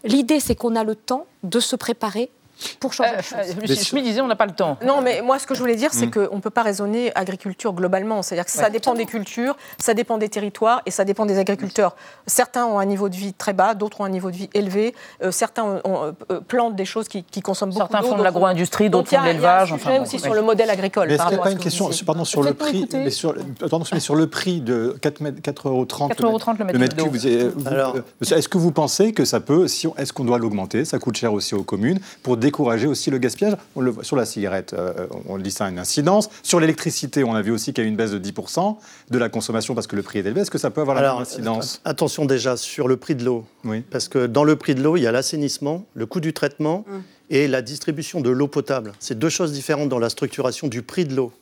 L'idée, 0.04 0.40
c'est 0.40 0.54
qu'on 0.54 0.76
a 0.76 0.84
le 0.84 0.94
temps 0.94 1.26
de 1.42 1.60
se 1.60 1.76
préparer 1.76 2.30
pour 2.80 2.92
changer 2.92 3.10
les 3.16 3.22
choses. 3.22 3.38
Euh, 3.50 3.60
Monsieur 3.60 3.76
Schmitt 3.84 4.04
disait 4.04 4.20
on 4.20 4.26
n'a 4.26 4.36
pas 4.36 4.46
le 4.46 4.52
temps. 4.52 4.76
Non, 4.84 5.00
mais 5.00 5.20
moi, 5.22 5.38
ce 5.38 5.46
que 5.46 5.54
je 5.54 5.60
voulais 5.60 5.76
dire, 5.76 5.90
c'est 5.92 6.06
Mm. 6.06 6.10
qu'on 6.28 6.36
ne 6.36 6.40
peut 6.40 6.50
pas 6.50 6.62
raisonner 6.62 7.12
agriculture 7.14 7.72
globalement. 7.72 8.22
C'est-à-dire 8.22 8.44
que 8.44 8.50
ça 8.50 8.70
dépend 8.70 8.94
des 8.94 9.06
cultures, 9.06 9.56
ça 9.78 9.94
dépend 9.94 10.18
des 10.18 10.28
territoires 10.28 10.82
et 10.86 10.90
ça 10.90 11.04
dépend 11.04 11.26
des 11.26 11.38
agriculteurs. 11.38 11.94
Certains 12.26 12.66
ont 12.66 12.78
un 12.78 12.84
niveau 12.84 13.08
de 13.08 13.16
vie 13.16 13.32
très 13.34 13.52
bas, 13.52 13.74
d'autres 13.74 14.00
ont 14.00 14.04
un 14.04 14.08
niveau 14.10 14.30
de 14.30 14.36
vie 14.36 14.50
élevé. 14.54 14.94
Euh, 15.22 15.30
certains 15.30 15.64
ont- 15.64 15.80
ont, 15.84 16.14
euh, 16.30 16.40
plantent 16.40 16.76
des 16.76 16.84
choses 16.84 17.08
qui, 17.08 17.24
qui 17.24 17.40
consomment 17.40 17.70
beaucoup 17.70 17.80
Certains 17.82 18.00
d'eau, 18.02 18.08
font 18.12 18.18
de 18.18 18.22
l'agro-industrie, 18.22 18.90
d'autres 18.90 19.08
font 19.10 19.20
de 19.20 19.26
l'élevage, 19.26 19.72
enfin, 19.72 19.96
bon, 19.98 20.02
aussi 20.02 20.18
sur 20.18 20.34
le 20.34 20.42
modèle 20.42 20.70
agricole. 20.70 21.08
Mais 21.08 21.14
est-ce 21.14 21.22
qu'il 21.22 21.28
n'y 21.30 21.34
a 21.34 21.38
rapport 21.38 21.44
pas 21.44 21.50
une 21.52 21.58
question, 21.58 21.90
pardon, 22.06 22.24
sur 22.24 22.42
le 22.42 22.54
prix, 22.54 22.88
mais 22.92 23.10
sur, 23.10 23.34
pardon, 23.60 23.82
mais 23.92 24.00
sur 24.00 24.14
le 24.14 24.26
prix 24.26 24.60
de 24.60 24.96
4,30 25.00 25.66
euros 25.68 25.84
4,30 25.86 26.72
le 26.72 26.78
mètre 26.78 26.96
cube 26.96 27.16
euh, 27.24 27.50
euh, 27.66 28.36
Est-ce 28.36 28.48
que 28.48 28.58
vous 28.58 28.72
pensez 28.72 29.12
que 29.12 29.24
ça 29.24 29.40
peut, 29.40 29.68
si 29.68 29.86
est-ce 29.98 30.12
qu'on 30.12 30.24
doit 30.24 30.38
l'augmenter 30.38 30.84
Ça 30.84 30.98
coûte 30.98 31.16
cher 31.16 31.32
aussi 31.32 31.54
aux 31.54 31.62
communes 31.64 31.98
pour 32.22 32.36
décourager 32.52 32.86
aussi 32.86 33.10
le 33.10 33.16
gaspillage. 33.16 33.56
On 33.74 33.80
le 33.80 33.90
voit 33.90 34.04
sur 34.04 34.14
la 34.14 34.26
cigarette, 34.26 34.74
euh, 34.74 35.06
on 35.26 35.36
le 35.36 35.42
dit 35.42 35.50
ça 35.50 35.64
a 35.64 35.70
une 35.70 35.78
incidence. 35.78 36.28
Sur 36.42 36.60
l'électricité, 36.60 37.24
on 37.24 37.34
a 37.34 37.40
vu 37.40 37.50
aussi 37.50 37.72
qu'il 37.72 37.82
y 37.82 37.86
a 37.86 37.88
eu 37.88 37.90
une 37.90 37.96
baisse 37.96 38.10
de 38.10 38.18
10% 38.18 38.76
de 39.10 39.18
la 39.18 39.30
consommation 39.30 39.74
parce 39.74 39.86
que 39.86 39.96
le 39.96 40.02
prix 40.02 40.18
est 40.18 40.26
élevé. 40.26 40.42
Est-ce 40.42 40.50
que 40.50 40.58
ça 40.58 40.70
peut 40.70 40.82
avoir 40.82 40.96
la 40.96 41.00
Alors, 41.00 41.14
même 41.14 41.22
incidence 41.22 41.80
Attention 41.86 42.26
déjà 42.26 42.58
sur 42.58 42.88
le 42.88 42.98
prix 42.98 43.14
de 43.14 43.24
l'eau. 43.24 43.46
Parce 43.90 44.08
que 44.08 44.26
dans 44.26 44.44
le 44.44 44.56
prix 44.56 44.74
de 44.74 44.82
l'eau, 44.82 44.98
il 44.98 45.02
y 45.02 45.06
a 45.06 45.12
l'assainissement, 45.12 45.86
le 45.94 46.04
coût 46.04 46.20
du 46.20 46.34
traitement 46.34 46.84
et 47.30 47.48
la 47.48 47.62
distribution 47.62 48.20
de 48.20 48.28
l'eau 48.28 48.48
potable. 48.48 48.92
C'est 49.00 49.18
deux 49.18 49.30
choses 49.30 49.52
différentes 49.52 49.88
dans 49.88 49.98
la 49.98 50.10
structuration 50.10 50.68
du 50.68 50.82
prix 50.82 51.06
de 51.06 51.14
l'eau. 51.14 51.32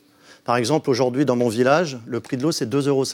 Par 0.44 0.57
exemple, 0.57 0.88
aujourd'hui, 0.90 1.25
dans 1.25 1.37
mon 1.37 1.49
village, 1.49 1.99
le 2.07 2.20
prix 2.20 2.37
de 2.37 2.42
l'eau, 2.42 2.53
c'est 2.53 2.70
2,50 2.70 2.88
euros. 2.88 3.05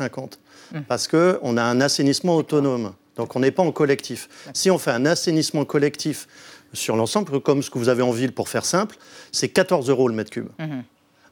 Parce 0.86 1.08
qu'on 1.08 1.56
a 1.56 1.62
un 1.62 1.80
assainissement 1.80 2.36
autonome. 2.36 2.92
Donc, 3.16 3.34
on 3.34 3.40
n'est 3.40 3.50
pas 3.50 3.62
en 3.62 3.72
collectif. 3.72 4.28
Si 4.52 4.70
on 4.70 4.78
fait 4.78 4.90
un 4.90 5.06
assainissement 5.06 5.64
collectif 5.64 6.28
sur 6.76 6.96
l'ensemble, 6.96 7.40
comme 7.40 7.62
ce 7.62 7.70
que 7.70 7.78
vous 7.78 7.88
avez 7.88 8.02
en 8.02 8.12
ville, 8.12 8.32
pour 8.32 8.48
faire 8.48 8.64
simple, 8.64 8.96
c'est 9.32 9.48
14 9.48 9.88
euros 9.90 10.08
le 10.08 10.14
mètre 10.14 10.30
cube. 10.30 10.48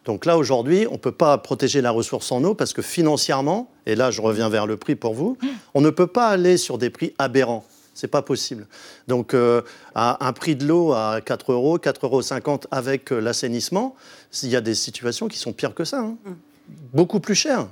Donc 0.05 0.27
là, 0.27 0.37
aujourd'hui, 0.37 0.87
on 0.91 0.95
ne 0.95 0.99
peut 0.99 1.13
pas 1.13 1.39
protéger 1.39 1.81
la 1.81 1.91
ressource 1.91 2.31
en 2.33 2.43
eau 2.45 2.55
parce 2.55 2.73
que 2.75 2.83
financièrement, 2.83 3.71
et 3.87 3.95
là 3.95 4.11
je 4.11 4.21
reviens 4.21 4.49
vers 4.51 4.67
le 4.67 4.77
prix 4.77 4.97
pour 4.97 5.15
vous, 5.15 5.39
on 5.73 5.81
ne 5.81 5.89
peut 5.91 6.07
pas 6.07 6.29
aller 6.29 6.57
sur 6.59 6.77
des 6.79 6.91
prix 6.91 7.15
aberrants. 7.19 7.65
C'est 7.95 8.09
pas 8.09 8.23
possible. 8.23 8.67
Donc, 9.07 9.35
euh, 9.35 9.63
à 9.95 10.27
un 10.27 10.33
prix 10.33 10.57
de 10.57 10.67
l'eau 10.67 10.93
à 10.93 11.21
4 11.25 11.53
euros, 11.53 11.79
4,50 11.79 12.05
euros 12.05 12.61
avec 12.73 13.13
euh, 13.13 13.21
l'assainissement, 13.21 13.95
il 14.43 14.49
y 14.49 14.57
a 14.57 14.61
des 14.61 14.75
situations 14.75 15.29
qui 15.29 15.39
sont 15.39 15.53
pires 15.53 15.75
que 15.75 15.85
ça. 15.85 16.01
hein. 16.01 16.17
Beaucoup 16.93 17.21
plus 17.21 17.37
cher. 17.37 17.69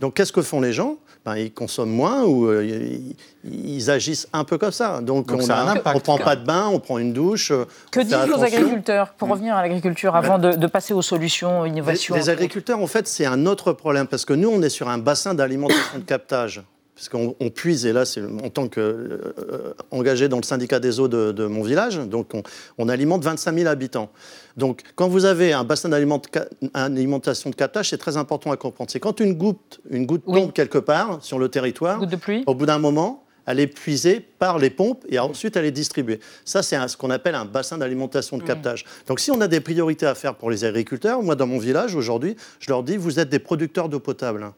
Donc, 0.00 0.14
qu'est-ce 0.14 0.32
que 0.32 0.40
font 0.40 0.62
les 0.62 0.72
gens? 0.72 0.96
Ben, 1.26 1.36
Ils 1.36 1.52
consomment 1.52 1.90
moins 1.90 2.22
ou 2.22 2.46
euh, 2.46 2.64
ils, 2.64 3.16
ils 3.44 3.90
agissent 3.90 4.28
un 4.32 4.44
peu 4.44 4.58
comme 4.58 4.70
ça. 4.70 5.00
Donc, 5.00 5.26
Donc, 5.26 5.40
on 5.42 5.94
ne 5.94 5.98
prend 5.98 6.18
pas 6.18 6.36
de 6.36 6.44
bain, 6.46 6.68
on 6.72 6.78
prend 6.78 6.98
une 6.98 7.12
douche. 7.12 7.50
euh, 7.50 7.64
Que 7.90 7.98
disent 8.00 8.26
nos 8.28 8.42
agriculteurs 8.42 9.12
Pour 9.14 9.28
revenir 9.28 9.56
à 9.56 9.62
l'agriculture, 9.62 10.14
avant 10.14 10.38
de, 10.38 10.52
de 10.52 10.66
passer 10.68 10.94
aux 10.94 11.02
solutions, 11.02 11.66
innovations. 11.66 12.14
Les, 12.14 12.20
les 12.20 12.30
agriculteurs, 12.30 12.78
en 12.80 12.86
fait, 12.86 13.08
c'est 13.08 13.26
un 13.26 13.44
autre 13.46 13.72
problème 13.72 14.06
parce 14.06 14.24
que 14.24 14.34
nous, 14.34 14.48
on 14.48 14.62
est 14.62 14.68
sur 14.70 14.88
un 14.88 14.98
bassin 14.98 15.34
d'alimentation 15.34 15.98
de 15.98 16.04
captage. 16.04 16.62
Parce 16.96 17.10
qu'on 17.10 17.36
on 17.40 17.50
puise, 17.50 17.84
et 17.84 17.92
là, 17.92 18.06
c'est 18.06 18.22
en 18.24 18.48
tant 18.48 18.68
qu'engagé 18.68 20.28
dans 20.28 20.38
le 20.38 20.42
syndicat 20.42 20.80
des 20.80 20.98
eaux 20.98 21.08
de, 21.08 21.30
de 21.30 21.44
mon 21.44 21.62
village, 21.62 21.98
donc 21.98 22.32
on, 22.32 22.42
on 22.78 22.88
alimente 22.88 23.22
25 23.22 23.54
000 23.54 23.68
habitants. 23.68 24.10
Donc, 24.56 24.80
quand 24.94 25.06
vous 25.06 25.26
avez 25.26 25.52
un 25.52 25.62
bassin 25.62 25.90
d'alimentation 25.90 27.50
de 27.50 27.54
captage, 27.54 27.90
c'est 27.90 27.98
très 27.98 28.16
important 28.16 28.50
à 28.50 28.56
comprendre. 28.56 28.90
C'est 28.90 28.98
quand 28.98 29.20
une 29.20 29.34
goutte, 29.34 29.80
une 29.90 30.06
goutte 30.06 30.24
tombe 30.24 30.52
quelque 30.54 30.78
part 30.78 31.18
sur 31.22 31.38
le 31.38 31.50
territoire, 31.50 32.00
au 32.46 32.54
bout 32.54 32.64
d'un 32.64 32.78
moment, 32.78 33.24
elle 33.44 33.60
est 33.60 33.66
puisée 33.66 34.18
par 34.38 34.58
les 34.58 34.70
pompes 34.70 35.04
et 35.10 35.18
ensuite 35.18 35.54
elle 35.56 35.66
est 35.66 35.70
distribuée. 35.72 36.18
Ça, 36.46 36.62
c'est 36.62 36.88
ce 36.88 36.96
qu'on 36.96 37.10
appelle 37.10 37.34
un 37.34 37.44
bassin 37.44 37.76
d'alimentation 37.76 38.38
de 38.38 38.42
captage. 38.42 38.86
Donc, 39.06 39.20
si 39.20 39.30
on 39.30 39.40
a 39.42 39.48
des 39.48 39.60
priorités 39.60 40.06
à 40.06 40.14
faire 40.14 40.34
pour 40.34 40.50
les 40.50 40.64
agriculteurs, 40.64 41.22
moi, 41.22 41.34
dans 41.36 41.46
mon 41.46 41.58
village, 41.58 41.94
aujourd'hui, 41.94 42.36
je 42.58 42.70
leur 42.70 42.82
dis, 42.82 42.96
vous 42.96 43.20
êtes 43.20 43.28
des 43.28 43.38
producteurs 43.38 43.90
d'eau 43.90 44.00
potable. 44.00 44.50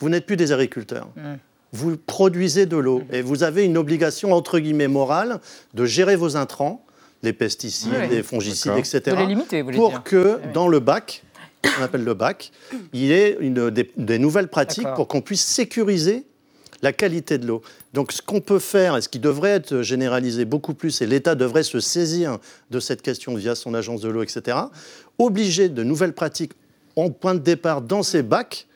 Vous 0.00 0.08
n'êtes 0.08 0.26
plus 0.26 0.36
des 0.36 0.50
agriculteurs. 0.50 1.08
Vous 1.72 1.96
produisez 1.96 2.66
de 2.66 2.76
l'eau 2.76 3.02
et 3.12 3.22
vous 3.22 3.42
avez 3.42 3.64
une 3.64 3.76
obligation, 3.78 4.32
entre 4.32 4.58
guillemets, 4.58 4.88
morale 4.88 5.40
de 5.74 5.84
gérer 5.84 6.16
vos 6.16 6.36
intrants, 6.36 6.84
les 7.22 7.32
pesticides, 7.32 7.92
Oui. 8.00 8.08
les 8.10 8.22
fongicides, 8.22 8.72
etc. 8.76 9.00
De 9.06 9.12
les 9.12 9.26
limiter, 9.26 9.60
vous 9.60 9.66
voulez 9.66 9.76
pour 9.78 9.90
dire. 9.90 10.02
que 10.02 10.40
dans 10.52 10.68
le 10.68 10.80
bac, 10.80 11.22
on 11.78 11.82
appelle 11.82 12.02
le 12.04 12.14
bac, 12.14 12.50
il 12.92 13.00
y 13.02 13.12
ait 13.12 13.36
une- 13.40 13.70
des, 13.70 13.90
des 13.96 14.18
nouvelles 14.18 14.48
pratiques 14.48 14.88
pour 14.96 15.06
qu'on 15.06 15.20
puisse 15.20 15.44
sécuriser 15.44 16.24
la 16.82 16.92
qualité 16.94 17.36
de 17.36 17.46
l'eau. 17.46 17.60
Donc 17.92 18.10
ce 18.10 18.22
qu'on 18.22 18.40
peut 18.40 18.58
faire, 18.58 18.96
et 18.96 19.02
ce 19.02 19.08
qui 19.10 19.18
devrait 19.18 19.50
être 19.50 19.82
généralisé 19.82 20.46
beaucoup 20.46 20.72
plus, 20.72 21.02
et 21.02 21.06
l'État 21.06 21.34
devrait 21.34 21.62
se 21.62 21.78
saisir 21.78 22.38
de 22.70 22.80
cette 22.80 23.02
question 23.02 23.34
via 23.34 23.54
son 23.54 23.74
agence 23.74 24.00
de 24.00 24.08
l'eau, 24.08 24.22
etc., 24.22 24.56
obliger 25.18 25.68
de 25.68 25.82
nouvelles 25.82 26.14
pratiques 26.14 26.52
en 26.96 27.10
point 27.10 27.34
de 27.34 27.40
départ 27.40 27.82
dans 27.82 28.02
ces 28.02 28.22
bacs 28.22 28.66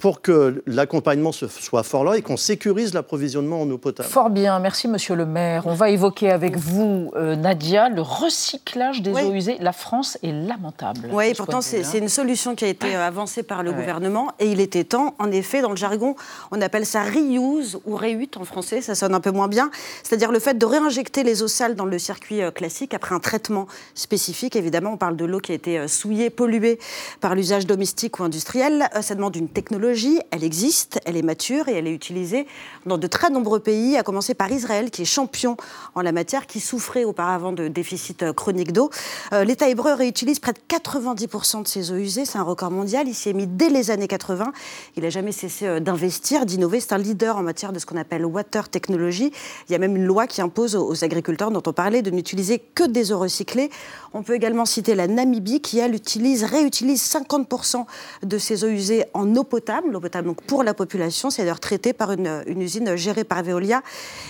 pour 0.00 0.22
que 0.22 0.62
l'accompagnement 0.66 1.30
soit 1.30 1.82
fort 1.82 2.04
là 2.04 2.16
et 2.16 2.22
qu'on 2.22 2.38
sécurise 2.38 2.94
l'approvisionnement 2.94 3.60
en 3.60 3.70
eau 3.70 3.76
potable. 3.76 4.08
Fort 4.08 4.30
bien, 4.30 4.58
merci 4.58 4.88
Monsieur 4.88 5.14
le 5.14 5.26
maire. 5.26 5.64
On 5.66 5.74
va 5.74 5.90
évoquer 5.90 6.30
avec 6.30 6.56
vous, 6.56 7.10
euh, 7.16 7.36
Nadia, 7.36 7.90
le 7.90 8.00
recyclage 8.00 9.02
des 9.02 9.12
Oui. 9.12 9.22
eaux 9.22 9.32
usées. 9.34 9.58
La 9.60 9.72
France 9.72 10.16
est 10.22 10.32
lamentable. 10.32 11.10
Oui, 11.12 11.34
pourtant, 11.34 11.58
de 11.58 11.62
c'est 11.64 11.84
hein. 11.84 11.98
une 12.00 12.08
solution 12.08 12.54
qui 12.54 12.64
a 12.64 12.68
été 12.68 12.96
euh, 12.96 13.06
avancée 13.06 13.42
par 13.42 13.62
le 13.62 13.70
Ouais. 13.70 13.76
gouvernement 13.76 14.28
et 14.38 14.50
il 14.50 14.60
était 14.60 14.84
temps. 14.84 15.14
En 15.18 15.30
effet, 15.30 15.60
dans 15.60 15.70
le 15.70 15.76
jargon, 15.76 16.16
on 16.50 16.60
appelle 16.62 16.86
ça 16.86 17.02
reuse 17.02 17.78
ou 17.84 17.94
réute 17.94 18.38
en 18.38 18.44
français, 18.44 18.80
ça 18.80 18.94
sonne 18.94 19.14
un 19.14 19.20
peu 19.20 19.30
moins 19.30 19.48
bien. 19.48 19.70
C'est-à-dire 20.02 20.32
le 20.32 20.38
fait 20.40 20.56
de 20.56 20.64
réinjecter 20.64 21.22
les 21.24 21.42
eaux 21.42 21.48
sales 21.48 21.74
dans 21.76 21.84
le 21.84 21.98
circuit 21.98 22.42
euh, 22.42 22.50
classique 22.50 22.94
après 22.94 23.14
un 23.14 23.20
traitement 23.20 23.66
spécifique. 23.94 24.56
Évidemment, 24.56 24.92
on 24.94 24.96
parle 24.96 25.16
de 25.16 25.26
l'eau 25.26 25.40
qui 25.40 25.52
a 25.52 25.54
été 25.54 25.86
souillée, 25.88 26.30
polluée 26.30 26.78
par 27.20 27.34
l'usage 27.34 27.66
domestique 27.66 28.18
ou 28.18 28.24
industriel. 28.24 28.88
Ça 29.02 29.14
demande 29.14 29.36
une 29.36 29.48
technologie, 29.48 29.89
elle 30.30 30.44
existe, 30.44 31.00
elle 31.04 31.16
est 31.16 31.22
mature 31.22 31.68
et 31.68 31.74
elle 31.74 31.86
est 31.86 31.92
utilisée 31.94 32.46
dans 32.86 32.98
de 32.98 33.06
très 33.06 33.30
nombreux 33.30 33.60
pays, 33.60 33.96
à 33.96 34.02
commencer 34.02 34.34
par 34.34 34.50
Israël, 34.52 34.90
qui 34.90 35.02
est 35.02 35.06
champion 35.06 35.56
en 35.94 36.00
la 36.02 36.12
matière, 36.12 36.46
qui 36.46 36.60
souffrait 36.60 37.04
auparavant 37.04 37.52
de 37.52 37.68
déficit 37.68 38.22
euh, 38.22 38.32
chronique 38.32 38.72
d'eau. 38.72 38.90
Euh, 39.32 39.44
L'État 39.44 39.68
hébreu 39.68 39.92
réutilise 39.94 40.38
près 40.38 40.52
de 40.52 40.58
90% 40.68 41.62
de 41.62 41.68
ses 41.68 41.90
eaux 41.92 41.96
usées, 41.96 42.24
c'est 42.24 42.38
un 42.38 42.42
record 42.42 42.70
mondial. 42.70 43.08
Il 43.08 43.14
s'y 43.14 43.28
est 43.30 43.32
mis 43.32 43.46
dès 43.46 43.68
les 43.70 43.90
années 43.90 44.08
80. 44.08 44.52
Il 44.96 45.02
n'a 45.02 45.10
jamais 45.10 45.32
cessé 45.32 45.66
euh, 45.66 45.80
d'investir, 45.80 46.46
d'innover. 46.46 46.80
C'est 46.80 46.92
un 46.92 46.98
leader 46.98 47.36
en 47.36 47.42
matière 47.42 47.72
de 47.72 47.78
ce 47.78 47.86
qu'on 47.86 47.96
appelle 47.96 48.24
water 48.26 48.68
technology. 48.68 49.32
Il 49.68 49.72
y 49.72 49.74
a 49.74 49.78
même 49.78 49.96
une 49.96 50.04
loi 50.06 50.26
qui 50.26 50.40
impose 50.40 50.76
aux- 50.76 51.04
agriculteurs 51.04 51.50
dont 51.50 51.62
on 51.66 51.72
parlait 51.72 52.02
de 52.02 52.10
n'utiliser 52.10 52.58
que 52.58 52.84
des 52.84 53.10
eaux 53.12 53.18
recyclées. 53.18 53.70
On 54.12 54.22
peut 54.22 54.34
également 54.34 54.66
citer 54.66 54.94
la 54.94 55.06
Namibie 55.06 55.60
qui, 55.60 55.78
elle, 55.78 55.94
utilise, 55.94 56.44
réutilise 56.44 57.02
50% 57.02 57.86
de 58.22 58.38
ses 58.38 58.64
eaux 58.64 58.68
usées 58.68 59.04
en 59.14 59.34
eau 59.36 59.44
potable. 59.44 59.79
L'eau 59.90 60.00
potable, 60.00 60.26
donc 60.28 60.42
pour 60.42 60.62
la 60.62 60.74
population, 60.74 61.30
c'est 61.30 61.42
d'ailleurs 61.42 61.60
traité 61.60 61.92
par 61.92 62.12
une, 62.12 62.42
une 62.46 62.60
usine 62.62 62.96
gérée 62.96 63.24
par 63.24 63.42
Veolia. 63.42 63.82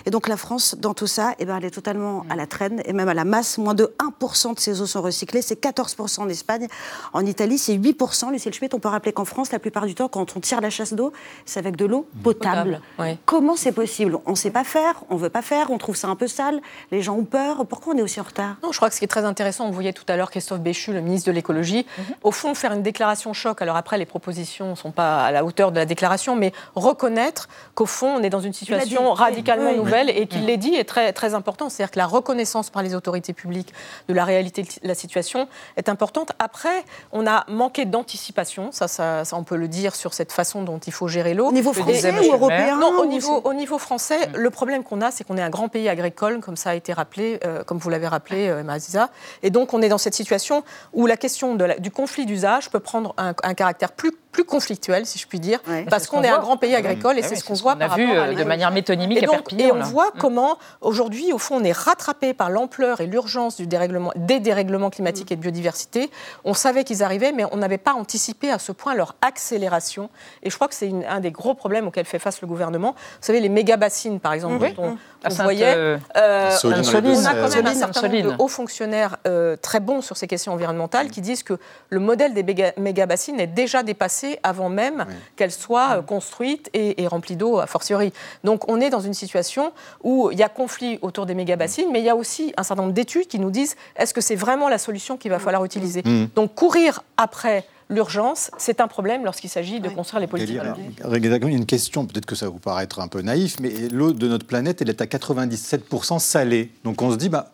Et 0.06 0.10
donc 0.10 0.28
la 0.28 0.36
France, 0.36 0.76
dans 0.78 0.94
tout 0.94 1.06
ça, 1.06 1.34
eh 1.38 1.44
ben, 1.44 1.56
elle 1.58 1.64
est 1.64 1.70
totalement 1.70 2.24
à 2.30 2.36
la 2.36 2.46
traîne 2.46 2.82
et 2.84 2.92
même 2.92 3.08
à 3.08 3.14
la 3.14 3.24
masse. 3.24 3.58
Moins 3.58 3.74
de 3.74 3.92
1% 4.20 4.54
de 4.54 4.60
ses 4.60 4.80
eaux 4.80 4.86
sont 4.86 5.02
recyclées. 5.02 5.42
C'est 5.42 5.60
14% 5.62 6.20
en 6.20 6.28
Espagne. 6.28 6.66
En 7.12 7.24
Italie, 7.26 7.58
c'est 7.58 7.74
8%. 7.76 8.30
Lucille 8.32 8.52
Schmitt, 8.54 8.74
on 8.74 8.78
peut 8.78 8.88
rappeler 8.88 9.12
qu'en 9.12 9.24
France, 9.24 9.52
la 9.52 9.58
plupart 9.58 9.86
du 9.86 9.94
temps, 9.94 10.08
quand 10.08 10.36
on 10.36 10.40
tire 10.40 10.60
la 10.60 10.70
chasse 10.70 10.92
d'eau, 10.94 11.12
c'est 11.44 11.58
avec 11.58 11.76
de 11.76 11.84
l'eau 11.86 12.06
potable. 12.22 12.80
Potable, 12.96 13.18
Comment 13.26 13.56
c'est 13.56 13.72
possible? 13.72 14.18
On 14.26 14.30
ne 14.32 14.36
sait 14.36 14.50
pas 14.50 14.64
faire, 14.64 15.02
on 15.10 15.14
ne 15.14 15.20
veut 15.20 15.30
pas 15.30 15.42
faire, 15.42 15.70
on 15.70 15.78
trouve 15.78 15.96
ça 15.96 16.08
un 16.08 16.16
peu 16.16 16.26
sale, 16.26 16.60
les 16.90 17.02
gens 17.02 17.16
ont 17.16 17.24
peur. 17.24 17.66
Pourquoi 17.66 17.94
on 17.94 17.98
est 17.98 18.02
aussi 18.02 18.20
en 18.20 18.24
retard? 18.24 18.56
Non, 18.62 18.72
je 18.72 18.76
crois 18.78 18.88
que 18.88 18.94
ce 18.94 19.00
qui 19.00 19.04
est 19.04 19.08
très 19.08 19.24
intéressant, 19.24 19.66
on 19.66 19.70
voyait 19.70 19.92
tout 19.92 20.04
à 20.08 20.16
l'heure 20.16 20.30
Christophe 20.30 20.60
Béchu, 20.60 20.92
le 20.92 21.00
ministre 21.00 21.26
de 21.28 21.32
l'écologie, 21.32 21.86
Mhm. 21.98 22.04
au 22.22 22.30
fond 22.32 22.54
faire 22.54 22.72
une 22.72 22.82
déclaration 22.82 23.32
choc. 23.32 23.60
Alors 23.62 23.76
après, 23.76 23.98
les 23.98 24.06
propositions 24.06 24.70
ne 24.70 24.74
sont 24.74 24.90
pas 24.92 25.24
à 25.24 25.30
la 25.32 25.39
hauteur 25.44 25.72
de 25.72 25.76
la 25.76 25.86
déclaration, 25.86 26.36
mais 26.36 26.52
reconnaître 26.74 27.48
qu'au 27.74 27.86
fond, 27.86 28.16
on 28.18 28.22
est 28.22 28.30
dans 28.30 28.40
une 28.40 28.52
situation 28.52 29.12
radicalement 29.12 29.72
nouvelle 29.72 30.10
et 30.10 30.26
qu'il 30.26 30.46
l'ait 30.46 30.56
dit 30.56 30.74
est 30.74 30.84
très, 30.84 31.12
très 31.12 31.34
important. 31.34 31.68
C'est-à-dire 31.68 31.92
que 31.92 31.98
la 31.98 32.06
reconnaissance 32.06 32.70
par 32.70 32.82
les 32.82 32.94
autorités 32.94 33.32
publiques 33.32 33.72
de 34.08 34.14
la 34.14 34.24
réalité 34.24 34.62
de 34.62 34.68
la 34.82 34.94
situation 34.94 35.48
est 35.76 35.88
importante. 35.88 36.32
Après, 36.38 36.84
on 37.12 37.26
a 37.26 37.44
manqué 37.48 37.84
d'anticipation, 37.84 38.70
ça, 38.72 38.88
ça, 38.88 39.24
on 39.32 39.44
peut 39.44 39.56
le 39.56 39.68
dire 39.68 39.94
sur 39.94 40.14
cette 40.14 40.32
façon 40.32 40.62
dont 40.62 40.78
il 40.78 40.92
faut 40.92 41.08
gérer 41.08 41.34
l'eau. 41.34 41.48
Au 41.48 41.52
niveau 41.52 41.72
français 41.72 42.12
ou 42.12 42.32
européen 42.32 42.76
Non, 42.78 42.98
au 43.00 43.06
niveau, 43.06 43.40
au 43.44 43.54
niveau 43.54 43.78
français, 43.78 44.28
le 44.34 44.50
problème 44.50 44.82
qu'on 44.82 45.00
a, 45.00 45.10
c'est 45.10 45.24
qu'on 45.24 45.36
est 45.36 45.42
un 45.42 45.50
grand 45.50 45.68
pays 45.68 45.88
agricole, 45.88 46.40
comme 46.40 46.56
ça 46.56 46.70
a 46.70 46.74
été 46.74 46.92
rappelé, 46.92 47.40
euh, 47.44 47.64
comme 47.64 47.78
vous 47.78 47.90
l'avez 47.90 48.08
rappelé, 48.08 48.48
euh, 48.48 48.62
Maziza. 48.62 49.10
Et 49.42 49.50
donc, 49.50 49.74
on 49.74 49.82
est 49.82 49.88
dans 49.88 49.98
cette 49.98 50.14
situation 50.14 50.62
où 50.92 51.06
la 51.06 51.16
question 51.16 51.54
de 51.54 51.70
du 51.78 51.90
conflit 51.90 52.26
d'usage 52.26 52.70
peut 52.70 52.80
prendre 52.80 53.14
un, 53.16 53.34
un 53.42 53.54
caractère 53.54 53.92
plus 53.92 54.12
plus 54.32 54.44
conflictuel, 54.44 55.06
si 55.06 55.18
je 55.18 55.26
puis 55.26 55.40
dire, 55.40 55.58
parce 55.88 56.06
qu'on 56.06 56.22
est 56.22 56.28
un 56.28 56.38
grand 56.38 56.56
pays 56.56 56.74
agricole 56.76 57.18
et 57.18 57.22
Ah 57.24 57.28
c'est 57.28 57.34
ce 57.36 57.44
qu'on 57.44 57.54
voit 57.54 57.74
qu'on 57.74 57.80
a 57.80 57.88
par 57.88 57.96
vu, 57.96 58.06
rapport 58.06 58.22
à 58.22 58.26
euh, 58.28 58.34
de 58.34 58.44
manière 58.44 58.70
métonymique 58.70 59.18
et 59.18 59.24
à 59.24 59.26
donc, 59.26 59.34
Perpignan, 59.36 59.66
Et 59.68 59.72
on 59.72 59.76
là. 59.76 59.84
voit 59.84 60.08
Mm. 60.14 60.18
comment, 60.20 60.58
aujourd'hui, 60.80 61.32
au 61.32 61.38
fond, 61.38 61.56
on 61.60 61.64
est 61.64 61.72
rattrapé 61.76 62.32
par 62.32 62.48
l'ampleur 62.50 63.00
et 63.00 63.06
l'urgence 63.06 63.56
du 63.56 63.66
dérèglement, 63.66 64.12
des 64.16 64.38
dérèglements 64.40 64.90
climatiques 64.90 65.32
et 65.32 65.36
de 65.36 65.40
biodiversité. 65.40 66.10
On 66.44 66.54
savait 66.54 66.84
qu'ils 66.84 67.02
arrivaient, 67.02 67.32
mais 67.32 67.44
on 67.50 67.56
n'avait 67.56 67.78
pas 67.78 67.94
anticipé 67.94 68.50
à 68.52 68.58
ce 68.60 68.70
point 68.72 68.94
leur 68.94 69.16
accélération. 69.20 70.10
Et 70.42 70.50
je 70.50 70.54
crois 70.54 70.68
que 70.68 70.74
c'est 70.74 70.86
une- 70.88 71.04
un 71.04 71.20
des 71.20 71.32
gros 71.32 71.54
problèmes 71.54 71.88
auxquels 71.88 72.04
fait 72.06 72.18
face 72.20 72.40
le 72.40 72.46
gouvernement. 72.46 72.92
Vous 72.92 73.26
savez, 73.26 73.40
les 73.40 73.48
méga-bassines, 73.48 74.20
par 74.20 74.32
exemple, 74.32 74.58
dont 74.76 74.82
on, 74.84 74.90
Mm. 74.92 74.98
on 75.24 75.42
voyait... 75.42 75.74
euh, 75.76 75.98
euh, 76.16 76.50
Soline, 76.52 76.84
on 76.84 77.26
a 77.26 77.34
quand 77.34 77.54
même 77.56 77.66
un 77.66 77.74
certain 77.74 78.08
nombre 78.08 78.22
de 78.22 78.34
hauts 78.38 78.48
fonctionnaires 78.48 79.16
euh, 79.26 79.56
très 79.60 79.80
bons 79.80 80.02
sur 80.02 80.16
ces 80.16 80.26
questions 80.28 80.52
environnementales 80.52 81.10
qui 81.10 81.20
disent 81.20 81.42
que 81.42 81.58
le 81.88 81.98
modèle 81.98 82.32
des 82.32 82.42
méga- 82.44 82.72
méga-bassines 82.78 83.40
est 83.40 83.46
déjà 83.48 83.82
dépassé 83.82 84.19
avant 84.42 84.68
même 84.68 85.06
qu'elles 85.36 85.52
soient 85.52 85.98
euh, 85.98 86.02
construites 86.02 86.70
et, 86.72 87.02
et 87.02 87.06
remplies 87.06 87.36
d'eau, 87.36 87.58
a 87.58 87.66
fortiori. 87.66 88.12
Donc 88.44 88.70
on 88.70 88.80
est 88.80 88.90
dans 88.90 89.00
une 89.00 89.14
situation 89.14 89.72
où 90.02 90.30
il 90.32 90.38
y 90.38 90.42
a 90.42 90.48
conflit 90.48 90.98
autour 91.02 91.26
des 91.26 91.34
méga-bassines, 91.34 91.90
mais 91.92 92.00
il 92.00 92.04
y 92.04 92.10
a 92.10 92.16
aussi 92.16 92.52
un 92.56 92.62
certain 92.62 92.82
nombre 92.82 92.94
d'études 92.94 93.26
qui 93.26 93.38
nous 93.38 93.50
disent 93.50 93.76
est-ce 93.96 94.14
que 94.14 94.20
c'est 94.20 94.36
vraiment 94.36 94.68
la 94.68 94.78
solution 94.78 95.16
qu'il 95.16 95.30
va 95.30 95.38
falloir 95.38 95.64
utiliser? 95.64 96.02
Mm. 96.04 96.28
Donc 96.34 96.54
courir 96.54 97.02
après 97.16 97.64
l'urgence, 97.90 98.50
c'est 98.56 98.80
un 98.80 98.88
problème 98.88 99.24
lorsqu'il 99.24 99.50
s'agit 99.50 99.80
de 99.80 99.88
construire 99.88 100.20
les 100.20 100.26
politiques. 100.26 100.58
Alors. 100.58 100.78
Exactement, 101.14 101.50
il 101.50 101.54
y 101.54 101.56
a 101.56 101.58
une 101.58 101.66
question, 101.66 102.06
peut-être 102.06 102.26
que 102.26 102.36
ça 102.36 102.46
va 102.46 102.52
vous 102.52 102.58
paraître 102.58 103.00
un 103.00 103.08
peu 103.08 103.20
naïf, 103.20 103.58
mais 103.60 103.88
l'eau 103.90 104.12
de 104.12 104.28
notre 104.28 104.46
planète, 104.46 104.80
elle 104.80 104.88
est 104.88 105.00
à 105.00 105.06
97% 105.06 106.18
salée. 106.20 106.70
Donc 106.84 107.02
on 107.02 107.10
se 107.10 107.16
dit, 107.16 107.28
bah, 107.28 107.50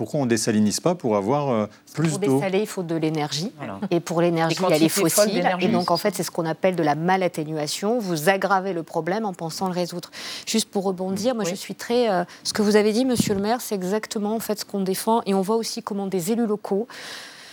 pourquoi 0.00 0.20
on 0.20 0.24
désalinise 0.24 0.80
pas 0.80 0.94
pour 0.94 1.14
avoir 1.14 1.50
euh, 1.50 1.66
plus 1.92 2.08
Pour 2.08 2.18
d'eau 2.20 2.36
dessaler, 2.38 2.60
il 2.60 2.66
faut 2.66 2.82
de 2.82 2.94
l'énergie. 2.94 3.52
Et 3.90 4.00
pour 4.00 4.22
l'énergie, 4.22 4.56
Des 4.56 4.62
il 4.62 4.62
y 4.62 4.66
a 4.66 4.68
les 4.70 4.78
quantités 4.88 5.00
folles 5.00 5.10
fossiles. 5.10 5.34
d'énergie. 5.34 5.66
Et 5.66 5.68
donc, 5.68 5.90
en 5.90 5.98
fait, 5.98 6.14
c'est 6.14 6.22
ce 6.22 6.30
qu'on 6.30 6.46
appelle 6.46 6.74
de 6.74 6.82
la 6.82 6.94
malatténuation. 6.94 7.98
Vous 7.98 8.30
aggravez 8.30 8.72
le 8.72 8.82
problème 8.82 9.26
en 9.26 9.34
pensant 9.34 9.66
le 9.66 9.74
résoudre. 9.74 10.10
Juste 10.46 10.70
pour 10.70 10.84
rebondir, 10.84 11.34
moi, 11.34 11.44
je 11.44 11.54
suis 11.54 11.74
très. 11.74 12.08
euh, 12.10 12.24
ce 12.44 12.54
que 12.54 12.62
vous 12.62 12.76
avez 12.76 12.94
dit, 12.94 13.04
monsieur 13.04 13.34
le 13.34 13.42
maire, 13.42 13.60
c'est 13.60 13.74
exactement 13.74 14.34
en 14.34 14.40
fait 14.40 14.60
ce 14.60 14.64
qu'on 14.64 14.80
défend. 14.80 15.20
Et 15.26 15.34
on 15.34 15.42
voit 15.42 15.56
aussi 15.56 15.82
comment 15.82 16.06
des 16.06 16.32
élus 16.32 16.46
locaux 16.46 16.88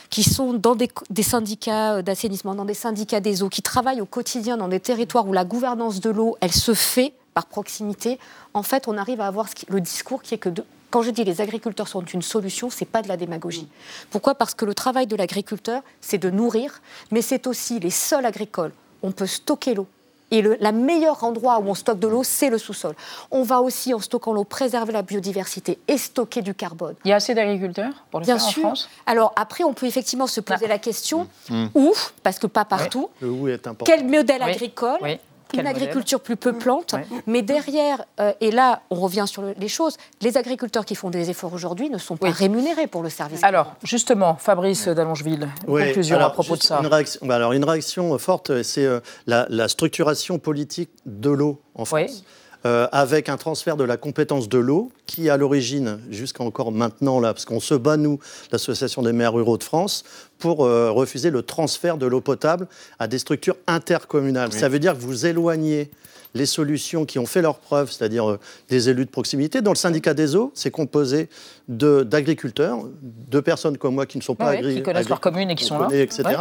qui 0.09 0.23
sont 0.23 0.53
dans 0.53 0.75
des, 0.75 0.87
des 1.09 1.23
syndicats 1.23 1.95
euh, 1.95 2.01
d'assainissement, 2.01 2.55
dans 2.55 2.63
des 2.63 2.73
syndicats 2.73 3.19
des 3.19 3.43
eaux, 3.43 3.49
qui 3.49 3.61
travaillent 3.61 3.99
au 3.99 4.05
quotidien 4.05 4.55
dans 4.55 4.69
des 4.69 4.79
territoires 4.79 5.27
où 5.27 5.33
la 5.33 5.43
gouvernance 5.43 5.99
de 5.99 6.09
l'eau, 6.09 6.37
elle 6.39 6.53
se 6.53 6.73
fait 6.73 7.11
par 7.33 7.45
proximité, 7.47 8.17
en 8.53 8.63
fait, 8.63 8.87
on 8.87 8.97
arrive 8.97 9.19
à 9.19 9.27
avoir 9.27 9.49
ce 9.49 9.55
qui- 9.55 9.65
le 9.67 9.81
discours 9.81 10.21
qui 10.23 10.33
est 10.33 10.37
que 10.37 10.47
de- 10.49 10.63
quand 10.89 11.01
je 11.01 11.11
dis 11.11 11.23
les 11.23 11.41
agriculteurs 11.41 11.87
sont 11.87 12.01
une 12.03 12.21
solution, 12.21 12.69
c'est 12.69 12.85
pas 12.85 13.01
de 13.01 13.07
la 13.07 13.17
démagogie. 13.17 13.67
Pourquoi? 14.09 14.35
Parce 14.35 14.53
que 14.53 14.65
le 14.65 14.73
travail 14.73 15.07
de 15.07 15.15
l'agriculteur, 15.15 15.81
c'est 16.01 16.17
de 16.17 16.29
nourrir, 16.29 16.81
mais 17.11 17.21
c'est 17.21 17.47
aussi 17.47 17.79
les 17.79 17.89
sols 17.91 18.25
agricoles. 18.25 18.71
On 19.03 19.11
peut 19.11 19.27
stocker 19.27 19.73
l'eau. 19.75 19.87
Et 20.29 20.41
le 20.41 20.57
la 20.59 20.73
meilleur 20.73 21.23
endroit 21.23 21.57
où 21.59 21.69
on 21.69 21.73
stocke 21.73 21.99
de 21.99 22.07
l'eau, 22.09 22.21
c'est 22.21 22.49
le 22.49 22.57
sous-sol. 22.57 22.95
On 23.31 23.43
va 23.43 23.61
aussi, 23.61 23.93
en 23.93 23.99
stockant 23.99 24.33
l'eau, 24.33 24.43
préserver 24.43 24.91
la 24.91 25.01
biodiversité 25.01 25.79
et 25.87 25.97
stocker 25.97 26.41
du 26.41 26.53
carbone. 26.53 26.95
Il 27.05 27.09
y 27.09 27.13
a 27.13 27.15
assez 27.15 27.33
d'agriculteurs 27.33 27.93
pour 28.11 28.19
le 28.19 28.25
Bien 28.25 28.37
faire 28.37 28.47
sûr. 28.49 28.65
en 28.65 28.67
France? 28.67 28.89
Alors 29.05 29.31
après, 29.37 29.63
on 29.63 29.73
peut 29.73 29.85
effectivement 29.85 30.27
se 30.27 30.41
poser 30.41 30.67
la 30.67 30.79
question 30.79 31.29
Mm. 31.49 31.67
où, 31.75 31.93
parce 32.23 32.39
que 32.39 32.47
pas 32.47 32.65
partout, 32.65 33.09
Le 33.21 33.29
où 33.29 33.47
est 33.47 33.65
important. 33.67 33.85
quel 33.85 34.05
modèle 34.05 34.41
Oui. 34.43 34.51
agricole 34.51 34.97
Oui. 35.01 35.17
Quel 35.51 35.61
une 35.61 35.67
agriculture 35.67 36.19
plus 36.19 36.35
peuplante, 36.35 36.95
mais 37.25 37.41
derrière, 37.41 38.03
euh, 38.19 38.33
et 38.41 38.51
là 38.51 38.81
on 38.89 38.95
revient 38.95 39.25
sur 39.27 39.41
le- 39.41 39.53
les 39.57 39.67
choses, 39.67 39.97
les 40.21 40.37
agriculteurs 40.37 40.85
qui 40.85 40.95
font 40.95 41.09
des 41.09 41.29
efforts 41.29 41.53
aujourd'hui 41.53 41.89
ne 41.89 41.97
sont 41.97 42.17
pas 42.17 42.29
rémunérés 42.29 42.87
pour 42.87 43.01
le 43.03 43.09
service. 43.09 43.43
Alors, 43.43 43.73
justement, 43.83 44.35
Fabrice 44.35 44.87
d'Allongeville, 44.87 45.47
Oui, 45.67 45.85
conclusion 45.85 46.15
alors, 46.17 46.29
à 46.29 46.33
propos 46.33 46.55
de 46.55 46.61
ça. 46.63 46.79
Une 46.79 46.87
réaction, 46.87 47.19
bah 47.25 47.35
alors, 47.35 47.53
une 47.53 47.63
réaction 47.65 48.17
forte, 48.17 48.61
c'est 48.63 48.85
euh, 48.85 48.99
la, 49.25 49.45
la 49.49 49.67
structuration 49.67 50.39
politique 50.39 50.89
de 51.05 51.29
l'eau 51.29 51.61
en 51.75 51.85
France. 51.85 52.23
Euh, 52.67 52.87
avec 52.91 53.29
un 53.29 53.37
transfert 53.37 53.77
de 53.77 53.85
la 53.85 53.95
compétence 53.95 54.49
de 54.49 54.57
l'eau 54.57 54.91
qui, 55.05 55.29
à 55.29 55.37
l'origine, 55.37 55.99
jusqu'à 56.09 56.43
encore 56.43 56.73
maintenant, 56.73 57.21
là, 57.21 57.33
parce 57.33 57.45
qu'on 57.45 57.61
se 57.61 57.73
bat, 57.73 57.95
nous, 57.95 58.19
l'Association 58.51 59.01
des 59.03 59.13
maires 59.13 59.33
ruraux 59.33 59.57
de 59.57 59.63
France, 59.63 60.03
pour 60.37 60.65
euh, 60.65 60.91
refuser 60.91 61.29
le 61.29 61.43
transfert 61.43 61.97
de 61.97 62.05
l'eau 62.05 62.19
potable 62.19 62.67
à 62.99 63.07
des 63.07 63.19
structures 63.19 63.55
intercommunales. 63.67 64.51
Ça 64.51 64.67
veut 64.67 64.79
dire 64.79 64.95
que 64.95 65.01
vous 65.01 65.25
éloignez 65.25 65.89
les 66.37 66.45
solutions 66.45 67.05
qui 67.05 67.19
ont 67.19 67.25
fait 67.25 67.41
leurs 67.41 67.59
preuves, 67.59 67.91
c'est-à-dire 67.91 68.29
euh, 68.29 68.39
des 68.69 68.87
élus 68.89 69.03
de 69.05 69.09
proximité. 69.09 69.61
Dans 69.61 69.71
le 69.71 69.75
syndicat 69.77 70.13
des 70.13 70.35
eaux, 70.35 70.51
c'est 70.53 70.71
composé 70.71 71.27
de- 71.67 72.03
d'agriculteurs, 72.03 72.79
de, 73.01 73.39
personnes 73.41 73.77
comme 73.77 73.95
moi 73.95 74.05
qui 74.05 74.17
ne 74.17 74.23
sont 74.23 74.35
pas 74.35 74.51
Ouais, 74.51 74.57
agri- 74.59 74.75
qui 74.75 74.83
connaissent 74.83 75.09
leur 75.09 75.19
commune 75.19 75.49
et 75.49 75.55
qui 75.55 75.65
sont 75.65 75.79
là. 75.79 75.87
etc. 75.91 76.23
Ouais. 76.25 76.35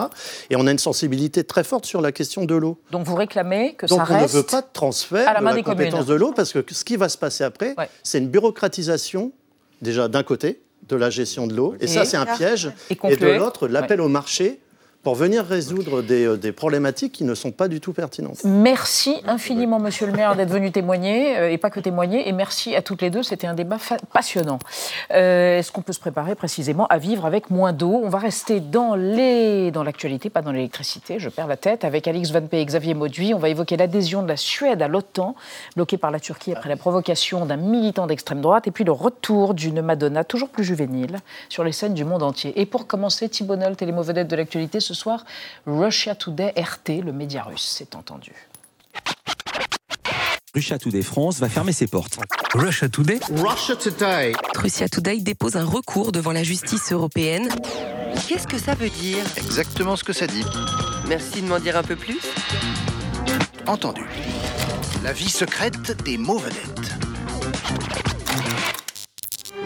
Et 0.51 0.57
on 0.57 0.66
a 0.66 0.70
une 0.70 0.78
sensibilité 0.78 1.42
très 1.42 1.64
forte 1.64 1.86
sur 1.86 2.01
la 2.01 2.12
question 2.12 2.44
de 2.44 2.55
l'eau. 2.55 2.78
Donc 2.92 3.05
vous 3.07 3.14
réclamez 3.16 3.74
que 3.74 3.86
Donc 3.86 3.99
ça 3.99 4.07
on 4.09 4.18
reste 4.20 4.34
ne 4.34 4.38
veut 4.40 4.47
pas 4.47 4.61
de 4.62 4.66
transfert 4.72 5.28
à 5.28 5.32
la 5.32 5.40
de 5.40 5.44
main 5.44 5.51
la 5.51 5.57
des 5.57 5.62
compétence 5.62 5.92
communes. 6.01 6.07
de 6.09 6.14
l'eau 6.14 6.32
parce 6.32 6.53
que 6.53 6.59
ce 6.72 6.84
qui 6.84 6.97
va 6.97 7.09
se 7.09 7.18
passer 7.18 7.42
après, 7.44 7.74
c'est 8.03 8.18
une 8.18 8.28
bureaucratisation 8.28 9.32
déjà 9.82 10.09
d'un 10.09 10.22
côté 10.22 10.61
de 10.88 10.97
la 10.97 11.11
gestion 11.11 11.47
de 11.47 11.55
l'eau 11.55 11.74
et, 11.80 11.84
Et- 11.84 11.86
ça 11.88 12.05
c'est 12.05 12.16
un 12.16 12.26
piège 12.26 12.70
Et 12.90 12.99
et, 13.09 13.16
de 13.16 13.26
l'autre 13.38 13.66
l'appel 13.68 14.01
au 14.01 14.09
marché 14.09 14.61
pour 15.07 15.15
venir 15.15 15.45
résoudre 15.45 16.03
des, 16.03 16.27
euh, 16.27 16.37
des 16.37 16.51
problématiques 16.51 17.13
qui 17.13 17.23
ne 17.23 17.37
sont 17.37 17.53
pas 17.53 17.69
du 17.69 17.81
tout 17.81 17.93
pertinentes. 17.93 18.43
Merci 18.43 19.19
infiniment, 19.29 19.79
monsieur 19.79 20.05
le 20.09 20.13
maire, 20.13 20.35
d'être 20.35 20.51
venu 20.51 20.73
témoigner, 20.73 21.39
euh, 21.39 21.49
et 21.49 21.59
pas 21.59 21.71
que 21.71 21.79
témoigner, 21.79 22.29
et 22.29 22.33
merci 22.33 22.75
à 22.75 22.83
toutes 22.83 23.03
les 23.03 23.11
deux, 23.11 23.23
c'était 23.23 23.47
un 23.47 23.55
débat 23.55 23.77
passionnant. 24.13 24.59
Euh, 25.13 25.61
Est-ce 25.61 25.71
qu'on 25.71 25.83
peut 25.83 25.93
se 25.93 26.01
préparer 26.01 26.35
précisément 26.35 26.89
à 26.89 26.99
vivre 26.99 27.25
avec 27.25 27.51
moins 27.51 27.73
d'eau? 27.73 28.01
On 28.03 28.09
va 28.09 28.19
rester 28.19 28.59
dans 28.59 28.97
les- 28.97 29.71
dans 29.71 29.85
l'actualité, 29.85 30.29
pas 30.29 30.43
dans 30.43 30.51
l'électricité, 30.51 31.21
je 31.21 31.29
perds 31.29 31.47
la 31.47 31.57
tête, 31.57 31.85
avec 31.85 32.09
Alix 32.09 32.33
Van 32.33 32.43
Pee 32.45 32.57
et 32.57 32.65
Xavier 32.67 32.95
Mauduit. 32.95 33.33
On 33.33 33.39
va 33.39 33.49
évoquer 33.49 33.77
l'adhésion 33.77 34.25
de 34.25 34.29
la 34.29 34.37
Suède 34.37 34.83
à 34.83 34.89
l'OTAN, 34.89 35.37
bloquée 35.77 35.99
par 35.99 36.11
la 36.11 36.19
Turquie 36.19 36.51
après 36.51 36.69
la 36.69 36.77
provocation 36.77 37.47
d'un 37.47 37.59
militant 37.59 38.09
d'extrême 38.09 38.41
droite, 38.41 38.67
et 38.67 38.73
puis 38.73 38.83
le 38.83 38.91
retour 38.91 39.55
d'une 39.55 39.83
Madonna 39.83 40.25
toujours 40.25 40.49
plus 40.49 40.65
juvénile 40.65 41.19
sur 41.49 41.63
les 41.63 41.71
scènes 41.71 41.95
du 41.95 42.05
monde 42.05 42.25
entier. 42.25 42.61
Et 42.61 42.67
pour 42.67 42.89
commencer, 42.89 43.29
Thibault 43.29 43.55
Nolte 43.55 43.81
et 43.83 43.87
les 43.87 43.93
mauvais 43.93 44.07
vedettes 44.07 44.29
de 44.29 44.35
l'actualité 44.37 44.81
ce 44.81 44.95
soir, 44.97 45.24
Russia 45.66 46.14
Today 46.16 46.53
RT, 46.57 47.05
le 47.05 47.12
média 47.12 47.44
russe, 47.44 47.74
c'est 47.78 47.94
entendu. 47.94 48.32
Russia 50.55 50.78
Today 50.78 51.03
France 51.03 51.38
va 51.38 51.51
fermer 51.51 51.72
ses 51.72 51.86
portes. 51.86 52.18
Russia 52.55 52.88
Today? 52.88 53.20
Russia 53.30 53.76
Today. 53.76 54.32
Russia 54.55 54.88
Today 54.88 55.18
dépose 55.20 55.57
un 55.57 55.66
recours 55.66 56.12
devant 56.12 56.32
la 56.32 56.42
justice 56.42 56.92
européenne. 56.92 57.51
Qu'est-ce 58.26 58.47
que 58.47 58.59
ça 58.59 58.74
veut 58.74 58.88
dire? 58.88 59.22
Exactement 59.36 59.97
ce 59.97 60.05
que 60.05 60.14
ça 60.14 60.26
dit. 60.26 60.44
Merci 61.09 61.42
de 61.42 61.47
m'en 61.47 61.59
dire 61.61 61.76
un 61.76 61.82
peu 61.82 61.94
plus. 61.94 62.20
Entendu. 63.66 64.07
La 65.05 65.12
vie 65.12 65.28
secrète 65.28 66.03
des 66.05 66.16
mots 66.16 66.38
vedettes. 66.38 66.97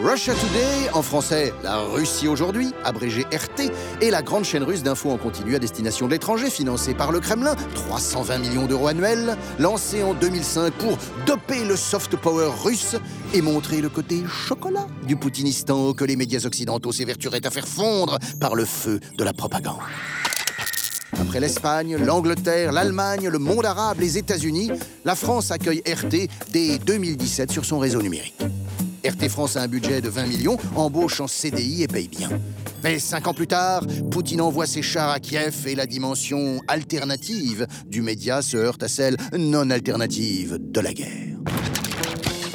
Russia 0.03 0.33
Today, 0.33 0.89
en 0.93 1.03
français 1.03 1.53
La 1.63 1.77
Russie 1.77 2.27
aujourd'hui, 2.27 2.73
abrégé 2.83 3.21
RT, 3.31 3.71
est 4.01 4.09
la 4.09 4.23
grande 4.23 4.45
chaîne 4.45 4.63
russe 4.63 4.81
d'infos 4.81 5.11
en 5.11 5.17
continu 5.17 5.55
à 5.55 5.59
destination 5.59 6.07
de 6.07 6.11
l'étranger, 6.13 6.49
financée 6.49 6.95
par 6.95 7.11
le 7.11 7.19
Kremlin, 7.19 7.55
320 7.75 8.39
millions 8.39 8.65
d'euros 8.65 8.87
annuels, 8.87 9.37
lancée 9.59 10.01
en 10.01 10.15
2005 10.15 10.73
pour 10.73 10.97
doper 11.27 11.65
le 11.65 11.75
soft 11.75 12.15
power 12.15 12.49
russe 12.63 12.95
et 13.35 13.43
montrer 13.43 13.79
le 13.79 13.89
côté 13.89 14.23
chocolat 14.27 14.87
du 15.05 15.15
Poutinistan 15.17 15.93
que 15.93 16.03
les 16.03 16.15
médias 16.15 16.45
occidentaux 16.45 16.91
s'évertueraient 16.91 17.45
à 17.45 17.51
faire 17.51 17.67
fondre 17.67 18.17
par 18.39 18.55
le 18.55 18.65
feu 18.65 18.99
de 19.19 19.23
la 19.23 19.33
propagande. 19.33 19.81
Après 21.19 21.39
l'Espagne, 21.39 21.97
l'Angleterre, 21.97 22.71
l'Allemagne, 22.71 23.29
le 23.29 23.37
monde 23.37 23.65
arabe, 23.65 23.99
les 23.99 24.17
États-Unis, 24.17 24.71
la 25.05 25.13
France 25.13 25.51
accueille 25.51 25.83
RT 25.85 26.27
dès 26.49 26.79
2017 26.79 27.51
sur 27.51 27.65
son 27.65 27.77
réseau 27.77 28.01
numérique. 28.01 28.41
RT 29.05 29.29
France 29.29 29.57
a 29.57 29.63
un 29.63 29.67
budget 29.67 30.01
de 30.01 30.09
20 30.09 30.27
millions, 30.27 30.57
embauche 30.75 31.19
en 31.21 31.27
CDI 31.27 31.83
et 31.83 31.87
paye 31.87 32.07
bien. 32.07 32.29
Mais 32.83 32.99
cinq 32.99 33.27
ans 33.27 33.33
plus 33.33 33.47
tard, 33.47 33.85
Poutine 34.11 34.41
envoie 34.41 34.65
ses 34.65 34.81
chars 34.81 35.09
à 35.09 35.19
Kiev 35.19 35.67
et 35.67 35.75
la 35.75 35.85
dimension 35.85 36.59
alternative 36.67 37.67
du 37.87 38.01
média 38.01 38.41
se 38.41 38.57
heurte 38.57 38.83
à 38.83 38.87
celle 38.87 39.17
non 39.37 39.69
alternative 39.69 40.57
de 40.59 40.79
la 40.79 40.93
guerre. 40.93 41.37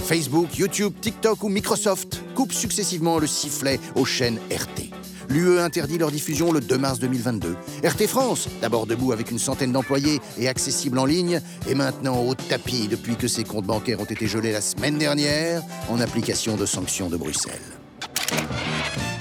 Facebook, 0.04 0.56
YouTube, 0.56 0.92
TikTok 1.00 1.42
ou 1.42 1.48
Microsoft 1.48 2.22
coupent 2.34 2.52
successivement 2.52 3.18
le 3.18 3.26
sifflet 3.26 3.80
aux 3.96 4.04
chaînes 4.04 4.38
RT. 4.50 4.95
L'UE 5.28 5.60
interdit 5.60 5.98
leur 5.98 6.10
diffusion 6.10 6.52
le 6.52 6.60
2 6.60 6.78
mars 6.78 6.98
2022. 6.98 7.56
RT 7.84 8.06
France, 8.06 8.48
d'abord 8.60 8.86
debout 8.86 9.12
avec 9.12 9.30
une 9.30 9.38
centaine 9.38 9.72
d'employés 9.72 10.20
et 10.38 10.48
accessible 10.48 10.98
en 10.98 11.04
ligne, 11.04 11.40
est 11.68 11.74
maintenant 11.74 12.22
au 12.22 12.34
tapis 12.34 12.88
depuis 12.88 13.16
que 13.16 13.28
ses 13.28 13.44
comptes 13.44 13.66
bancaires 13.66 14.00
ont 14.00 14.04
été 14.04 14.26
gelés 14.26 14.52
la 14.52 14.60
semaine 14.60 14.98
dernière 14.98 15.62
en 15.88 16.00
application 16.00 16.56
de 16.56 16.66
sanctions 16.66 17.08
de 17.08 17.16
Bruxelles. 17.16 17.60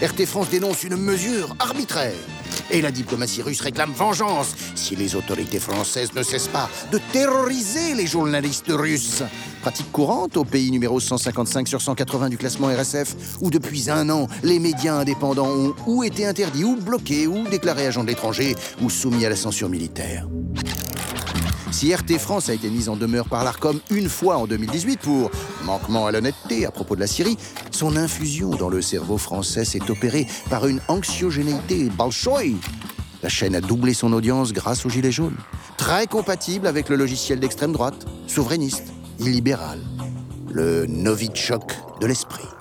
RT 0.01 0.25
France 0.25 0.49
dénonce 0.49 0.83
une 0.83 0.97
mesure 0.97 1.55
arbitraire. 1.59 2.13
Et 2.71 2.81
la 2.81 2.91
diplomatie 2.91 3.41
russe 3.41 3.61
réclame 3.61 3.91
vengeance 3.91 4.55
si 4.75 4.95
les 4.95 5.15
autorités 5.15 5.59
françaises 5.59 6.13
ne 6.13 6.23
cessent 6.23 6.47
pas 6.47 6.69
de 6.91 6.99
terroriser 7.11 7.93
les 7.93 8.07
journalistes 8.07 8.71
russes. 8.71 9.23
Pratique 9.65 9.91
courante 9.91 10.37
au 10.37 10.43
pays 10.43 10.69
numéro 10.69 10.99
155 10.99 11.67
sur 11.67 11.81
180 11.81 12.29
du 12.29 12.37
classement 12.37 12.67
RSF, 12.67 13.15
où 13.41 13.49
depuis 13.49 13.89
un 13.89 14.11
an, 14.11 14.27
les 14.43 14.59
médias 14.59 14.93
indépendants 14.93 15.49
ont 15.49 15.73
ou 15.87 16.03
été 16.03 16.23
interdits, 16.23 16.63
ou 16.63 16.75
bloqués, 16.75 17.25
ou 17.25 17.47
déclarés 17.47 17.87
agents 17.87 18.03
de 18.03 18.09
l'étranger, 18.09 18.55
ou 18.83 18.91
soumis 18.91 19.25
à 19.25 19.29
la 19.29 19.35
censure 19.35 19.67
militaire. 19.67 20.27
Si 21.71 21.91
RT 21.91 22.19
France 22.19 22.47
a 22.49 22.53
été 22.53 22.69
mise 22.69 22.89
en 22.89 22.95
demeure 22.95 23.27
par 23.27 23.43
l'ARCOM 23.43 23.79
une 23.89 24.07
fois 24.07 24.37
en 24.37 24.45
2018 24.45 24.99
pour 24.99 25.31
manquement 25.63 26.05
à 26.05 26.11
l'honnêteté 26.11 26.67
à 26.67 26.69
propos 26.69 26.93
de 26.95 27.01
la 27.01 27.07
Syrie, 27.07 27.37
son 27.71 27.97
infusion 27.97 28.51
dans 28.51 28.69
le 28.69 28.83
cerveau 28.83 29.17
français 29.17 29.65
s'est 29.65 29.89
opérée 29.89 30.27
par 30.51 30.67
une 30.67 30.79
anxiogénéité 30.89 31.89
balchoï. 31.97 32.55
La 33.23 33.29
chaîne 33.29 33.55
a 33.55 33.61
doublé 33.61 33.95
son 33.95 34.13
audience 34.13 34.53
grâce 34.53 34.85
aux 34.85 34.89
Gilets 34.89 35.11
jaunes. 35.11 35.37
Très 35.75 36.05
compatible 36.05 36.67
avec 36.67 36.87
le 36.87 36.97
logiciel 36.97 37.39
d'extrême 37.39 37.71
droite, 37.71 38.05
souverainiste, 38.27 38.93
illibéral. 39.19 39.79
Le 40.51 40.85
Novichok 40.85 41.73
de 42.01 42.07
l'esprit. 42.07 42.54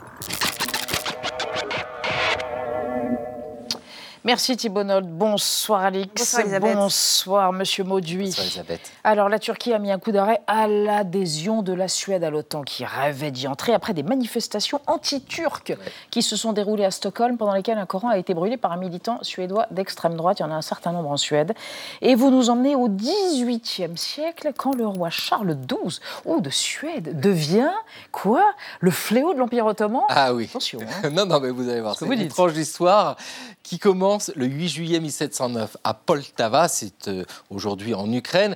Merci 4.27 4.57
Thibault. 4.57 4.85
Bonsoir 5.03 5.83
Alix. 5.83 6.09
Bonsoir, 6.16 6.41
Elisabeth. 6.43 6.75
Bonsoir 6.77 7.53
Monsieur 7.53 7.85
Mauduit. 7.85 8.25
Bonsoir, 8.29 8.47
Elisabeth. 8.47 8.81
Alors 9.05 9.29
la 9.29 9.39
Turquie 9.39 9.75
a 9.75 9.79
mis 9.79 9.93
un 9.93 9.99
coup 9.99 10.12
d'arrêt 10.12 10.41
à 10.47 10.66
l'adhésion 10.66 11.61
de 11.61 11.75
la 11.75 11.89
Suède 11.89 12.25
à 12.25 12.31
l'OTAN 12.31 12.62
qui 12.62 12.87
rêvait 12.87 13.31
d'y 13.31 13.47
entrer 13.47 13.75
après 13.75 13.93
des 13.93 14.03
manifestations 14.03 14.81
anti-turques 14.87 15.77
qui 16.11 16.22
se 16.22 16.37
sont 16.37 16.55
déroulées 16.55 16.87
à 16.87 16.91
Stockholm 16.91 17.37
pendant 17.37 17.53
lesquelles 17.53 17.77
un 17.77 17.85
Coran 17.85 18.09
a 18.09 18.16
été 18.16 18.33
brûlé 18.33 18.57
par 18.57 18.72
un 18.72 18.79
militant 18.79 19.18
suédois 19.20 19.66
d'extrême 19.70 20.14
droite. 20.16 20.39
Il 20.39 20.43
y 20.43 20.47
en 20.47 20.51
a 20.51 20.55
un 20.55 20.62
certain 20.62 20.93
nombre 20.93 21.11
en 21.11 21.18
Suède. 21.18 21.53
Et 22.01 22.14
vous 22.14 22.31
nous 22.31 22.49
emmenez 22.49 22.75
au 22.77 22.89
XVIIIe 22.89 23.99
siècle 23.99 24.53
quand 24.57 24.75
le 24.75 24.87
roi 24.87 25.11
Charles 25.11 25.55
XII, 25.55 26.01
ou 26.25 26.41
de 26.41 26.49
Suède, 26.49 27.20
devient 27.20 27.70
quoi 28.11 28.43
Le 28.81 28.91
fléau 28.91 29.35
de 29.35 29.39
l'Empire 29.39 29.66
ottoman? 29.66 30.01
Ah 30.09 30.33
oui. 30.33 30.47
Attention. 30.49 30.79
hein. 31.03 31.11
non, 31.12 31.27
non, 31.27 31.41
mais 31.41 31.51
vous 31.51 31.68
allez 31.68 31.83
voir, 31.83 31.95
c'est 31.99 32.07
vous 32.07 32.12
une 32.12 32.20
dites. 32.20 32.31
étrange 32.31 32.57
histoire 32.57 33.16
qui 33.65 33.81
commence 33.81 34.31
le 34.37 34.47
8 34.47 34.69
juillet 34.69 35.01
1709 35.01 35.79
à 35.83 35.95
Poltava, 35.95 36.69
c'est 36.69 37.09
euh, 37.09 37.25
aujourd'hui 37.51 37.95
en 37.95 38.12
Ukraine, 38.12 38.55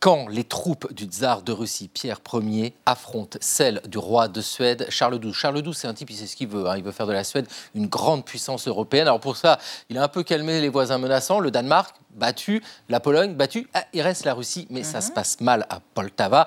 quand 0.00 0.28
les 0.28 0.44
troupes 0.44 0.92
du 0.92 1.04
tsar 1.04 1.42
de 1.42 1.52
Russie, 1.52 1.88
Pierre 1.88 2.20
Ier, 2.32 2.74
affrontent 2.84 3.38
celles 3.40 3.80
du 3.86 3.98
roi 3.98 4.28
de 4.28 4.40
Suède, 4.40 4.86
Charles 4.88 5.18
XII. 5.18 5.32
Charles 5.32 5.62
XII, 5.62 5.74
c'est 5.74 5.88
un 5.88 5.94
type, 5.94 6.10
il 6.10 6.16
sait 6.16 6.26
ce 6.26 6.36
qu'il 6.36 6.48
veut. 6.48 6.68
hein, 6.68 6.76
il 6.76 6.82
veut 6.82 6.92
faire 6.92 7.06
de 7.06 7.12
la 7.12 7.24
Suède 7.24 7.46
une 7.74 7.86
grande 7.86 8.24
puissance 8.24 8.66
européenne. 8.66 9.06
Alors 9.06 9.20
pour 9.20 9.36
ça, 9.36 9.58
il 9.88 9.98
a 9.98 10.02
un 10.02 10.08
peu 10.08 10.22
calmé 10.22 10.60
les 10.60 10.68
voisins 10.68 10.98
menaçants. 10.98 11.40
Le 11.40 11.50
Danemark, 11.50 11.94
battu. 12.14 12.62
La 12.88 13.00
Pologne, 13.00 13.34
battue. 13.34 13.68
Ah, 13.74 13.84
il 13.92 14.02
reste 14.02 14.24
la 14.24 14.34
Russie, 14.34 14.66
mais 14.70 14.82
ça 14.82 15.00
se 15.00 15.10
passe 15.10 15.40
mal 15.40 15.66
à 15.70 15.80
Poltava. 15.94 16.46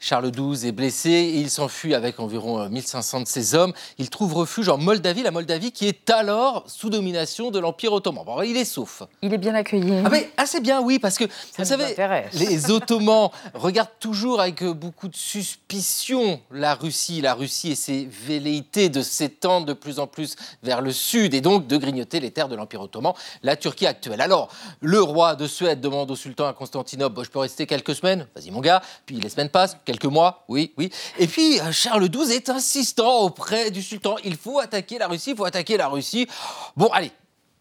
Charles 0.00 0.30
XII 0.30 0.68
est 0.68 0.72
blessé 0.72 1.10
et 1.10 1.38
il 1.38 1.50
s'enfuit 1.50 1.94
avec 1.94 2.20
environ 2.20 2.60
euh, 2.60 2.68
1500 2.68 3.22
de 3.22 3.26
ses 3.26 3.54
hommes. 3.54 3.72
Il 3.98 4.10
trouve 4.10 4.34
refuge 4.34 4.68
en 4.68 4.78
Moldavie, 4.78 5.22
la 5.22 5.30
Moldavie 5.30 5.72
qui 5.72 5.86
est 5.86 6.10
alors 6.10 6.64
sous 6.66 6.90
domination 6.90 7.50
de 7.50 7.58
l'Empire 7.58 7.92
ottoman. 7.92 8.24
Bon, 8.24 8.42
il 8.42 8.56
est 8.56 8.64
sauf. 8.64 9.02
Il 9.22 9.32
est 9.32 9.38
bien 9.38 9.54
accueilli. 9.54 10.02
Ah 10.04 10.08
mais 10.10 10.30
assez 10.36 10.60
bien, 10.60 10.80
oui, 10.80 10.98
parce 10.98 11.18
que 11.18 11.24
vous 11.24 11.64
savez, 11.64 11.96
les 12.34 12.70
Ottomans 12.70 13.30
regardent 13.54 13.88
toujours 14.00 14.40
avec 14.40 14.62
euh, 14.62 14.72
beaucoup 14.72 15.08
de 15.08 15.16
suspicion 15.16 16.40
la 16.50 16.74
Russie, 16.74 17.20
la 17.20 17.34
Russie 17.34 17.72
et 17.72 17.74
ses 17.74 18.06
velléités 18.06 18.88
de 18.88 19.02
s'étendre 19.02 19.66
de 19.66 19.72
plus 19.72 19.98
en 19.98 20.06
plus 20.06 20.36
vers 20.62 20.80
le 20.80 20.92
sud 20.92 21.34
et 21.34 21.40
donc 21.40 21.66
de 21.66 21.76
grignoter 21.76 22.20
les 22.20 22.30
terres 22.30 22.48
de 22.48 22.56
l'Empire 22.56 22.82
ottoman, 22.82 23.12
la 23.42 23.56
Turquie 23.56 23.86
actuelle. 23.86 24.20
Alors, 24.20 24.48
le 24.80 25.00
roi 25.00 25.34
de 25.34 25.46
Suède 25.46 25.80
demande 25.80 26.10
au 26.10 26.16
sultan 26.16 26.46
à 26.46 26.52
Constantinople, 26.52 27.14
Bon, 27.14 27.24
je 27.24 27.30
peux 27.30 27.38
rester 27.38 27.66
quelques 27.66 27.94
semaines, 27.94 28.26
vas-y 28.34 28.50
mon 28.50 28.60
gars, 28.60 28.82
puis 29.06 29.16
les 29.16 29.28
semaines 29.28 29.48
passent, 29.48 29.76
quelques 29.88 30.04
mois, 30.04 30.44
oui, 30.48 30.74
oui. 30.76 30.90
Et 31.18 31.26
puis 31.26 31.58
euh, 31.60 31.72
Charles 31.72 32.10
XII 32.10 32.32
est 32.32 32.50
insistant 32.50 33.20
auprès 33.22 33.70
du 33.70 33.82
sultan, 33.82 34.16
il 34.22 34.36
faut 34.36 34.58
attaquer 34.58 34.98
la 34.98 35.08
Russie, 35.08 35.30
il 35.30 35.36
faut 35.36 35.46
attaquer 35.46 35.78
la 35.78 35.88
Russie. 35.88 36.28
Bon, 36.76 36.88
allez, 36.88 37.10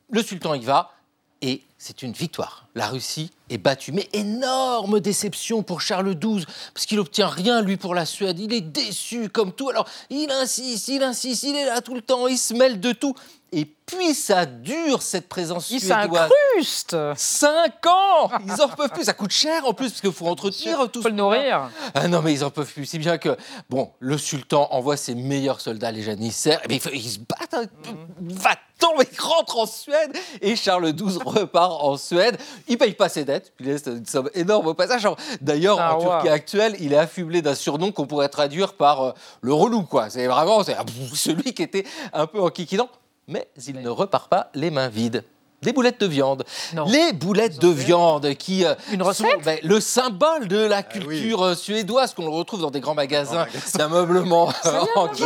le 0.10 0.22
sultan 0.22 0.54
y 0.54 0.60
va 0.60 0.92
et 1.42 1.62
c'est 1.78 2.02
une 2.02 2.12
victoire. 2.14 2.66
La 2.76 2.88
Russie 2.88 3.32
est 3.50 3.58
battue. 3.58 3.92
Mais 3.92 4.08
énorme 4.14 5.00
déception 5.00 5.64
pour 5.64 5.82
Charles 5.82 6.16
XII, 6.18 6.46
parce 6.74 6.86
qu'il 6.86 7.00
obtient 7.00 7.28
rien, 7.28 7.62
lui, 7.62 7.78
pour 7.78 7.96
la 7.96 8.06
Suède. 8.06 8.40
Il 8.40 8.54
est 8.54 8.62
déçu 8.62 9.30
comme 9.30 9.52
tout. 9.54 9.70
Alors, 9.70 9.88
il 10.10 10.30
insiste, 10.32 10.88
il 10.90 11.02
insiste, 11.04 11.44
il 11.44 11.56
est 11.56 11.66
là 11.66 11.82
tout 11.82 11.96
le 11.96 12.02
temps, 12.02 12.28
il 12.28 12.38
se 12.38 12.54
mêle 12.54 12.80
de 12.80 12.92
tout. 12.92 13.16
Et 13.54 13.64
puis, 13.64 14.14
ça 14.14 14.46
dure, 14.46 15.02
cette 15.02 15.30
présence 15.30 15.70
Il 15.72 15.80
suédoise. 15.80 16.30
s'incruste 16.30 16.98
Cinq 17.16 17.86
ans 17.88 18.30
Ils 18.46 18.62
en 18.62 18.68
peuvent 18.68 18.90
plus, 18.90 19.06
ça 19.06 19.14
coûte 19.14 19.32
cher 19.32 19.66
en 19.66 19.74
plus, 19.74 19.90
parce 19.90 20.02
qu'il 20.02 20.12
faut 20.12 20.28
entretenir 20.28 20.92
tout 20.92 21.02
Faut 21.02 21.08
le 21.08 21.16
nourrir. 21.16 21.70
ah 21.96 22.08
non, 22.10 22.22
mais 22.22 22.34
ils 22.34 22.44
en 22.44 22.50
peuvent 22.50 22.72
plus. 22.72 22.86
Si 22.86 23.00
bien 23.00 23.18
que, 23.18 23.38
bon, 23.70 23.90
le 24.00 24.18
sultan 24.18 24.68
envoie 24.72 24.98
ses 24.98 25.16
meilleurs 25.16 25.62
soldats, 25.62 25.92
les 25.94 26.04
janissaires, 26.04 26.60
bien, 26.68 26.76
il 26.78 26.82
faut- 26.82 26.90
ils 26.92 27.10
se 27.10 27.20
battent. 27.20 27.54
hein. 27.54 27.64
Va-t'en, 28.20 28.98
mais 28.98 29.08
il 29.12 29.20
rentre 29.22 29.58
en 29.60 29.66
Suède. 29.66 30.12
Et 30.42 30.58
Charles 30.58 30.92
XII 30.94 31.18
repart 31.26 31.67
en 31.72 31.98
Suède. 31.98 32.38
Il 32.68 32.78
paye 32.78 32.94
pas 32.94 33.10
ses 33.10 33.26
dettes. 33.26 33.54
Il 33.60 33.68
laisse 33.68 33.86
une 33.86 34.06
somme 34.06 34.30
énorme 34.34 34.68
au 34.68 34.74
passage. 34.74 35.08
D'ailleurs, 35.42 35.80
Ah, 35.80 35.96
en. 35.98 36.02
Turquie 36.02 36.30
actuelle, 36.30 36.76
il 36.80 36.94
est 36.94 36.98
affublé 36.98 37.42
d'un 37.42 37.56
surnom 37.56 37.92
qu'on 37.92 38.06
pourrait 38.08 38.30
traduire 38.30 38.74
par 38.74 39.02
euh, 39.04 39.12
le 39.42 39.54
relou, 39.54 39.84
quoi. 39.84 40.10
C'est 40.10 40.28
vraiment 40.28 40.62
celui 41.14 41.54
qui 41.54 41.64
était 41.64 41.86
un 42.14 42.28
peu 42.28 42.42
en 42.42 42.50
kikinant. 42.50 42.90
Mais 43.28 43.48
il 43.68 43.82
ne 43.82 43.90
repart 43.90 44.30
pas 44.30 44.50
les 44.54 44.72
mains 44.72 44.88
vides. 44.88 45.24
Des 45.64 45.74
boulettes 45.74 46.00
de 46.00 46.06
viande. 46.06 46.44
Les 46.88 47.14
boulettes 47.14 47.60
de 47.60 47.68
viande 47.68 48.36
qui 48.36 48.64
euh, 48.64 48.76
Une 48.92 49.00
sont 49.00 49.08
recette 49.08 49.44
ben, 49.44 49.58
le 49.64 49.80
symbole 49.80 50.48
de 50.48 50.60
la 50.60 50.84
culture 50.84 51.42
euh, 51.44 51.56
suédoise 51.56 52.14
qu'on 52.14 52.26
le 52.26 52.30
retrouve 52.32 52.62
dans 52.62 52.70
des 52.70 52.80
grands 52.80 52.94
magasins 52.94 53.48
d'ameublement 53.74 54.50
euh, 54.66 54.82
en 54.96 55.08
kit. 55.08 55.24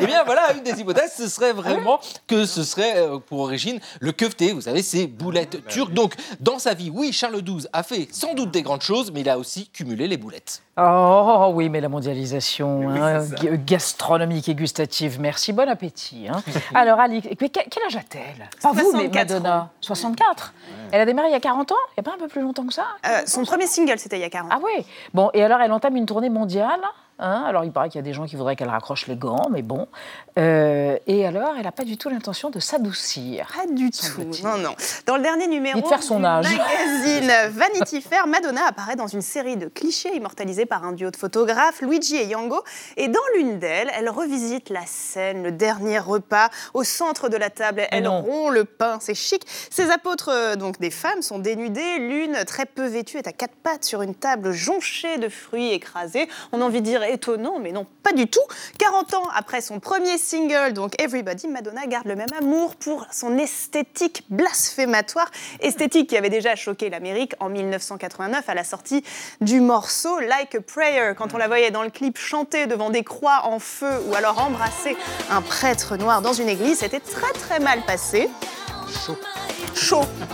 Eh 0.00 0.06
bien 0.06 0.22
voilà, 0.24 0.52
une 0.54 0.62
des 0.62 0.80
hypothèses, 0.80 1.14
ce 1.16 1.28
serait 1.28 1.52
vraiment 1.52 1.98
que 2.28 2.46
ce 2.46 2.62
serait 2.62 2.98
euh, 2.98 3.18
pour 3.18 3.40
origine 3.40 3.80
le 3.98 4.12
kefté, 4.12 4.52
vous 4.52 4.60
savez, 4.60 4.80
ces 4.82 5.08
boulettes 5.08 5.66
turques. 5.66 5.92
Donc 5.92 6.14
dans 6.38 6.60
sa 6.60 6.74
vie, 6.74 6.90
oui, 6.94 7.12
Charles 7.12 7.42
XII 7.42 7.66
a 7.72 7.82
fait 7.82 8.06
sans 8.12 8.34
doute 8.34 8.52
des 8.52 8.62
grandes 8.62 8.82
choses, 8.82 9.10
mais 9.12 9.22
il 9.22 9.28
a 9.28 9.38
aussi 9.38 9.68
cumulé 9.70 10.06
les 10.06 10.16
boulettes. 10.16 10.62
Oh 10.76 11.50
oui, 11.52 11.68
mais 11.68 11.80
la 11.80 11.88
mondialisation 11.88 12.88
hein, 12.90 13.24
gastronomique 13.64 14.48
et 14.48 14.54
gustative. 14.54 15.20
Merci, 15.20 15.52
bon 15.52 15.68
appétit. 15.68 16.26
hein. 16.28 16.42
Alors, 16.74 16.98
Ali, 16.98 17.22
mais 17.40 17.48
quel, 17.48 17.64
quel 17.70 17.82
âge 17.84 17.96
a-t-elle? 17.96 18.48
Pas 18.60 18.72
vous, 18.72 18.92
mais 18.92 19.04
64 19.04 19.14
Madonna. 19.14 19.63
64 19.80 20.52
Elle 20.92 21.00
a 21.00 21.04
démarré 21.04 21.28
il 21.28 21.32
y 21.32 21.36
a 21.36 21.40
40 21.40 21.72
ans 21.72 21.76
Il 21.96 22.00
n'y 22.00 22.06
a 22.08 22.10
pas 22.10 22.16
un 22.16 22.18
peu 22.18 22.28
plus 22.28 22.42
longtemps 22.42 22.66
que 22.66 22.72
ça? 22.74 22.86
Euh, 23.06 23.22
son 23.26 23.44
premier 23.44 23.66
single, 23.66 23.98
c'était 23.98 24.16
il 24.16 24.22
y 24.22 24.24
a 24.24 24.30
40 24.30 24.50
Ah 24.54 24.58
oui. 24.62 24.84
Bon, 25.12 25.30
et 25.34 25.42
alors 25.42 25.60
elle 25.60 25.72
entame 25.72 25.96
une 25.96 26.06
tournée 26.06 26.30
mondiale. 26.30 26.80
Hein. 27.18 27.44
alors 27.46 27.64
il 27.64 27.72
paraît 27.72 27.88
qu'il 27.88 27.98
y 27.98 28.04
a 28.04 28.04
des 28.04 28.12
gens 28.12 28.26
qui 28.26 28.36
voudraient 28.36 28.56
qu'elle 28.56 28.68
raccroche 28.68 29.06
les 29.06 29.16
gants, 29.16 29.48
mais 29.50 29.62
bon. 29.62 29.88
Euh, 30.36 30.98
et 31.06 31.26
alors, 31.26 31.54
elle 31.56 31.62
n'a 31.62 31.72
pas 31.72 31.84
du 31.84 31.96
tout 31.96 32.08
l'intention 32.08 32.50
de 32.50 32.58
s'adoucir. 32.58 33.46
Pas 33.54 33.72
du 33.72 33.90
tout. 33.90 34.24
Non, 34.42 34.58
non. 34.58 34.74
Dans 35.06 35.16
le 35.16 35.22
dernier 35.22 35.46
numéro 35.46 35.78
Dites 35.78 35.88
faire 35.88 36.02
son 36.02 36.20
du 36.20 36.26
âge. 36.26 36.44
magazine 36.44 37.32
Vanity 37.50 38.00
Fair, 38.00 38.26
Madonna 38.26 38.66
apparaît 38.66 38.96
dans 38.96 39.06
une 39.06 39.22
série 39.22 39.56
de 39.56 39.68
clichés 39.68 40.16
immortalisés 40.16 40.66
par 40.66 40.84
un 40.84 40.92
duo 40.92 41.10
de 41.10 41.16
photographes, 41.16 41.80
Luigi 41.82 42.16
et 42.16 42.26
Yango. 42.26 42.62
Et 42.96 43.06
dans 43.06 43.20
l'une 43.36 43.60
d'elles, 43.60 43.90
elle 43.96 44.08
revisite 44.08 44.70
la 44.70 44.84
scène, 44.86 45.44
le 45.44 45.52
dernier 45.52 46.00
repas. 46.00 46.50
Au 46.74 46.82
centre 46.82 47.28
de 47.28 47.36
la 47.36 47.50
table, 47.50 47.86
elle 47.90 48.04
non. 48.04 48.22
rompt 48.22 48.52
le 48.52 48.64
pain, 48.64 48.98
c'est 49.00 49.14
chic. 49.14 49.42
Ces 49.70 49.90
apôtres, 49.90 50.30
euh, 50.32 50.56
donc 50.56 50.80
des 50.80 50.90
femmes, 50.90 51.22
sont 51.22 51.38
dénudées. 51.38 51.98
L'une, 51.98 52.44
très 52.44 52.66
peu 52.66 52.86
vêtue, 52.86 53.18
est 53.18 53.28
à 53.28 53.32
quatre 53.32 53.54
pattes 53.62 53.84
sur 53.84 54.02
une 54.02 54.16
table 54.16 54.50
jonchée 54.50 55.18
de 55.18 55.28
fruits 55.28 55.70
écrasés. 55.70 56.28
On 56.50 56.60
a 56.60 56.64
envie 56.64 56.80
de 56.80 56.86
dire 56.86 57.03
étonnant, 57.08 57.58
mais 57.58 57.72
non, 57.72 57.86
pas 58.02 58.12
du 58.12 58.26
tout. 58.26 58.40
40 58.78 59.14
ans 59.14 59.28
après 59.34 59.60
son 59.60 59.80
premier 59.80 60.18
single, 60.18 60.72
donc 60.72 61.00
Everybody, 61.00 61.48
Madonna 61.48 61.86
garde 61.86 62.06
le 62.06 62.16
même 62.16 62.32
amour 62.38 62.76
pour 62.76 63.06
son 63.12 63.38
esthétique 63.38 64.24
blasphématoire, 64.30 65.30
esthétique 65.60 66.10
qui 66.10 66.16
avait 66.16 66.30
déjà 66.30 66.54
choqué 66.56 66.90
l'Amérique 66.90 67.34
en 67.40 67.48
1989 67.48 68.48
à 68.48 68.54
la 68.54 68.64
sortie 68.64 69.04
du 69.40 69.60
morceau 69.60 70.20
Like 70.20 70.54
a 70.54 70.60
Prayer, 70.60 71.12
quand 71.16 71.34
on 71.34 71.38
la 71.38 71.48
voyait 71.48 71.70
dans 71.70 71.82
le 71.82 71.90
clip 71.90 72.18
chanter 72.18 72.66
devant 72.66 72.90
des 72.90 73.04
croix 73.04 73.42
en 73.44 73.58
feu 73.58 73.90
ou 74.08 74.14
alors 74.14 74.40
embrasser 74.40 74.96
un 75.30 75.42
prêtre 75.42 75.96
noir 75.96 76.22
dans 76.22 76.32
une 76.32 76.48
église, 76.48 76.78
c'était 76.78 77.00
très 77.00 77.32
très 77.32 77.60
mal 77.60 77.82
passé. 77.82 78.28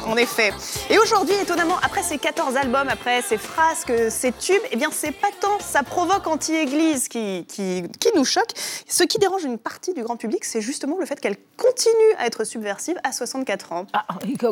En 0.07 0.17
effet. 0.17 0.53
Et 0.89 0.99
aujourd'hui, 0.99 1.35
étonnamment, 1.35 1.77
après 1.83 2.03
ces 2.03 2.19
14 2.19 2.57
albums, 2.57 2.89
après 2.89 3.23
ces 3.23 3.39
frasques, 3.39 3.93
ces 4.11 4.33
tubes, 4.33 4.63
eh 4.71 4.77
bien, 4.77 4.89
c'est 4.93 5.13
pas 5.13 5.29
tant 5.41 5.59
ça 5.61 5.83
provoque 5.83 6.27
anti-église 6.27 7.09
qui, 7.09 7.45
qui, 7.49 7.85
qui 7.99 8.09
nous 8.15 8.25
choque. 8.25 8.51
Ce 8.87 9.05
qui 9.05 9.19
dérange 9.19 9.45
une 9.45 9.59
partie 9.59 9.95
du 9.95 10.03
grand 10.03 10.17
public, 10.17 10.45
c'est 10.45 10.61
justement 10.61 10.97
le 10.99 11.07
fait 11.07 11.21
qu'elle 11.21 11.37
continue 11.57 12.15
à 12.19 12.27
être 12.27 12.45
subversive 12.45 12.99
à 13.05 13.13
64 13.13 13.73
ans. 13.73 13.87
Ah, 13.93 14.05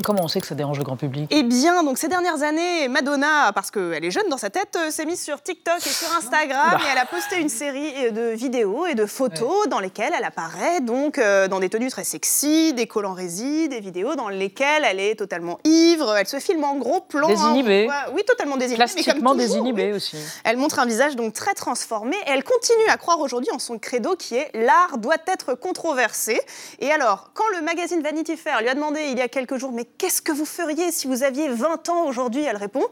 comment 0.04 0.24
on 0.24 0.28
sait 0.28 0.40
que 0.40 0.46
ça 0.46 0.54
dérange 0.54 0.78
le 0.78 0.84
grand 0.84 0.96
public? 0.96 1.28
Eh 1.30 1.42
bien, 1.42 1.82
donc 1.82 1.98
ces 1.98 2.08
dernières 2.08 2.42
années, 2.42 2.88
Madonna, 2.88 3.52
parce 3.54 3.70
qu'elle 3.70 4.04
est 4.04 4.10
jeune 4.10 4.28
dans 4.28 4.36
sa 4.36 4.50
tête, 4.50 4.76
euh, 4.76 4.90
s'est 4.90 5.06
mise 5.06 5.20
sur 5.20 5.42
TikTok 5.42 5.78
et 5.78 5.90
sur 5.90 6.08
Instagram 6.16 6.74
Oula. 6.74 6.80
et 6.84 6.92
elle 6.92 6.98
a 6.98 7.06
posté 7.06 7.40
une 7.40 7.48
série 7.48 7.92
euh, 8.06 8.10
de 8.10 8.36
vidéos 8.36 8.86
et 8.86 8.94
de 8.94 9.06
photos 9.06 9.68
dans 9.68 9.80
lesquelles 9.80 10.12
elle 10.16 10.24
apparaît 10.24 10.80
donc 10.80 11.18
euh, 11.18 11.48
dans 11.48 11.60
des 11.60 11.68
tenues 11.68 11.90
très 11.90 12.04
sexy, 12.04 12.72
des 12.72 12.86
collants 12.86 13.14
résine, 13.14 13.68
des 13.68 13.80
vidéos 13.80 14.14
dans 14.14 14.28
lesquelles 14.28 14.77
elle 14.84 15.00
est 15.00 15.14
totalement 15.14 15.58
ivre, 15.64 16.14
elle 16.16 16.26
se 16.26 16.38
filme 16.38 16.64
en 16.64 16.76
gros 16.76 17.00
plan. 17.00 17.26
hein, 17.28 17.30
Désinhibée. 17.30 17.88
oui, 18.12 18.22
totalement 18.24 18.56
désinhibée. 18.56 18.84
mais 18.84 18.92
comme 18.94 19.02
Plastiquement 19.02 19.32
toujours, 19.34 19.46
désinhibé 19.46 19.92
aussi. 19.92 20.16
elle 20.44 20.56
montre 20.56 20.78
un 20.78 20.86
visage 20.86 21.16
donc 21.16 21.32
très 21.34 21.54
transformé 21.54 22.16
et 22.26 22.30
elle 22.30 22.44
continue 22.44 22.88
à 22.88 22.96
croire 22.96 23.20
aujourd'hui 23.20 23.50
en 23.52 23.58
son 23.58 23.78
credo 23.78 24.16
qui 24.16 24.36
est 24.36 24.50
l'art 24.54 24.98
doit 24.98 25.16
être 25.26 25.54
controversé. 25.54 26.40
Et 26.80 26.90
alors, 26.90 27.30
quand 27.34 27.48
le 27.56 27.62
magazine 27.62 28.02
Vanity 28.02 28.36
Fair 28.36 28.60
lui 28.60 28.68
a 28.68 28.74
demandé 28.74 29.00
il 29.12 29.18
y 29.18 29.22
a 29.22 29.28
quelques 29.28 29.56
jours 29.56 29.72
mais 29.72 29.84
qu'est-ce 29.84 30.22
que 30.22 30.32
vous 30.32 30.44
feriez 30.46 30.90
si 30.92 31.06
vous 31.06 31.22
aviez 31.22 31.48
20 31.48 31.88
ans 31.88 32.04
aujourd'hui? 32.06 32.42
Elle 32.44 32.56
répond 32.56 32.84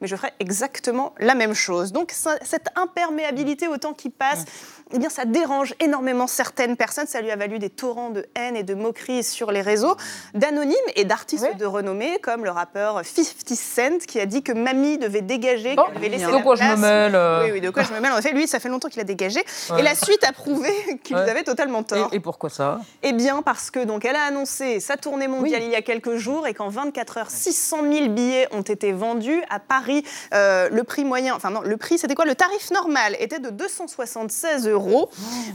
mais 0.00 0.06
je 0.06 0.14
ferais 0.14 0.32
exactement 0.38 1.12
la 1.18 1.34
même 1.34 1.54
chose. 1.54 1.90
Donc 1.90 2.12
ça- 2.12 2.38
cette 2.44 2.68
imperméabilité 2.76 3.66
au 3.66 3.78
temps 3.78 3.94
qui 3.94 4.10
passe, 4.10 4.44
eh 4.92 4.98
bien 4.98 5.08
ça 5.08 5.24
dérange 5.24 5.74
énormément 5.80 6.26
certaines 6.26 6.76
personnes. 6.76 7.06
Ça 7.06 7.20
lui 7.20 7.30
a 7.30 7.36
valu 7.36 7.58
des 7.58 7.70
torrents 7.70 8.10
de 8.10 8.26
haine 8.36 8.56
et 8.56 8.62
de 8.62 8.74
moqueries 8.74 9.24
sur 9.24 9.50
les 9.52 9.60
réseaux, 9.62 9.96
d'anonymes 10.34 10.74
et 10.96 11.04
d'artistes 11.04 11.56
de 11.58 11.64
renommée 11.66 12.18
comme 12.22 12.44
le 12.44 12.50
rappeur 12.50 13.02
50 13.04 13.48
Cent 13.56 13.98
qui 14.06 14.20
a 14.20 14.26
dit 14.26 14.42
que 14.42 14.52
Mamie 14.52 14.98
devait 14.98 15.20
dégager, 15.22 15.76
qu'elle 15.76 15.94
devait 15.94 16.08
laisser 16.08 16.26
de 16.26 16.32
la 16.32 16.42
quoi 16.42 16.56
je 16.56 16.62
me 16.62 16.68
place. 16.68 16.80
mêle, 16.80 17.14
euh. 17.14 17.42
Oui, 17.44 17.50
oui, 17.52 17.60
de 17.60 17.70
quoi 17.70 17.82
je 17.82 17.92
me 17.92 18.00
mêle. 18.00 18.12
En 18.12 18.18
effet, 18.18 18.32
lui, 18.32 18.46
ça 18.48 18.60
fait 18.60 18.68
longtemps 18.68 18.88
qu'il 18.88 19.00
a 19.00 19.04
dégagé. 19.04 19.40
Ouais. 19.70 19.80
Et 19.80 19.82
la 19.82 19.94
suite 19.94 20.24
a 20.24 20.32
prouvé 20.32 20.70
qu'il 21.02 21.16
Ouais. 21.16 21.28
avait 21.30 21.42
totalement 21.44 21.82
tort. 21.82 22.08
Et, 22.12 22.16
et 22.16 22.20
pourquoi 22.20 22.48
ça? 22.50 22.80
Eh 23.02 23.12
bien, 23.12 23.42
parce 23.42 23.70
que 23.70 23.80
donc 23.84 24.04
elle 24.04 24.16
a 24.16 24.22
annoncé 24.24 24.80
sa 24.80 24.96
tournée 24.96 25.28
mondiale 25.28 25.62
il 25.62 25.70
y 25.70 25.74
a 25.76 25.82
quelques 25.82 26.16
jours 26.16 26.46
et 26.46 26.54
qu'en 26.54 26.68
24 26.68 27.18
heures, 27.18 27.30
600 27.30 27.78
000 27.92 28.08
billets 28.10 28.46
ont 28.52 28.62
été 28.62 28.92
vendus 28.92 29.42
à 29.50 29.58
Paris. 29.58 30.04
euh, 30.34 30.68
le 30.70 30.84
prix 30.84 31.04
moyen, 31.04 31.34
enfin 31.34 31.50
non, 31.50 31.60
le 31.62 31.76
prix, 31.76 31.98
c'était 31.98 32.14
quoi? 32.14 32.24
Le 32.24 32.34
tarif 32.34 32.70
normal 32.70 33.16
était 33.20 33.38
de 33.40 33.50
276 33.50 34.68
euros. 34.68 34.77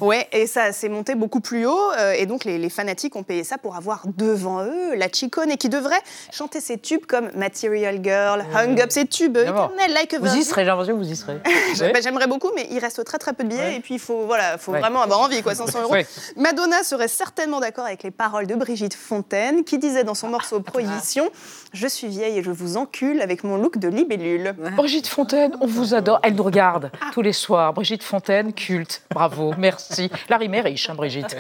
Ouais, 0.02 0.28
et 0.32 0.48
ça 0.48 0.72
s'est 0.72 0.90
monté 0.90 1.16
beaucoup 1.16 1.40
plus 1.40 1.66
haut. 1.66 1.92
euh, 1.98 2.14
et 2.14 2.26
donc 2.26 2.46
les, 2.46 2.58
les 2.58 2.70
fanatiques 2.70 3.16
ont 3.16 3.24
payé 3.24 3.44
ça 3.44 3.58
pour 3.58 3.76
avoir 3.76 4.04
devant 4.18 4.64
eux 4.64 4.96
la 4.96 5.08
chicone 5.12 5.52
et 5.52 5.58
qui 5.58 5.70
devrait 5.70 6.02
chanter 6.32 6.60
ses 6.62 6.78
tubes 6.78 7.06
comme 7.06 7.30
Material 7.36 8.00
Girl, 8.04 8.46
Hung 8.56 8.80
Up, 8.82 8.92
ses 8.92 9.06
tubes 9.06 9.38
éternels, 9.38 9.94
Like 9.94 10.14
a 10.14 10.20
Vous 10.20 10.36
y 10.36 10.44
serez, 10.44 10.62
j'ai 10.64 10.68
l'impression 10.68 10.94
que 10.94 11.00
vous 11.04 11.12
y 11.12 11.16
serez. 11.16 11.38
J'ai- 11.76 11.92
J'aimerais 12.02 12.28
beaucoup, 12.28 12.50
mais 12.56 12.68
il 12.72 12.80
reste 12.80 13.04
très 13.06 13.18
très 13.18 13.34
peu 13.34 13.44
de 13.44 13.50
billets 13.50 13.62
Ouais. 13.64 13.76
et 13.78 13.80
puis 13.80 13.96
il 13.96 14.00
faut, 14.00 14.26
voilà, 14.26 14.58
faut 14.58 14.72
Ouais. 14.74 14.80
vraiment 14.80 15.02
avoir 15.02 15.20
envie, 15.22 15.42
quoi, 15.42 15.56
500 15.56 15.82
euros. 15.84 15.94
Ouais. 15.94 16.06
Madonna 16.36 16.84
serait 16.84 17.08
certainement 17.08 17.60
d'accord 17.60 17.86
avec 17.86 18.04
les 18.04 18.12
paroles 18.12 18.48
de 18.48 18.56
Brigitte 18.56 18.94
Fontaine 18.94 19.64
qui 19.64 19.78
disait 19.78 20.04
dans 20.04 20.16
son 20.16 20.28
morceau 20.30 20.60
Prohibition 20.60 21.30
Je 21.74 21.88
suis 21.88 22.08
vieille 22.08 22.40
et 22.40 22.44
je 22.44 22.52
vous 22.52 22.78
encule 22.78 23.22
avec 23.22 23.44
mon 23.44 23.58
look 23.58 23.78
de 23.78 23.88
libellule. 23.88 24.54
Brigitte 24.76 25.08
Fontaine, 25.08 25.56
on 25.62 25.68
vous 25.68 25.94
adore. 25.94 26.20
Elle 26.24 26.36
nous 26.36 26.44
regarde 26.44 26.92
tous 27.14 27.22
les 27.22 27.34
soirs. 27.34 27.74
Brigitte 27.74 28.04
Fontaine, 28.04 28.54
culte. 28.54 29.02
Bravo, 29.14 29.53
merci. 29.57 30.09
La 30.30 30.38
rime 30.38 30.55
est 30.55 30.61
riche, 30.61 30.89
hein, 30.89 30.95
Brigitte. 30.95 31.38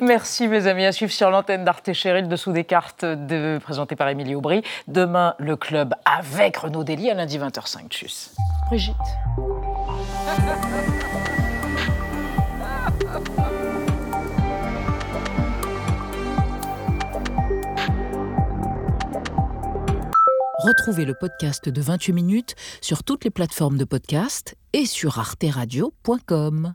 Merci, 0.00 0.48
mes 0.48 0.66
amis. 0.66 0.84
À 0.84 0.92
suivre 0.92 1.12
sur 1.12 1.30
l'antenne 1.30 1.64
d'Arte 1.64 1.88
et 1.88 1.94
Cheryl, 1.94 2.28
dessous 2.28 2.52
des 2.52 2.64
cartes 2.64 3.04
de... 3.04 3.58
présentées 3.62 3.96
par 3.96 4.08
Émilie 4.08 4.34
Aubry. 4.34 4.62
Demain, 4.88 5.34
le 5.38 5.56
club 5.56 5.94
avec 6.04 6.56
Renaud 6.56 6.84
Dely 6.84 7.10
à 7.10 7.14
lundi 7.14 7.38
20h05. 7.38 7.88
Tchuss. 7.88 8.34
Brigitte. 8.68 8.96
Retrouvez 20.62 21.06
le 21.06 21.14
podcast 21.14 21.70
de 21.70 21.80
28 21.80 22.12
minutes 22.12 22.54
sur 22.82 23.02
toutes 23.02 23.24
les 23.24 23.30
plateformes 23.30 23.78
de 23.78 23.84
podcast 23.84 24.56
et 24.74 24.84
sur 24.84 25.18
arteradio.com. 25.18 26.74